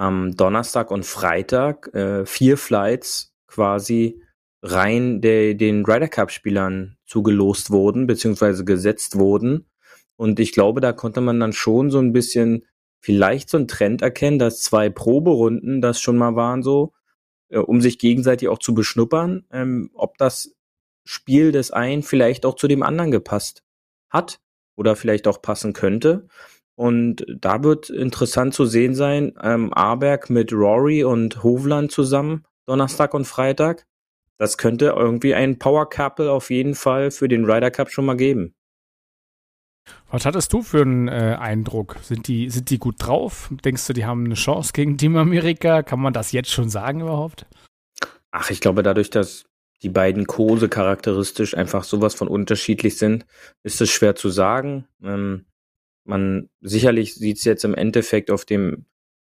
am 0.00 0.34
Donnerstag 0.34 0.90
und 0.90 1.04
Freitag 1.04 1.94
äh, 1.94 2.24
vier 2.24 2.56
Flights 2.56 3.34
quasi 3.46 4.22
rein 4.62 5.20
der, 5.20 5.52
den 5.54 5.84
Ryder 5.84 6.08
Cup 6.08 6.30
Spielern 6.30 6.96
zugelost 7.04 7.70
wurden, 7.70 8.06
beziehungsweise 8.06 8.64
gesetzt 8.64 9.16
wurden. 9.16 9.66
Und 10.16 10.40
ich 10.40 10.52
glaube, 10.52 10.80
da 10.80 10.92
konnte 10.92 11.20
man 11.20 11.38
dann 11.38 11.52
schon 11.52 11.90
so 11.90 11.98
ein 11.98 12.14
bisschen 12.14 12.64
vielleicht 13.00 13.50
so 13.50 13.58
einen 13.58 13.68
Trend 13.68 14.00
erkennen, 14.00 14.38
dass 14.38 14.62
zwei 14.62 14.88
Proberunden 14.88 15.82
das 15.82 16.00
schon 16.00 16.16
mal 16.16 16.34
waren 16.34 16.62
so, 16.62 16.94
äh, 17.50 17.58
um 17.58 17.82
sich 17.82 17.98
gegenseitig 17.98 18.48
auch 18.48 18.58
zu 18.58 18.72
beschnuppern, 18.72 19.44
ähm, 19.52 19.90
ob 19.92 20.16
das 20.16 20.54
Spiel 21.04 21.52
des 21.52 21.72
einen 21.72 22.02
vielleicht 22.02 22.46
auch 22.46 22.54
zu 22.54 22.68
dem 22.68 22.82
anderen 22.82 23.10
gepasst 23.10 23.64
hat 24.08 24.40
oder 24.76 24.96
vielleicht 24.96 25.28
auch 25.28 25.42
passen 25.42 25.74
könnte. 25.74 26.26
Und 26.80 27.26
da 27.28 27.62
wird 27.62 27.90
interessant 27.90 28.54
zu 28.54 28.64
sehen 28.64 28.94
sein, 28.94 29.34
ähm, 29.42 29.70
Aberg 29.74 30.30
mit 30.30 30.50
Rory 30.50 31.04
und 31.04 31.42
Hovland 31.42 31.92
zusammen, 31.92 32.46
Donnerstag 32.64 33.12
und 33.12 33.26
Freitag. 33.26 33.86
Das 34.38 34.56
könnte 34.56 34.94
irgendwie 34.96 35.34
ein 35.34 35.58
Power 35.58 35.90
Couple 35.90 36.32
auf 36.32 36.48
jeden 36.48 36.74
Fall 36.74 37.10
für 37.10 37.28
den 37.28 37.44
Ryder 37.44 37.70
Cup 37.70 37.90
schon 37.90 38.06
mal 38.06 38.16
geben. 38.16 38.54
Was 40.10 40.24
hattest 40.24 40.54
du 40.54 40.62
für 40.62 40.80
einen 40.80 41.08
äh, 41.08 41.36
Eindruck? 41.38 41.96
Sind 42.00 42.28
die, 42.28 42.48
sind 42.48 42.70
die 42.70 42.78
gut 42.78 42.94
drauf? 42.96 43.50
Denkst 43.62 43.86
du, 43.86 43.92
die 43.92 44.06
haben 44.06 44.24
eine 44.24 44.34
Chance 44.34 44.72
gegen 44.72 44.96
Team 44.96 45.18
Amerika? 45.18 45.82
Kann 45.82 46.00
man 46.00 46.14
das 46.14 46.32
jetzt 46.32 46.50
schon 46.50 46.70
sagen 46.70 47.02
überhaupt? 47.02 47.44
Ach, 48.30 48.48
ich 48.48 48.62
glaube, 48.62 48.82
dadurch, 48.82 49.10
dass 49.10 49.44
die 49.82 49.90
beiden 49.90 50.26
Kurse 50.26 50.70
charakteristisch 50.70 51.54
einfach 51.54 51.84
sowas 51.84 52.14
von 52.14 52.26
unterschiedlich 52.26 52.96
sind, 52.96 53.26
ist 53.64 53.82
es 53.82 53.90
schwer 53.90 54.16
zu 54.16 54.30
sagen. 54.30 54.86
Ähm, 55.02 55.44
man 56.10 56.50
sicherlich 56.60 57.14
sieht 57.14 57.38
es 57.38 57.44
jetzt 57.44 57.64
im 57.64 57.74
Endeffekt 57.74 58.30
auf 58.30 58.44
dem 58.44 58.84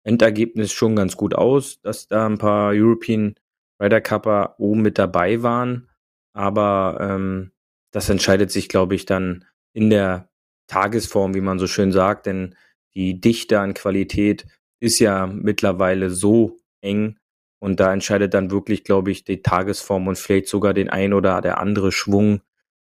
Endergebnis 0.04 0.72
schon 0.72 0.94
ganz 0.94 1.16
gut 1.16 1.34
aus, 1.34 1.80
dass 1.80 2.06
da 2.06 2.26
ein 2.26 2.38
paar 2.38 2.72
European 2.72 3.34
Ryder 3.80 4.00
Cupper 4.00 4.54
oben 4.58 4.82
mit 4.82 4.98
dabei 4.98 5.42
waren. 5.42 5.88
Aber 6.32 6.98
ähm, 7.00 7.50
das 7.90 8.08
entscheidet 8.08 8.52
sich, 8.52 8.68
glaube 8.68 8.94
ich, 8.94 9.06
dann 9.06 9.44
in 9.72 9.90
der 9.90 10.28
Tagesform, 10.68 11.34
wie 11.34 11.40
man 11.40 11.58
so 11.58 11.66
schön 11.66 11.92
sagt, 11.92 12.26
denn 12.26 12.54
die 12.94 13.20
Dichte 13.20 13.58
an 13.58 13.74
Qualität 13.74 14.46
ist 14.78 14.98
ja 14.98 15.26
mittlerweile 15.26 16.10
so 16.10 16.58
eng 16.82 17.18
und 17.58 17.80
da 17.80 17.92
entscheidet 17.92 18.34
dann 18.34 18.50
wirklich, 18.50 18.84
glaube 18.84 19.10
ich, 19.10 19.24
die 19.24 19.42
Tagesform 19.42 20.08
und 20.08 20.18
vielleicht 20.18 20.48
sogar 20.48 20.74
den 20.74 20.90
ein 20.90 21.12
oder 21.12 21.40
der 21.40 21.58
andere 21.58 21.90
Schwung 21.90 22.42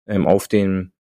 ähm, 0.07 0.27
auf 0.27 0.47
den 0.47 0.93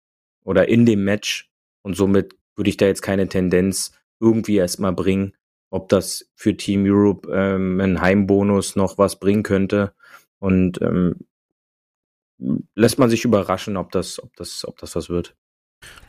oder 0.45 0.69
in 0.69 0.87
dem 0.87 1.05
Match 1.05 1.51
und 1.83 1.95
somit 1.95 2.35
würde 2.59 2.71
ich 2.71 2.77
da 2.77 2.87
jetzt 2.87 3.03
keine 3.03 3.29
Tendenz 3.29 3.93
irgendwie 4.21 4.57
erstmal 4.57 4.93
bringen, 4.93 5.35
ob 5.71 5.89
das 5.89 6.31
für 6.35 6.57
Team 6.57 6.85
Europe 6.87 7.31
ähm, 7.33 7.81
ein 7.81 8.01
Heimbonus 8.01 8.77
noch 8.77 8.99
was 8.99 9.19
bringen 9.19 9.45
könnte. 9.45 9.95
Und 10.41 10.83
ähm, 10.83 11.17
lässt 12.75 12.99
man 12.99 13.11
sich 13.11 13.25
überraschen, 13.25 13.77
ob 13.77 13.93
das, 13.93 14.23
ob 14.23 14.35
das, 14.37 14.67
ob 14.67 14.79
das 14.79 14.95
was 14.97 15.09
wird. 15.09 15.37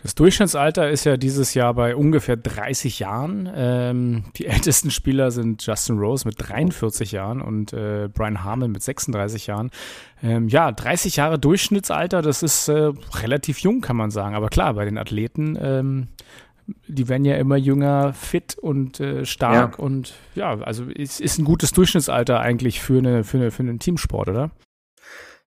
Das 0.02 0.16
Durchschnittsalter 0.16 0.90
ist 0.90 1.04
ja 1.04 1.18
dieses 1.18 1.54
Jahr 1.54 1.74
bei 1.74 1.96
ungefähr 1.96 2.38
30 2.38 3.00
Jahren. 3.00 3.50
Ähm, 3.54 4.24
die 4.38 4.46
ältesten 4.48 4.92
Spieler 4.92 5.32
sind 5.32 5.66
Justin 5.66 6.00
Rose 6.00 6.28
mit 6.28 6.36
43 6.38 7.12
Jahren 7.12 7.42
und 7.42 7.74
äh, 7.74 8.10
Brian 8.14 8.44
Harmon 8.44 8.72
mit 8.72 8.82
36 8.82 9.48
Jahren. 9.48 9.72
Ähm, 10.24 10.48
ja, 10.48 10.72
30 10.72 11.18
Jahre 11.18 11.38
Durchschnittsalter, 11.38 12.22
das 12.22 12.44
ist 12.44 12.70
äh, 12.70 12.92
relativ 13.22 13.60
jung, 13.60 13.82
kann 13.82 13.98
man 13.98 14.12
sagen. 14.12 14.36
Aber 14.36 14.50
klar, 14.50 14.74
bei 14.74 14.86
den 14.86 14.98
Athleten, 14.98 15.58
ähm, 15.62 16.08
die 16.88 17.10
werden 17.10 17.26
ja 17.26 17.36
immer 17.36 17.58
jünger, 17.58 18.14
fit 18.14 18.58
und 18.58 19.00
äh, 19.00 19.26
stark. 19.26 19.78
Ja. 19.78 19.84
Und 19.84 20.14
ja, 20.36 20.60
also 20.62 20.86
es 20.90 21.20
ist 21.20 21.40
ein 21.40 21.46
gutes 21.46 21.72
Durchschnittsalter 21.72 22.40
eigentlich 22.40 22.80
für, 22.80 23.00
eine, 23.00 23.24
für, 23.24 23.38
eine, 23.38 23.52
für 23.52 23.64
einen 23.64 23.80
Teamsport, 23.80 24.30
oder? 24.30 24.52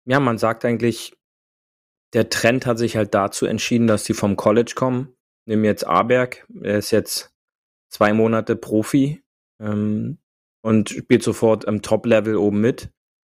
Ja, 0.04 0.20
man 0.20 0.36
sagt 0.36 0.64
eigentlich, 0.64 1.16
der 2.14 2.30
Trend 2.30 2.64
hat 2.64 2.78
sich 2.78 2.96
halt 2.96 3.12
dazu 3.12 3.44
entschieden, 3.44 3.86
dass 3.86 4.04
die 4.04 4.14
vom 4.14 4.36
College 4.36 4.72
kommen. 4.74 5.14
Nehmen 5.46 5.64
jetzt 5.64 5.86
Aberg, 5.86 6.46
er 6.62 6.78
ist 6.78 6.90
jetzt 6.90 7.32
zwei 7.90 8.12
Monate 8.12 8.56
Profi 8.56 9.22
ähm, 9.60 10.18
und 10.62 10.90
spielt 10.90 11.22
sofort 11.22 11.64
im 11.64 11.82
Top-Level 11.82 12.36
oben 12.36 12.60
mit. 12.60 12.90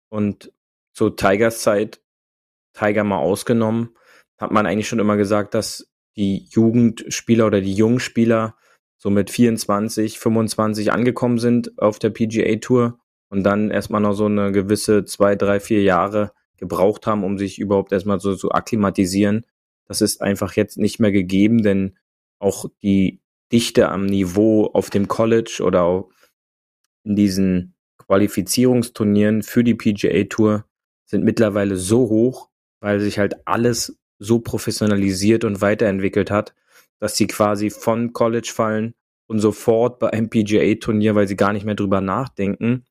Und 0.09 0.51
zur 0.93 1.15
Tigers 1.15 1.61
Zeit, 1.61 2.01
Tiger 2.73 3.03
mal 3.03 3.17
ausgenommen, 3.17 3.95
hat 4.37 4.51
man 4.51 4.65
eigentlich 4.65 4.87
schon 4.87 4.99
immer 4.99 5.17
gesagt, 5.17 5.53
dass 5.53 5.89
die 6.15 6.47
Jugendspieler 6.51 7.47
oder 7.47 7.61
die 7.61 7.73
jungen 7.73 7.99
Spieler 7.99 8.55
so 8.97 9.09
mit 9.09 9.29
24, 9.29 10.19
25 10.19 10.91
angekommen 10.91 11.39
sind 11.39 11.79
auf 11.79 11.99
der 11.99 12.09
PGA 12.09 12.57
Tour 12.57 12.99
und 13.29 13.43
dann 13.43 13.71
erstmal 13.71 14.01
noch 14.01 14.13
so 14.13 14.25
eine 14.25 14.51
gewisse 14.51 15.05
zwei, 15.05 15.35
drei, 15.35 15.59
vier 15.59 15.81
Jahre 15.81 16.31
gebraucht 16.57 17.07
haben, 17.07 17.23
um 17.23 17.37
sich 17.37 17.59
überhaupt 17.59 17.91
erstmal 17.91 18.19
so 18.19 18.35
zu 18.35 18.51
akklimatisieren. 18.51 19.45
Das 19.87 20.01
ist 20.01 20.21
einfach 20.21 20.53
jetzt 20.53 20.77
nicht 20.77 20.99
mehr 20.99 21.11
gegeben, 21.11 21.61
denn 21.61 21.97
auch 22.39 22.65
die 22.81 23.21
Dichte 23.51 23.89
am 23.89 24.05
Niveau 24.05 24.65
auf 24.67 24.89
dem 24.89 25.07
College 25.07 25.61
oder 25.63 26.05
in 27.03 27.15
diesen 27.15 27.75
Qualifizierungsturnieren 27.97 29.43
für 29.43 29.63
die 29.63 29.75
PGA 29.75 30.23
Tour 30.25 30.65
sind 31.05 31.23
mittlerweile 31.23 31.75
so 31.75 32.09
hoch, 32.09 32.49
weil 32.79 32.99
sich 32.99 33.19
halt 33.19 33.47
alles 33.47 33.97
so 34.17 34.39
professionalisiert 34.39 35.43
und 35.43 35.61
weiterentwickelt 35.61 36.31
hat, 36.31 36.55
dass 36.99 37.15
sie 37.15 37.27
quasi 37.27 37.69
von 37.69 38.13
College 38.13 38.51
fallen 38.53 38.95
und 39.27 39.39
sofort 39.39 39.99
bei 39.99 40.11
einem 40.11 40.29
PGA-Turnier, 40.29 41.15
weil 41.15 41.27
sie 41.27 41.35
gar 41.35 41.53
nicht 41.53 41.65
mehr 41.65 41.75
drüber 41.75 42.01
nachdenken, 42.01 42.85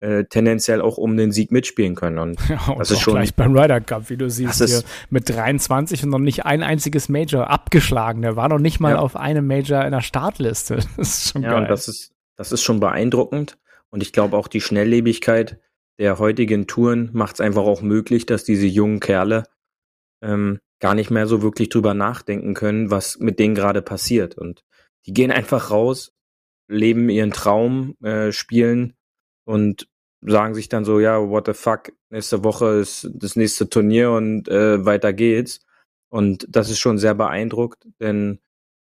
äh, 0.00 0.24
tendenziell 0.24 0.80
auch 0.80 0.96
um 0.96 1.16
den 1.16 1.32
Sieg 1.32 1.50
mitspielen 1.50 1.94
können. 1.94 2.18
Und, 2.18 2.40
ja, 2.48 2.60
und 2.68 2.78
das 2.78 2.90
ist 2.90 3.00
schon 3.00 3.14
gleich 3.14 3.34
beim 3.34 3.56
Ryder 3.56 3.80
Cup, 3.80 4.10
wie 4.10 4.16
du 4.16 4.30
siehst, 4.30 4.64
hier 4.64 4.82
mit 5.10 5.28
23 5.28 6.04
und 6.04 6.10
noch 6.10 6.18
nicht 6.18 6.46
ein 6.46 6.62
einziges 6.62 7.08
Major 7.08 7.50
abgeschlagen. 7.50 8.22
Der 8.22 8.36
war 8.36 8.48
noch 8.48 8.60
nicht 8.60 8.80
mal 8.80 8.92
ja. 8.92 8.98
auf 8.98 9.16
einem 9.16 9.46
Major 9.46 9.84
in 9.84 9.92
der 9.92 10.02
Startliste. 10.02 10.78
Das 10.96 11.18
ist 11.18 11.32
schon 11.32 11.42
ja, 11.42 11.50
geil. 11.50 11.62
Und 11.62 11.70
das 11.70 11.88
ist, 11.88 12.12
das 12.36 12.52
ist 12.52 12.62
schon 12.62 12.80
beeindruckend. 12.80 13.58
Und 13.90 14.02
ich 14.02 14.12
glaube 14.12 14.36
auch 14.36 14.48
die 14.48 14.60
Schnelllebigkeit 14.60 15.58
der 15.98 16.18
heutigen 16.18 16.66
Touren 16.66 17.10
macht 17.12 17.34
es 17.34 17.40
einfach 17.40 17.64
auch 17.64 17.82
möglich, 17.82 18.26
dass 18.26 18.44
diese 18.44 18.66
jungen 18.66 19.00
Kerle 19.00 19.44
ähm, 20.22 20.60
gar 20.80 20.94
nicht 20.94 21.10
mehr 21.10 21.26
so 21.26 21.42
wirklich 21.42 21.68
drüber 21.68 21.94
nachdenken 21.94 22.54
können, 22.54 22.90
was 22.90 23.18
mit 23.18 23.38
denen 23.38 23.54
gerade 23.54 23.82
passiert. 23.82 24.36
Und 24.36 24.64
die 25.06 25.12
gehen 25.12 25.30
einfach 25.32 25.70
raus, 25.70 26.12
leben 26.68 27.08
ihren 27.08 27.32
Traum, 27.32 27.96
äh, 28.02 28.32
spielen 28.32 28.94
und 29.48 29.88
sagen 30.20 30.54
sich 30.54 30.68
dann 30.68 30.84
so, 30.84 31.00
ja, 31.00 31.26
what 31.26 31.46
the 31.46 31.54
fuck, 31.54 31.92
nächste 32.10 32.44
Woche 32.44 32.80
ist 32.80 33.08
das 33.14 33.34
nächste 33.34 33.70
Turnier 33.70 34.10
und 34.10 34.46
äh, 34.48 34.84
weiter 34.84 35.14
geht's. 35.14 35.60
Und 36.10 36.46
das 36.50 36.68
ist 36.68 36.80
schon 36.80 36.98
sehr 36.98 37.14
beeindruckt, 37.14 37.86
denn 37.98 38.40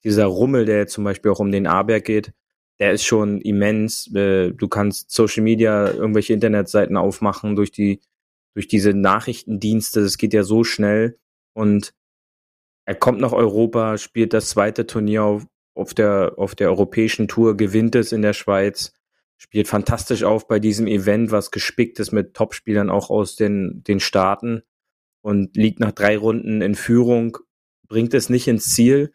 dieser 0.05 0.27
Rummel, 0.27 0.65
der 0.65 0.87
zum 0.87 1.03
Beispiel 1.03 1.33
auch 1.33 1.41
um 1.41 1.51
den 1.51 1.67
A-Berg 1.67 2.05
geht, 2.05 2.33
der 2.79 2.93
ist 2.93 3.05
schon 3.05 3.41
immens. 3.41 4.13
Äh, 4.15 4.53
du 4.53 4.69
kannst 4.69 5.11
Social 5.11 5.43
Media, 5.43 5.91
irgendwelche 5.91 6.33
Internetseiten 6.33 6.97
aufmachen 6.97 7.57
durch 7.57 7.73
die, 7.73 8.01
durch 8.55 8.69
diese 8.69 8.95
Nachrichtendienste. 8.95 10.01
Das 10.01 10.17
geht 10.17 10.33
ja 10.33 10.45
so 10.45 10.63
schnell. 10.63 11.19
Und 11.55 11.93
er 12.87 12.95
kommt 12.95 13.21
nach 13.21 13.33
Europa, 13.33 13.99
spielt 13.99 14.33
das 14.33 14.51
zweite 14.51 14.87
Turnier 14.87 15.25
auf, 15.25 15.47
auf 15.75 15.93
der, 15.93 16.35
auf 16.37 16.55
der 16.55 16.69
europäischen 16.69 17.27
Tour, 17.27 17.57
gewinnt 17.57 17.97
es 17.97 18.13
in 18.13 18.23
der 18.23 18.33
Schweiz, 18.33 18.93
spielt 19.43 19.67
fantastisch 19.67 20.23
auf 20.23 20.47
bei 20.47 20.61
diesem 20.61 20.87
Event, 20.87 21.33
was 21.33 21.51
gespickt 21.51 21.99
ist 21.99 22.13
mit 22.13 22.35
Topspielern 22.35 22.91
auch 22.91 23.11
aus 23.11 23.35
den, 23.35 23.83
den 23.83 23.99
Staaten 23.99 24.63
und 25.21 25.57
liegt 25.57 25.81
nach 25.81 25.91
drei 25.91 26.17
Runden 26.17 26.63
in 26.63 26.77
Führung, 26.77 27.39
bringt 27.89 28.15
es 28.15 28.31
nicht 28.31 28.47
ins 28.47 28.73
Ziel, 28.73 29.13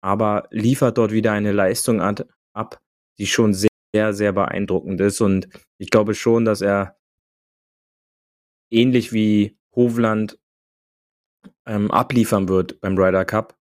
aber 0.00 0.48
liefert 0.50 0.98
dort 0.98 1.12
wieder 1.12 1.30
eine 1.30 1.52
Leistung 1.52 2.00
ab, 2.00 2.80
die 3.18 3.28
schon 3.28 3.54
sehr, 3.54 4.12
sehr 4.12 4.32
beeindruckend 4.32 5.00
ist. 5.00 5.20
Und 5.20 5.48
ich 5.78 5.90
glaube 5.90 6.14
schon, 6.14 6.44
dass 6.44 6.60
er 6.60 6.98
ähnlich 8.70 9.12
wie 9.12 9.56
Hovland 9.76 10.40
ähm, 11.66 11.92
abliefern 11.92 12.48
wird 12.48 12.80
beim 12.80 12.98
Ryder 12.98 13.24
Cup. 13.24 13.57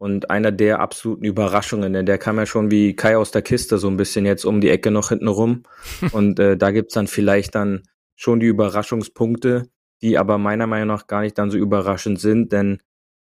Und 0.00 0.30
einer 0.30 0.50
der 0.50 0.80
absoluten 0.80 1.26
Überraschungen, 1.26 1.92
denn 1.92 2.06
der 2.06 2.16
kam 2.16 2.38
ja 2.38 2.46
schon 2.46 2.70
wie 2.70 2.96
Kai 2.96 3.18
aus 3.18 3.32
der 3.32 3.42
Kiste 3.42 3.76
so 3.76 3.86
ein 3.88 3.98
bisschen 3.98 4.24
jetzt 4.24 4.46
um 4.46 4.62
die 4.62 4.70
Ecke 4.70 4.90
noch 4.90 5.10
hinten 5.10 5.28
rum. 5.28 5.64
Und 6.12 6.40
äh, 6.40 6.56
da 6.56 6.70
gibt's 6.70 6.94
dann 6.94 7.06
vielleicht 7.06 7.54
dann 7.54 7.82
schon 8.16 8.40
die 8.40 8.46
Überraschungspunkte, 8.46 9.68
die 10.00 10.16
aber 10.16 10.38
meiner 10.38 10.66
Meinung 10.66 10.88
nach 10.88 11.06
gar 11.06 11.20
nicht 11.20 11.36
dann 11.36 11.50
so 11.50 11.58
überraschend 11.58 12.18
sind, 12.18 12.50
denn 12.50 12.78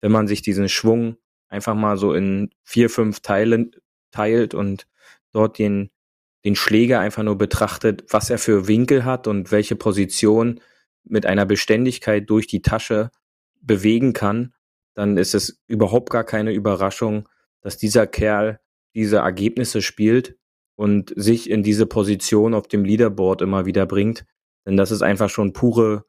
wenn 0.01 0.11
man 0.11 0.25
sich 0.27 0.41
diesen 0.41 0.67
Schwung 0.67 1.17
einfach 1.49 1.75
mal 1.75 1.97
so 1.97 2.15
in 2.15 2.49
vier, 2.63 2.89
fünf 2.89 3.19
Teilen 3.19 3.69
teilt 4.09 4.55
und 4.55 4.87
dort 5.33 5.59
den, 5.59 5.91
den 6.45 6.55
Schläger 6.55 6.99
einfach 6.99 7.21
nur 7.21 7.37
betrachtet, 7.37 8.05
was 8.09 8.31
er 8.31 8.39
für 8.39 8.67
Winkel 8.67 9.05
hat 9.05 9.27
und 9.27 9.51
welche 9.51 9.75
Position 9.75 10.61
mit 11.03 11.27
einer 11.27 11.45
Beständigkeit 11.45 12.27
durch 12.27 12.47
die 12.47 12.63
Tasche 12.63 13.11
bewegen 13.61 14.13
kann, 14.13 14.54
dann 14.95 15.17
ist 15.17 15.35
es 15.35 15.61
überhaupt 15.67 16.09
gar 16.09 16.23
keine 16.23 16.53
Überraschung, 16.53 17.29
dass 17.61 17.77
dieser 17.77 18.07
Kerl 18.07 18.59
diese 18.95 19.17
Ergebnisse 19.17 19.81
spielt 19.81 20.37
und 20.75 21.13
sich 21.15 21.49
in 21.49 21.63
diese 21.63 21.85
Position 21.85 22.53
auf 22.53 22.67
dem 22.67 22.85
Leaderboard 22.85 23.41
immer 23.41 23.65
wieder 23.65 23.85
bringt. 23.85 24.25
Denn 24.65 24.77
das 24.77 24.91
ist 24.91 25.01
einfach 25.01 25.29
schon 25.29 25.53
pure, 25.53 26.05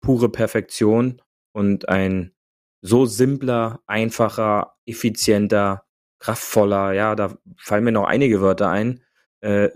pure 0.00 0.28
Perfektion 0.28 1.20
und 1.52 1.88
ein 1.88 2.32
so 2.80 3.06
simpler, 3.06 3.80
einfacher, 3.86 4.74
effizienter, 4.86 5.84
kraftvoller, 6.18 6.92
ja, 6.92 7.14
da 7.14 7.36
fallen 7.56 7.84
mir 7.84 7.92
noch 7.92 8.06
einige 8.06 8.40
Wörter 8.40 8.70
ein, 8.70 9.02
äh, 9.40 9.70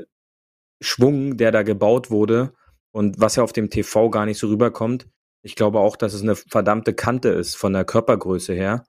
Schwung, 0.81 1.37
der 1.37 1.53
da 1.53 1.63
gebaut 1.63 2.11
wurde 2.11 2.53
und 2.93 3.21
was 3.21 3.37
ja 3.37 3.43
auf 3.43 3.53
dem 3.53 3.71
TV 3.71 4.11
gar 4.11 4.27
nicht 4.27 4.39
so 4.39 4.49
rüberkommt, 4.49 5.09
ich 5.43 5.55
glaube 5.55 5.81
auch, 5.81 5.97
dass 5.97 6.15
es 6.15 6.23
eine 6.23 6.37
verdammte 6.37 6.95
Kante 6.95 7.29
ist 7.29 7.57
von 7.57 7.73
der 7.73 7.85
Körpergröße 7.85 8.55
her. 8.55 8.85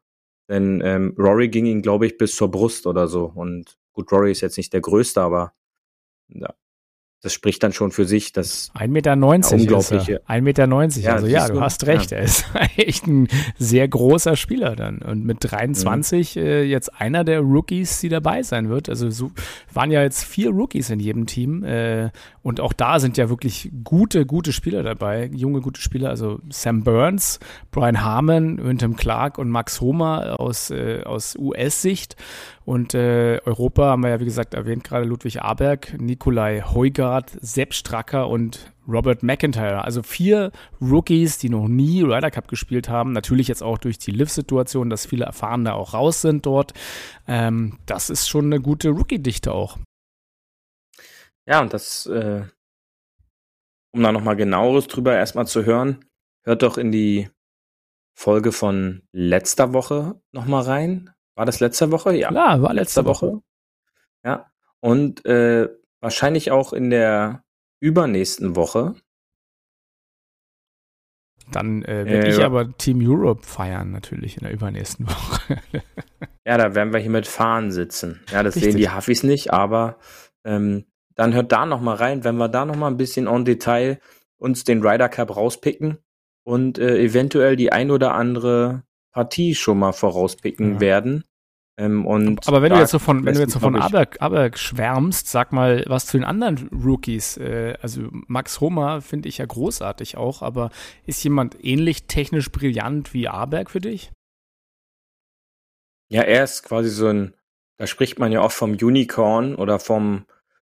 Denn 0.49 0.81
ähm, 0.83 1.13
Rory 1.17 1.49
ging 1.49 1.65
ihn, 1.65 1.81
glaube 1.81 2.05
ich, 2.05 2.17
bis 2.17 2.35
zur 2.35 2.49
Brust 2.49 2.87
oder 2.87 3.07
so. 3.07 3.25
Und 3.25 3.77
gut, 3.93 4.11
Rory 4.11 4.31
ist 4.31 4.41
jetzt 4.41 4.57
nicht 4.57 4.73
der 4.73 4.81
Größte, 4.81 5.21
aber 5.21 5.53
ja, 6.29 6.53
das 7.23 7.33
spricht 7.33 7.63
dann 7.63 7.73
schon 7.73 7.91
für 7.91 8.05
sich, 8.05 8.31
dass 8.31 8.71
1,90 8.75 8.87
Meter 8.87 9.13
unglaubliche. 9.13 10.21
1,90 10.27 10.41
Meter. 10.41 10.99
Ja, 11.01 11.13
also 11.15 11.27
ja, 11.27 11.47
du 11.49 11.61
hast 11.61 11.87
recht. 11.87 12.11
Ja. 12.11 12.17
Er 12.17 12.23
ist 12.23 12.45
echt 12.77 13.07
ein 13.07 13.27
sehr 13.57 13.87
großer 13.87 14.35
Spieler 14.35 14.75
dann. 14.75 14.99
Und 14.99 15.25
mit 15.25 15.37
23 15.41 16.35
mhm. 16.35 16.41
äh, 16.41 16.61
jetzt 16.63 16.93
einer 16.93 17.23
der 17.23 17.39
Rookies, 17.39 18.01
die 18.01 18.09
dabei 18.09 18.43
sein 18.43 18.69
wird. 18.69 18.87
Also 18.87 19.09
so 19.09 19.31
waren 19.73 19.89
ja 19.89 20.03
jetzt 20.03 20.23
vier 20.25 20.51
Rookies 20.51 20.91
in 20.91 20.99
jedem 20.99 21.25
Team. 21.25 21.63
Äh, 21.63 22.11
und 22.47 22.61
auch 22.61 22.71
da 22.71 22.99
sind 22.99 23.17
ja 23.17 23.27
wirklich 23.27 23.69
gute, 23.83 24.25
gute 24.25 24.53
Spieler 24.53 24.81
dabei. 24.81 25.29
Junge, 25.33 25.59
gute 25.59 25.81
Spieler. 25.81 26.07
Also 26.07 26.39
Sam 26.47 26.85
Burns, 26.85 27.41
Brian 27.71 28.05
Harmon, 28.05 28.63
Wyndham 28.63 28.95
Clark 28.95 29.37
und 29.37 29.49
Max 29.49 29.81
Homer 29.81 30.39
aus, 30.39 30.69
äh, 30.69 31.01
aus 31.03 31.35
US-Sicht. 31.37 32.15
Und 32.63 32.93
äh, 32.93 33.41
Europa 33.43 33.87
haben 33.87 34.03
wir 34.03 34.11
ja, 34.11 34.21
wie 34.21 34.25
gesagt, 34.25 34.53
erwähnt 34.53 34.85
gerade 34.85 35.05
Ludwig 35.05 35.41
Aberg, 35.41 35.99
Nikolai 35.99 36.61
Heugard, 36.61 37.37
Sepp 37.41 37.73
Stracker 37.73 38.29
und 38.29 38.71
Robert 38.87 39.23
McIntyre. 39.23 39.83
Also 39.83 40.01
vier 40.01 40.53
Rookies, 40.79 41.39
die 41.39 41.49
noch 41.49 41.67
nie 41.67 42.01
Ryder 42.01 42.31
Cup 42.31 42.47
gespielt 42.47 42.87
haben. 42.87 43.11
Natürlich 43.11 43.49
jetzt 43.49 43.61
auch 43.61 43.77
durch 43.77 43.97
die 43.97 44.11
Liv-Situation, 44.11 44.89
dass 44.89 45.05
viele 45.05 45.25
Erfahrene 45.25 45.73
auch 45.73 45.93
raus 45.93 46.21
sind 46.21 46.45
dort. 46.45 46.71
Ähm, 47.27 47.77
das 47.85 48.09
ist 48.09 48.29
schon 48.29 48.45
eine 48.45 48.61
gute 48.61 48.87
Rookie-Dichte 48.91 49.51
auch. 49.51 49.77
Ja, 51.47 51.61
und 51.61 51.73
das, 51.73 52.05
äh, 52.07 52.43
um 53.91 54.03
da 54.03 54.11
nochmal 54.11 54.35
genaueres 54.35 54.87
drüber 54.87 55.15
erstmal 55.15 55.47
zu 55.47 55.65
hören, 55.65 56.05
hört 56.43 56.61
doch 56.61 56.77
in 56.77 56.91
die 56.91 57.29
Folge 58.13 58.51
von 58.51 59.03
letzter 59.11 59.73
Woche 59.73 60.21
nochmal 60.33 60.63
rein. 60.63 61.13
War 61.35 61.45
das 61.45 61.59
letzte 61.59 61.91
Woche? 61.91 62.15
Ja, 62.15 62.29
Klar, 62.29 62.61
war 62.61 62.73
letzte, 62.73 63.01
letzte 63.01 63.05
Woche. 63.05 63.27
Woche. 63.27 63.41
Ja. 64.25 64.51
Und 64.81 65.25
äh, 65.25 65.69
wahrscheinlich 66.01 66.51
auch 66.51 66.73
in 66.73 66.89
der 66.89 67.43
übernächsten 67.79 68.55
Woche. 68.55 68.95
Dann 71.51 71.83
äh, 71.83 72.05
werde 72.05 72.27
äh, 72.27 72.29
ich 72.29 72.43
aber 72.43 72.75
Team 72.77 72.99
Europe 73.01 73.43
feiern, 73.43 73.91
natürlich 73.91 74.35
in 74.35 74.43
der 74.43 74.51
übernächsten 74.51 75.07
Woche. 75.07 75.61
ja, 76.45 76.57
da 76.57 76.75
werden 76.75 76.91
wir 76.91 76.99
hier 76.99 77.11
mit 77.11 77.27
Fahren 77.27 77.71
sitzen. 77.71 78.21
Ja, 78.31 78.43
das 78.43 78.55
Richtig. 78.55 78.73
sehen 78.73 78.79
die 78.79 78.89
Huffis 78.89 79.23
nicht, 79.23 79.53
aber 79.53 79.97
ähm, 80.43 80.85
dann 81.17 81.33
hört 81.33 81.51
da 81.51 81.65
nochmal 81.65 81.95
rein, 81.95 82.23
wenn 82.23 82.37
wir 82.37 82.47
da 82.47 82.65
nochmal 82.65 82.91
ein 82.91 82.97
bisschen 82.97 83.27
en 83.27 83.43
Detail 83.43 83.99
uns 84.37 84.63
den 84.63 84.85
Ryder 84.85 85.09
Cup 85.09 85.35
rauspicken 85.35 85.97
und 86.43 86.77
äh, 86.77 86.97
eventuell 86.99 87.55
die 87.55 87.71
ein 87.71 87.91
oder 87.91 88.13
andere 88.13 88.83
Partie 89.11 89.55
schon 89.55 89.79
mal 89.79 89.93
vorauspicken 89.93 90.75
ja. 90.75 90.79
werden. 90.79 91.23
Ähm, 91.79 92.07
aber 92.45 92.61
wenn 92.61 92.71
du 92.71 92.79
jetzt 92.79 92.91
so 92.91 92.99
von, 92.99 93.23
wenn 93.25 93.35
du 93.35 93.39
jetzt 93.39 93.53
so 93.53 93.59
von 93.59 93.75
Aberg, 93.75 94.19
Aberg 94.19 94.57
schwärmst, 94.57 95.27
sag 95.27 95.51
mal 95.51 95.83
was 95.87 96.07
zu 96.07 96.17
den 96.17 96.23
anderen 96.23 96.69
Rookies. 96.69 97.37
Äh, 97.37 97.75
also 97.81 98.01
Max 98.11 98.61
Homer 98.61 99.01
finde 99.01 99.29
ich 99.29 99.39
ja 99.39 99.45
großartig 99.45 100.17
auch, 100.17 100.41
aber 100.41 100.71
ist 101.05 101.23
jemand 101.23 101.63
ähnlich 101.63 102.05
technisch 102.07 102.51
brillant 102.51 103.13
wie 103.13 103.27
Aberg 103.27 103.69
für 103.69 103.81
dich? 103.81 104.11
Ja, 106.09 106.21
er 106.21 106.43
ist 106.43 106.63
quasi 106.63 106.89
so 106.89 107.07
ein, 107.07 107.33
da 107.77 107.85
spricht 107.85 108.17
man 108.17 108.31
ja 108.31 108.41
auch 108.41 108.51
vom 108.51 108.71
Unicorn 108.71 109.53
oder 109.53 109.77
vom 109.77 110.25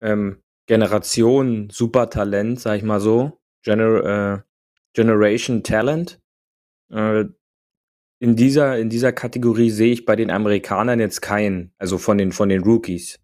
ähm, 0.01 0.41
Generation 0.67 1.69
Supertalent, 1.69 2.59
sag 2.59 2.77
ich 2.77 2.83
mal 2.83 2.99
so. 2.99 3.39
Gener 3.63 4.03
äh, 4.05 4.41
Generation 4.93 5.63
Talent. 5.63 6.19
Äh, 6.91 7.25
in 8.19 8.35
dieser, 8.35 8.77
in 8.77 8.89
dieser 8.89 9.13
Kategorie 9.13 9.71
sehe 9.71 9.91
ich 9.91 10.05
bei 10.05 10.15
den 10.15 10.29
Amerikanern 10.29 10.99
jetzt 10.99 11.21
keinen, 11.21 11.73
also 11.79 11.97
von 11.97 12.17
den, 12.17 12.31
von 12.31 12.49
den 12.49 12.63
Rookies. 12.63 13.19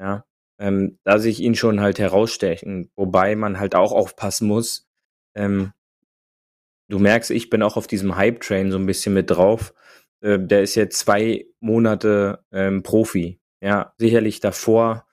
Ja. 0.00 0.24
ähm, 0.60 0.98
da 1.04 1.18
sehe 1.18 1.32
ich 1.32 1.40
ihn 1.40 1.56
schon 1.56 1.80
halt 1.80 1.98
herausstechen. 1.98 2.90
Wobei 2.94 3.34
man 3.34 3.58
halt 3.58 3.74
auch 3.74 3.92
aufpassen 3.92 4.46
muss. 4.46 4.88
Ähm, 5.34 5.72
du 6.88 7.00
merkst, 7.00 7.32
ich 7.32 7.50
bin 7.50 7.62
auch 7.62 7.76
auf 7.76 7.88
diesem 7.88 8.16
Hype-Train 8.16 8.70
so 8.70 8.78
ein 8.78 8.86
bisschen 8.86 9.12
mit 9.12 9.30
drauf. 9.30 9.74
Äh, 10.20 10.38
der 10.38 10.62
ist 10.62 10.76
jetzt 10.76 11.00
zwei 11.00 11.46
Monate 11.60 12.44
ähm, 12.52 12.82
Profi. 12.84 13.40
Ja, 13.60 13.92
sicherlich 13.98 14.38
davor 14.38 15.07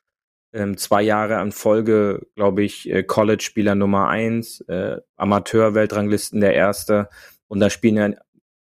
ähm, 0.55 0.77
zwei 0.77 1.03
Jahre 1.03 1.37
an 1.37 1.51
Folge, 1.51 2.27
glaube 2.35 2.63
ich, 2.63 2.89
äh, 2.89 3.03
College-Spieler 3.03 3.75
Nummer 3.75 4.07
eins, 4.07 4.61
äh, 4.61 5.01
Amateur-Weltranglisten 5.17 6.39
der 6.39 6.53
Erste. 6.53 7.09
Und 7.47 7.59
da 7.59 7.69
spielen 7.69 7.97
ja 7.97 8.09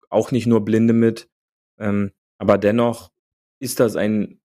auch 0.10 0.32
nicht 0.32 0.48
nur 0.48 0.64
Blinde 0.64 0.94
mit. 0.94 1.30
Ähm, 1.80 2.12
aber 2.38 2.58
dennoch 2.58 3.12
ist 3.60 3.82
das 3.82 3.98
ein 3.98 4.40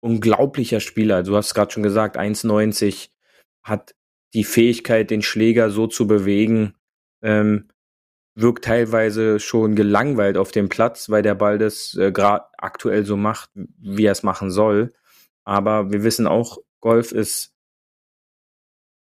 unglaublicher 0.00 0.80
Spieler. 0.80 1.22
Du 1.22 1.36
hast 1.36 1.54
gerade 1.54 1.70
schon 1.70 1.84
gesagt, 1.84 2.18
1,90 2.18 3.10
hat 3.62 3.94
die 4.34 4.44
Fähigkeit, 4.44 5.10
den 5.10 5.22
Schläger 5.22 5.70
so 5.70 5.86
zu 5.86 6.08
bewegen, 6.08 6.74
ähm, 7.22 7.68
wirkt 8.34 8.64
teilweise 8.64 9.38
schon 9.38 9.76
gelangweilt 9.76 10.36
auf 10.36 10.50
dem 10.50 10.68
Platz, 10.68 11.10
weil 11.10 11.22
der 11.22 11.36
Ball 11.36 11.58
das 11.58 11.94
äh, 11.94 12.10
gerade 12.10 12.46
aktuell 12.58 13.04
so 13.04 13.16
macht, 13.16 13.50
wie 13.54 14.06
er 14.06 14.12
es 14.12 14.24
machen 14.24 14.50
soll. 14.50 14.92
Aber 15.44 15.92
wir 15.92 16.02
wissen 16.02 16.26
auch, 16.26 16.58
Golf 16.82 17.12
ist 17.12 17.54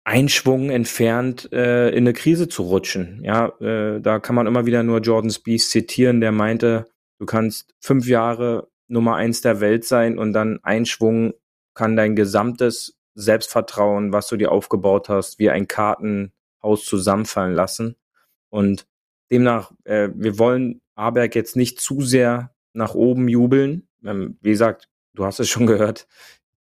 ein 0.04 0.30
Schwung 0.30 0.70
entfernt, 0.70 1.52
äh, 1.54 1.90
in 1.90 2.00
eine 2.00 2.14
Krise 2.14 2.50
zu 2.50 2.64
rutschen. 2.64 3.22
Ja, 3.24 3.48
äh, 3.60 4.02
da 4.02 4.20
kann 4.20 4.36
man 4.36 4.48
immer 4.48 4.66
wieder 4.66 4.84
nur 4.84 5.00
Jordan 5.00 5.32
Spieth 5.32 5.62
zitieren, 5.62 6.20
der 6.20 6.32
meinte, 6.32 6.88
du 7.20 7.26
kannst 7.26 7.74
fünf 7.80 8.08
Jahre 8.08 8.70
Nummer 8.88 9.16
eins 9.16 9.42
der 9.42 9.60
Welt 9.60 9.86
sein 9.86 10.18
und 10.18 10.34
dann 10.34 10.60
ein 10.64 10.86
Schwung 10.86 11.34
kann 11.74 11.96
dein 11.96 12.16
gesamtes 12.16 12.98
Selbstvertrauen, 13.16 14.14
was 14.14 14.28
du 14.28 14.38
dir 14.38 14.52
aufgebaut 14.52 15.10
hast, 15.10 15.40
wie 15.40 15.50
ein 15.50 15.68
Kartenhaus 15.68 16.86
zusammenfallen 16.86 17.54
lassen. 17.54 17.96
Und 18.50 18.88
demnach, 19.32 19.72
äh, 19.84 20.10
wir 20.16 20.40
wollen 20.40 20.82
Aberg 20.96 21.36
jetzt 21.36 21.56
nicht 21.56 21.80
zu 21.82 22.02
sehr 22.02 22.56
nach 22.74 22.96
oben 22.96 23.28
jubeln. 23.28 23.88
Ähm, 24.06 24.38
wie 24.42 24.52
gesagt, 24.52 24.88
du 25.14 25.26
hast 25.26 25.40
es 25.40 25.50
schon 25.50 25.68
gehört, 25.68 26.08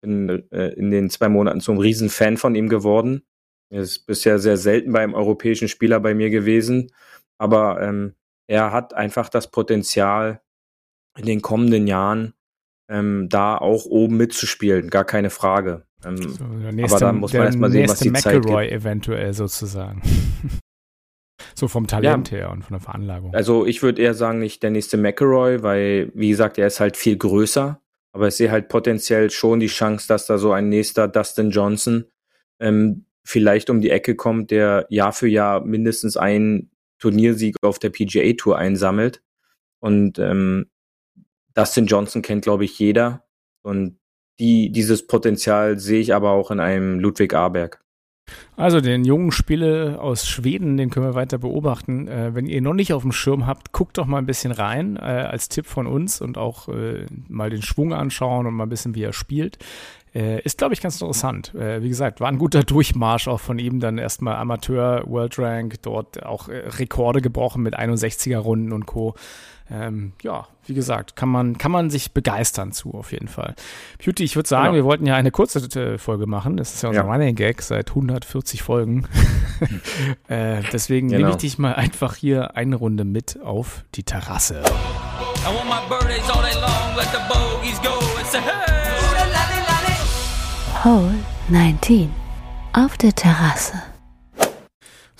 bin 0.03 0.29
äh, 0.51 0.67
in 0.73 0.91
den 0.91 1.09
zwei 1.09 1.29
Monaten 1.29 1.61
zum 1.61 1.79
Riesenfan 1.79 2.37
von 2.37 2.53
ihm 2.53 2.69
geworden. 2.69 3.23
Er 3.71 3.81
ist 3.81 4.05
bisher 4.05 4.37
sehr 4.37 4.57
selten 4.57 4.91
beim 4.91 5.15
europäischen 5.15 5.67
Spieler 5.67 5.99
bei 5.99 6.13
mir 6.13 6.29
gewesen, 6.29 6.91
aber 7.39 7.81
ähm, 7.81 8.13
er 8.47 8.71
hat 8.71 8.93
einfach 8.93 9.29
das 9.29 9.49
Potenzial, 9.49 10.41
in 11.17 11.25
den 11.25 11.41
kommenden 11.41 11.87
Jahren 11.87 12.33
ähm, 12.89 13.27
da 13.29 13.57
auch 13.57 13.85
oben 13.85 14.17
mitzuspielen, 14.17 14.89
gar 14.89 15.05
keine 15.05 15.29
Frage. 15.29 15.85
Ähm, 16.05 16.17
so, 16.17 16.43
nächste, 16.43 16.97
aber 16.97 17.05
da 17.05 17.13
muss 17.13 17.33
man 17.33 17.43
erstmal 17.43 17.71
sehen, 17.71 17.89
was 17.89 17.99
die 17.99 18.09
McElroy 18.09 18.41
Zeit 18.43 18.69
gibt. 18.69 18.81
eventuell 18.81 19.33
sozusagen. 19.33 20.01
so 21.55 21.67
vom 21.67 21.87
Talent 21.87 22.31
ja. 22.31 22.37
her 22.37 22.51
und 22.51 22.63
von 22.63 22.73
der 22.73 22.81
Veranlagung. 22.81 23.33
Also 23.33 23.65
ich 23.65 23.81
würde 23.83 24.01
eher 24.01 24.13
sagen, 24.13 24.39
nicht 24.39 24.63
der 24.63 24.71
nächste 24.71 24.97
McElroy, 24.97 25.63
weil, 25.63 26.11
wie 26.13 26.29
gesagt, 26.29 26.57
er 26.57 26.67
ist 26.67 26.79
halt 26.79 26.97
viel 26.97 27.17
größer. 27.17 27.79
Aber 28.13 28.27
ich 28.27 28.35
sehe 28.35 28.51
halt 28.51 28.69
potenziell 28.69 29.29
schon 29.29 29.59
die 29.59 29.67
Chance, 29.67 30.07
dass 30.07 30.27
da 30.27 30.37
so 30.37 30.51
ein 30.51 30.69
nächster 30.69 31.07
Dustin 31.07 31.49
Johnson 31.49 32.05
ähm, 32.59 33.05
vielleicht 33.25 33.69
um 33.69 33.81
die 33.81 33.89
Ecke 33.89 34.15
kommt, 34.15 34.51
der 34.51 34.85
Jahr 34.89 35.11
für 35.11 35.27
Jahr 35.27 35.65
mindestens 35.65 36.15
einen 36.15 36.71
Turniersieg 36.99 37.55
auf 37.61 37.79
der 37.79 37.89
PGA 37.89 38.33
Tour 38.33 38.57
einsammelt. 38.57 39.21
Und 39.79 40.19
ähm, 40.19 40.69
Dustin 41.53 41.87
Johnson 41.87 42.21
kennt, 42.21 42.43
glaube 42.43 42.65
ich, 42.65 42.77
jeder. 42.79 43.25
Und 43.63 43.99
die, 44.39 44.71
dieses 44.71 45.07
Potenzial 45.07 45.79
sehe 45.79 45.99
ich 45.99 46.13
aber 46.13 46.31
auch 46.31 46.51
in 46.51 46.59
einem 46.59 46.99
Ludwig 46.99 47.33
Aberg. 47.33 47.82
Also 48.55 48.81
den 48.81 49.03
jungen 49.03 49.31
Spieler 49.31 50.01
aus 50.01 50.27
Schweden, 50.27 50.77
den 50.77 50.89
können 50.89 51.07
wir 51.07 51.15
weiter 51.15 51.37
beobachten. 51.37 52.07
Äh, 52.07 52.35
wenn 52.35 52.45
ihr 52.45 52.61
noch 52.61 52.73
nicht 52.73 52.93
auf 52.93 53.01
dem 53.01 53.11
Schirm 53.11 53.47
habt, 53.47 53.71
guckt 53.71 53.97
doch 53.97 54.05
mal 54.05 54.19
ein 54.19 54.25
bisschen 54.25 54.51
rein 54.51 54.95
äh, 54.95 54.99
als 55.01 55.49
Tipp 55.49 55.65
von 55.65 55.87
uns 55.87 56.21
und 56.21 56.37
auch 56.37 56.69
äh, 56.69 57.05
mal 57.27 57.49
den 57.49 57.61
Schwung 57.61 57.93
anschauen 57.93 58.45
und 58.45 58.53
mal 58.53 58.65
ein 58.65 58.69
bisschen, 58.69 58.95
wie 58.95 59.03
er 59.03 59.13
spielt. 59.13 59.57
Äh, 60.13 60.41
ist, 60.41 60.59
glaube 60.59 60.75
ich, 60.75 60.81
ganz 60.81 61.01
interessant. 61.01 61.55
Äh, 61.55 61.81
wie 61.81 61.89
gesagt, 61.89 62.21
war 62.21 62.27
ein 62.27 62.37
guter 62.37 62.63
Durchmarsch 62.63 63.27
auch 63.27 63.39
von 63.39 63.57
ihm. 63.57 63.79
Dann 63.79 63.97
erstmal 63.97 64.35
Amateur, 64.35 65.03
World 65.07 65.39
Rank, 65.39 65.81
dort 65.81 66.23
auch 66.23 66.49
äh, 66.49 66.57
Rekorde 66.57 67.21
gebrochen 67.21 67.63
mit 67.63 67.77
61er 67.77 68.37
Runden 68.37 68.71
und 68.71 68.85
Co 68.85 69.15
ähm, 69.71 70.13
ja, 70.21 70.47
wie 70.65 70.73
gesagt, 70.73 71.15
kann 71.15 71.29
man, 71.29 71.57
kann 71.57 71.71
man 71.71 71.89
sich 71.89 72.11
begeistern 72.11 72.71
zu, 72.71 72.93
auf 72.93 73.11
jeden 73.11 73.27
Fall. 73.27 73.55
Beauty, 74.03 74.23
ich 74.23 74.35
würde 74.35 74.47
sagen, 74.47 74.65
genau. 74.65 74.75
wir 74.75 74.85
wollten 74.85 75.05
ja 75.05 75.15
eine 75.15 75.31
kurze 75.31 75.59
äh, 75.79 75.97
Folge 75.97 76.27
machen. 76.27 76.57
Das 76.57 76.73
ist 76.73 76.83
ja 76.83 76.89
unser 76.89 77.03
ja. 77.03 77.11
Running 77.11 77.35
Gag 77.35 77.61
seit 77.61 77.89
140 77.89 78.61
Folgen. 78.61 79.07
äh, 80.27 80.61
deswegen 80.71 81.09
genau. 81.09 81.19
nehme 81.19 81.31
ich 81.31 81.37
dich 81.37 81.57
mal 81.57 81.73
einfach 81.75 82.15
hier 82.15 82.55
eine 82.55 82.75
Runde 82.75 83.05
mit 83.05 83.41
auf 83.41 83.83
die 83.95 84.03
Terrasse. 84.03 84.63
Hole 90.83 91.13
19 91.49 92.09
auf 92.73 92.97
der 92.97 93.13
Terrasse. 93.13 93.92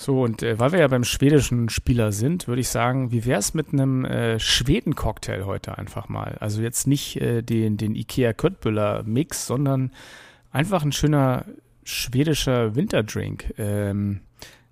So, 0.04 0.20
und 0.20 0.42
äh, 0.42 0.58
weil 0.58 0.72
wir 0.72 0.80
ja 0.80 0.88
beim 0.88 1.02
schwedischen 1.02 1.70
Spieler 1.70 2.12
sind, 2.12 2.46
würde 2.46 2.60
ich 2.60 2.68
sagen, 2.68 3.10
wie 3.10 3.24
wäre 3.24 3.38
es 3.38 3.54
mit 3.54 3.72
einem 3.72 4.04
äh, 4.04 4.38
Schweden-Cocktail 4.38 5.46
heute 5.46 5.78
einfach 5.78 6.10
mal? 6.10 6.36
Also 6.40 6.60
jetzt 6.60 6.86
nicht 6.86 7.22
äh, 7.22 7.40
den, 7.40 7.78
den 7.78 7.94
Ikea 7.94 8.34
Köttbüller 8.34 9.02
Mix, 9.04 9.46
sondern 9.46 9.92
einfach 10.52 10.82
ein 10.82 10.92
schöner 10.92 11.46
schwedischer 11.84 12.76
Winterdrink. 12.76 13.54
Ähm, 13.56 14.20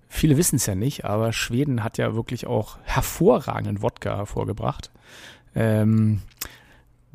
viele 0.07 0.37
wissen 0.37 0.57
es 0.57 0.67
ja 0.67 0.75
nicht, 0.75 1.03
aber 1.03 1.33
Schweden 1.33 1.83
hat 1.83 1.97
ja 1.97 2.13
wirklich 2.13 2.45
auch 2.45 2.77
hervorragenden 2.83 3.81
Wodka 3.81 4.15
hervorgebracht. 4.15 4.91
Ähm, 5.55 6.21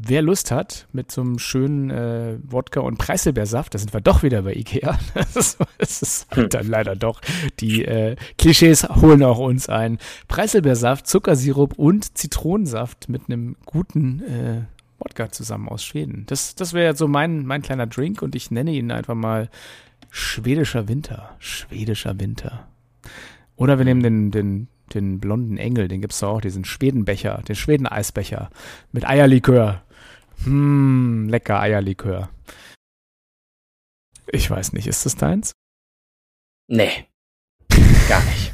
Wer 0.00 0.22
Lust 0.22 0.52
hat, 0.52 0.86
mit 0.92 1.10
so 1.10 1.22
einem 1.22 1.40
schönen 1.40 1.90
äh, 1.90 2.38
Wodka 2.44 2.78
und 2.78 2.98
Preiselbeersaft, 2.98 3.74
da 3.74 3.78
sind 3.78 3.92
wir 3.92 4.00
doch 4.00 4.22
wieder 4.22 4.42
bei 4.42 4.54
Ikea. 4.54 4.96
Das 5.14 5.34
ist, 5.34 5.58
das 5.76 6.02
ist 6.02 6.36
hm. 6.36 6.48
dann 6.50 6.68
leider 6.68 6.94
doch. 6.94 7.20
Die 7.58 7.84
äh, 7.84 8.14
Klischees 8.38 8.88
holen 8.88 9.24
auch 9.24 9.38
uns 9.38 9.68
ein. 9.68 9.98
Preiselbeersaft, 10.28 11.08
Zuckersirup 11.08 11.76
und 11.76 12.16
Zitronensaft 12.16 13.08
mit 13.08 13.22
einem 13.28 13.56
guten 13.66 14.22
äh, 14.22 14.62
Wodka 15.00 15.32
zusammen 15.32 15.68
aus 15.68 15.82
Schweden. 15.82 16.26
Das, 16.26 16.54
das 16.54 16.74
wäre 16.74 16.94
so 16.94 17.08
mein, 17.08 17.44
mein 17.44 17.62
kleiner 17.62 17.88
Drink 17.88 18.22
und 18.22 18.36
ich 18.36 18.52
nenne 18.52 18.70
ihn 18.70 18.92
einfach 18.92 19.16
mal 19.16 19.50
schwedischer 20.10 20.86
Winter. 20.86 21.34
Schwedischer 21.40 22.20
Winter. 22.20 22.68
Oder 23.56 23.78
wir 23.78 23.84
nehmen 23.84 24.04
den, 24.04 24.30
den 24.30 24.68
den 24.94 25.20
blonden 25.20 25.56
Engel, 25.56 25.88
den 25.88 26.00
gibt's 26.00 26.22
auch, 26.22 26.40
diesen 26.40 26.64
Schwedenbecher, 26.64 27.42
den 27.46 27.56
Schweden-Eisbecher 27.56 28.50
mit 28.92 29.06
Eierlikör. 29.06 29.82
Hm, 30.44 31.28
lecker 31.28 31.60
Eierlikör. 31.60 32.30
Ich 34.30 34.50
weiß 34.50 34.72
nicht, 34.72 34.86
ist 34.86 35.06
das 35.06 35.16
deins? 35.16 35.52
Nee. 36.68 37.06
Gar 38.08 38.22
nicht. 38.24 38.52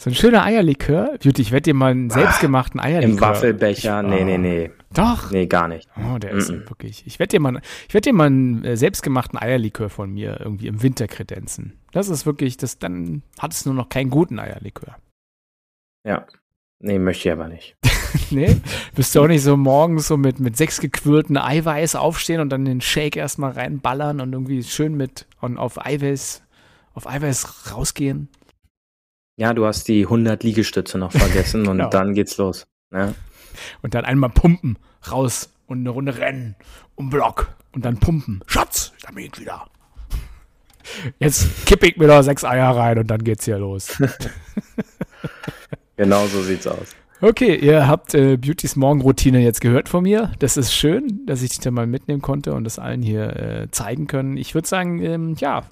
So 0.00 0.10
ein 0.10 0.14
schöner 0.14 0.44
Eierlikör. 0.44 1.18
Beauty, 1.20 1.42
ich 1.42 1.50
werde 1.50 1.64
dir 1.64 1.74
mal 1.74 1.90
einen 1.90 2.08
selbstgemachten 2.08 2.78
Eierlikör. 2.78 3.14
Im 3.14 3.20
Waffelbecher? 3.20 4.04
Nee, 4.04 4.22
nee, 4.22 4.38
nee. 4.38 4.70
Doch. 4.94 5.32
Nee, 5.32 5.46
gar 5.46 5.66
nicht. 5.66 5.88
Oh, 5.96 6.18
der 6.18 6.34
mm 6.34 6.36
-mm. 6.36 6.38
ist 6.38 6.50
wirklich. 6.50 7.04
Ich 7.06 7.18
werde 7.18 7.30
dir 7.30 7.40
mal, 7.40 7.60
ich 7.88 7.94
werde 7.94 8.10
dir 8.10 8.12
mal 8.12 8.28
einen 8.28 8.64
äh, 8.64 8.76
selbstgemachten 8.76 9.38
Eierlikör 9.38 9.90
von 9.90 10.12
mir 10.12 10.38
irgendwie 10.40 10.68
im 10.68 10.84
Winter 10.84 11.08
kredenzen. 11.08 11.80
Das 11.90 12.08
ist 12.08 12.26
wirklich, 12.26 12.56
das, 12.56 12.78
dann 12.78 13.22
hat 13.40 13.52
es 13.52 13.66
nur 13.66 13.74
noch 13.74 13.88
keinen 13.88 14.10
guten 14.10 14.38
Eierlikör. 14.38 14.96
Ja. 16.06 16.26
Nee, 16.78 17.00
möchte 17.00 17.28
ich 17.28 17.32
aber 17.32 17.48
nicht. 17.48 17.76
nee? 18.30 18.56
Bist 18.94 19.14
du 19.14 19.22
auch 19.22 19.26
nicht 19.26 19.42
so 19.42 19.56
morgens 19.56 20.08
so 20.08 20.16
mit, 20.16 20.40
mit 20.40 20.56
sechs 20.56 20.80
gequirlten 20.80 21.36
Eiweiß 21.36 21.94
aufstehen 21.96 22.40
und 22.40 22.50
dann 22.50 22.64
den 22.64 22.80
Shake 22.80 23.16
erstmal 23.16 23.52
reinballern 23.52 24.20
und 24.20 24.32
irgendwie 24.32 24.62
schön 24.62 24.96
mit 24.96 25.26
und 25.40 25.58
auf 25.58 25.84
Eiweiß, 25.84 26.42
auf 26.94 27.06
Eiweiß 27.06 27.72
rausgehen? 27.74 28.28
Ja, 29.36 29.54
du 29.54 29.66
hast 29.66 29.88
die 29.88 30.02
100 30.02 30.42
Liegestütze 30.42 30.98
noch 30.98 31.12
vergessen 31.12 31.64
genau. 31.64 31.84
und 31.84 31.94
dann 31.94 32.14
geht's 32.14 32.36
los. 32.38 32.66
Ja. 32.92 33.14
Und 33.82 33.94
dann 33.94 34.04
einmal 34.04 34.30
pumpen, 34.30 34.78
raus 35.10 35.52
und 35.66 35.80
eine 35.80 35.90
Runde 35.90 36.18
rennen, 36.18 36.56
um 36.94 37.10
Block 37.10 37.54
und 37.72 37.84
dann 37.84 37.98
pumpen. 37.98 38.42
Schatz, 38.46 38.92
damit 39.02 39.38
wieder. 39.40 39.66
Jetzt 41.18 41.66
kippe 41.66 41.86
ich 41.86 41.96
mir 41.96 42.06
noch 42.06 42.22
sechs 42.22 42.44
Eier 42.44 42.74
rein 42.76 42.98
und 42.98 43.08
dann 43.08 43.22
geht's 43.22 43.44
hier 43.44 43.58
los. 43.58 43.96
Genau 45.98 46.26
so 46.28 46.40
sieht's 46.42 46.66
aus. 46.66 46.94
Okay, 47.20 47.56
ihr 47.56 47.88
habt 47.88 48.14
äh, 48.14 48.36
Beautys 48.36 48.76
Morgenroutine 48.76 49.40
jetzt 49.40 49.60
gehört 49.60 49.88
von 49.88 50.04
mir. 50.04 50.30
Das 50.38 50.56
ist 50.56 50.72
schön, 50.72 51.26
dass 51.26 51.42
ich 51.42 51.50
dich 51.50 51.58
da 51.58 51.72
mal 51.72 51.86
mitnehmen 51.86 52.22
konnte 52.22 52.54
und 52.54 52.62
das 52.62 52.78
allen 52.78 53.02
hier 53.02 53.36
äh, 53.36 53.70
zeigen 53.72 54.06
können. 54.06 54.36
Ich 54.36 54.54
würde 54.54 54.68
sagen, 54.68 55.02
ähm, 55.02 55.34
ja, 55.38 55.64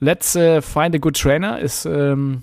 let's 0.00 0.34
uh, 0.34 0.60
find 0.60 0.96
a 0.96 0.98
good 0.98 1.16
trainer 1.16 1.60
ist 1.60 1.86
ähm, 1.86 2.42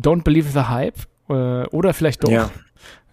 Don't 0.00 0.22
believe 0.22 0.48
the 0.50 0.68
hype 0.68 0.96
äh, 1.28 1.66
oder 1.66 1.92
vielleicht 1.92 2.24
doch. 2.24 2.30
Ja, 2.30 2.50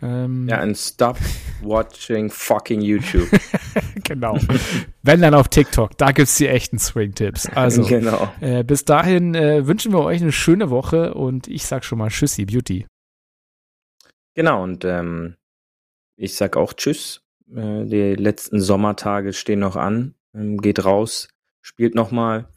ähm, 0.01 0.47
ja 0.49 0.59
and 0.59 0.77
stop 0.77 1.17
watching 1.61 2.29
fucking 2.29 2.81
YouTube. 2.81 3.27
genau. 4.03 4.37
Wenn 5.03 5.21
dann 5.21 5.33
auf 5.33 5.49
TikTok, 5.49 5.97
da 5.97 6.11
gibt's 6.11 6.37
die 6.37 6.47
echten 6.47 6.79
Swing-Tipps. 6.79 7.49
Also, 7.49 7.83
genau. 7.83 8.31
äh, 8.39 8.63
bis 8.63 8.85
dahin 8.85 9.35
äh, 9.35 9.67
wünschen 9.67 9.91
wir 9.91 9.99
euch 9.99 10.21
eine 10.21 10.31
schöne 10.31 10.69
Woche 10.69 11.13
und 11.13 11.47
ich 11.47 11.65
sag 11.65 11.83
schon 11.83 11.99
mal 11.99 12.09
Tschüssi, 12.09 12.45
Beauty. 12.45 12.85
Genau, 14.33 14.63
und 14.63 14.85
ähm, 14.85 15.35
ich 16.15 16.35
sag 16.35 16.57
auch 16.57 16.73
Tschüss. 16.73 17.23
Äh, 17.53 17.85
die 17.85 18.15
letzten 18.15 18.61
Sommertage 18.61 19.33
stehen 19.33 19.59
noch 19.59 19.75
an. 19.75 20.15
Ähm, 20.33 20.57
geht 20.57 20.85
raus, 20.85 21.27
spielt 21.61 21.95
nochmal. 21.95 22.47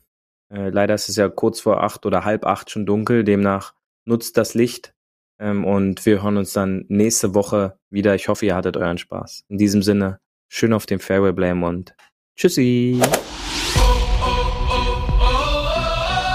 Äh, 0.53 0.71
leider 0.71 0.95
ist 0.95 1.09
es 1.09 1.17
ja 1.17 1.29
kurz 1.29 1.61
vor 1.61 1.83
acht 1.83 2.07
oder 2.07 2.25
halb 2.25 2.47
acht 2.47 2.71
schon 2.71 2.87
dunkel, 2.87 3.25
demnach 3.25 3.75
nutzt 4.05 4.37
das 4.37 4.55
Licht. 4.55 4.95
Ähm, 5.41 5.65
und 5.65 6.07
wir 6.07 6.23
hören 6.23 6.37
uns 6.37 6.53
dann 6.53 6.85
nächste 6.89 7.35
Woche 7.35 7.79
wieder. 7.91 8.15
Ich 8.15 8.29
hoffe, 8.29 8.47
ihr 8.47 8.55
hattet 8.55 8.77
euren 8.77 8.99
Spaß. 8.99 9.45
In 9.49 9.59
diesem 9.59 9.83
Sinne, 9.83 10.21
schön 10.49 10.73
auf 10.73 10.87
dem 10.87 11.01
Fairway 11.01 11.33
bleiben 11.33 11.65
und 11.65 11.97
tschüssi. 12.37 13.01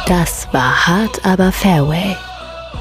Das 0.08 0.52
war 0.52 0.88
hart, 0.88 1.24
aber 1.24 1.52
Fairway. 1.52 2.18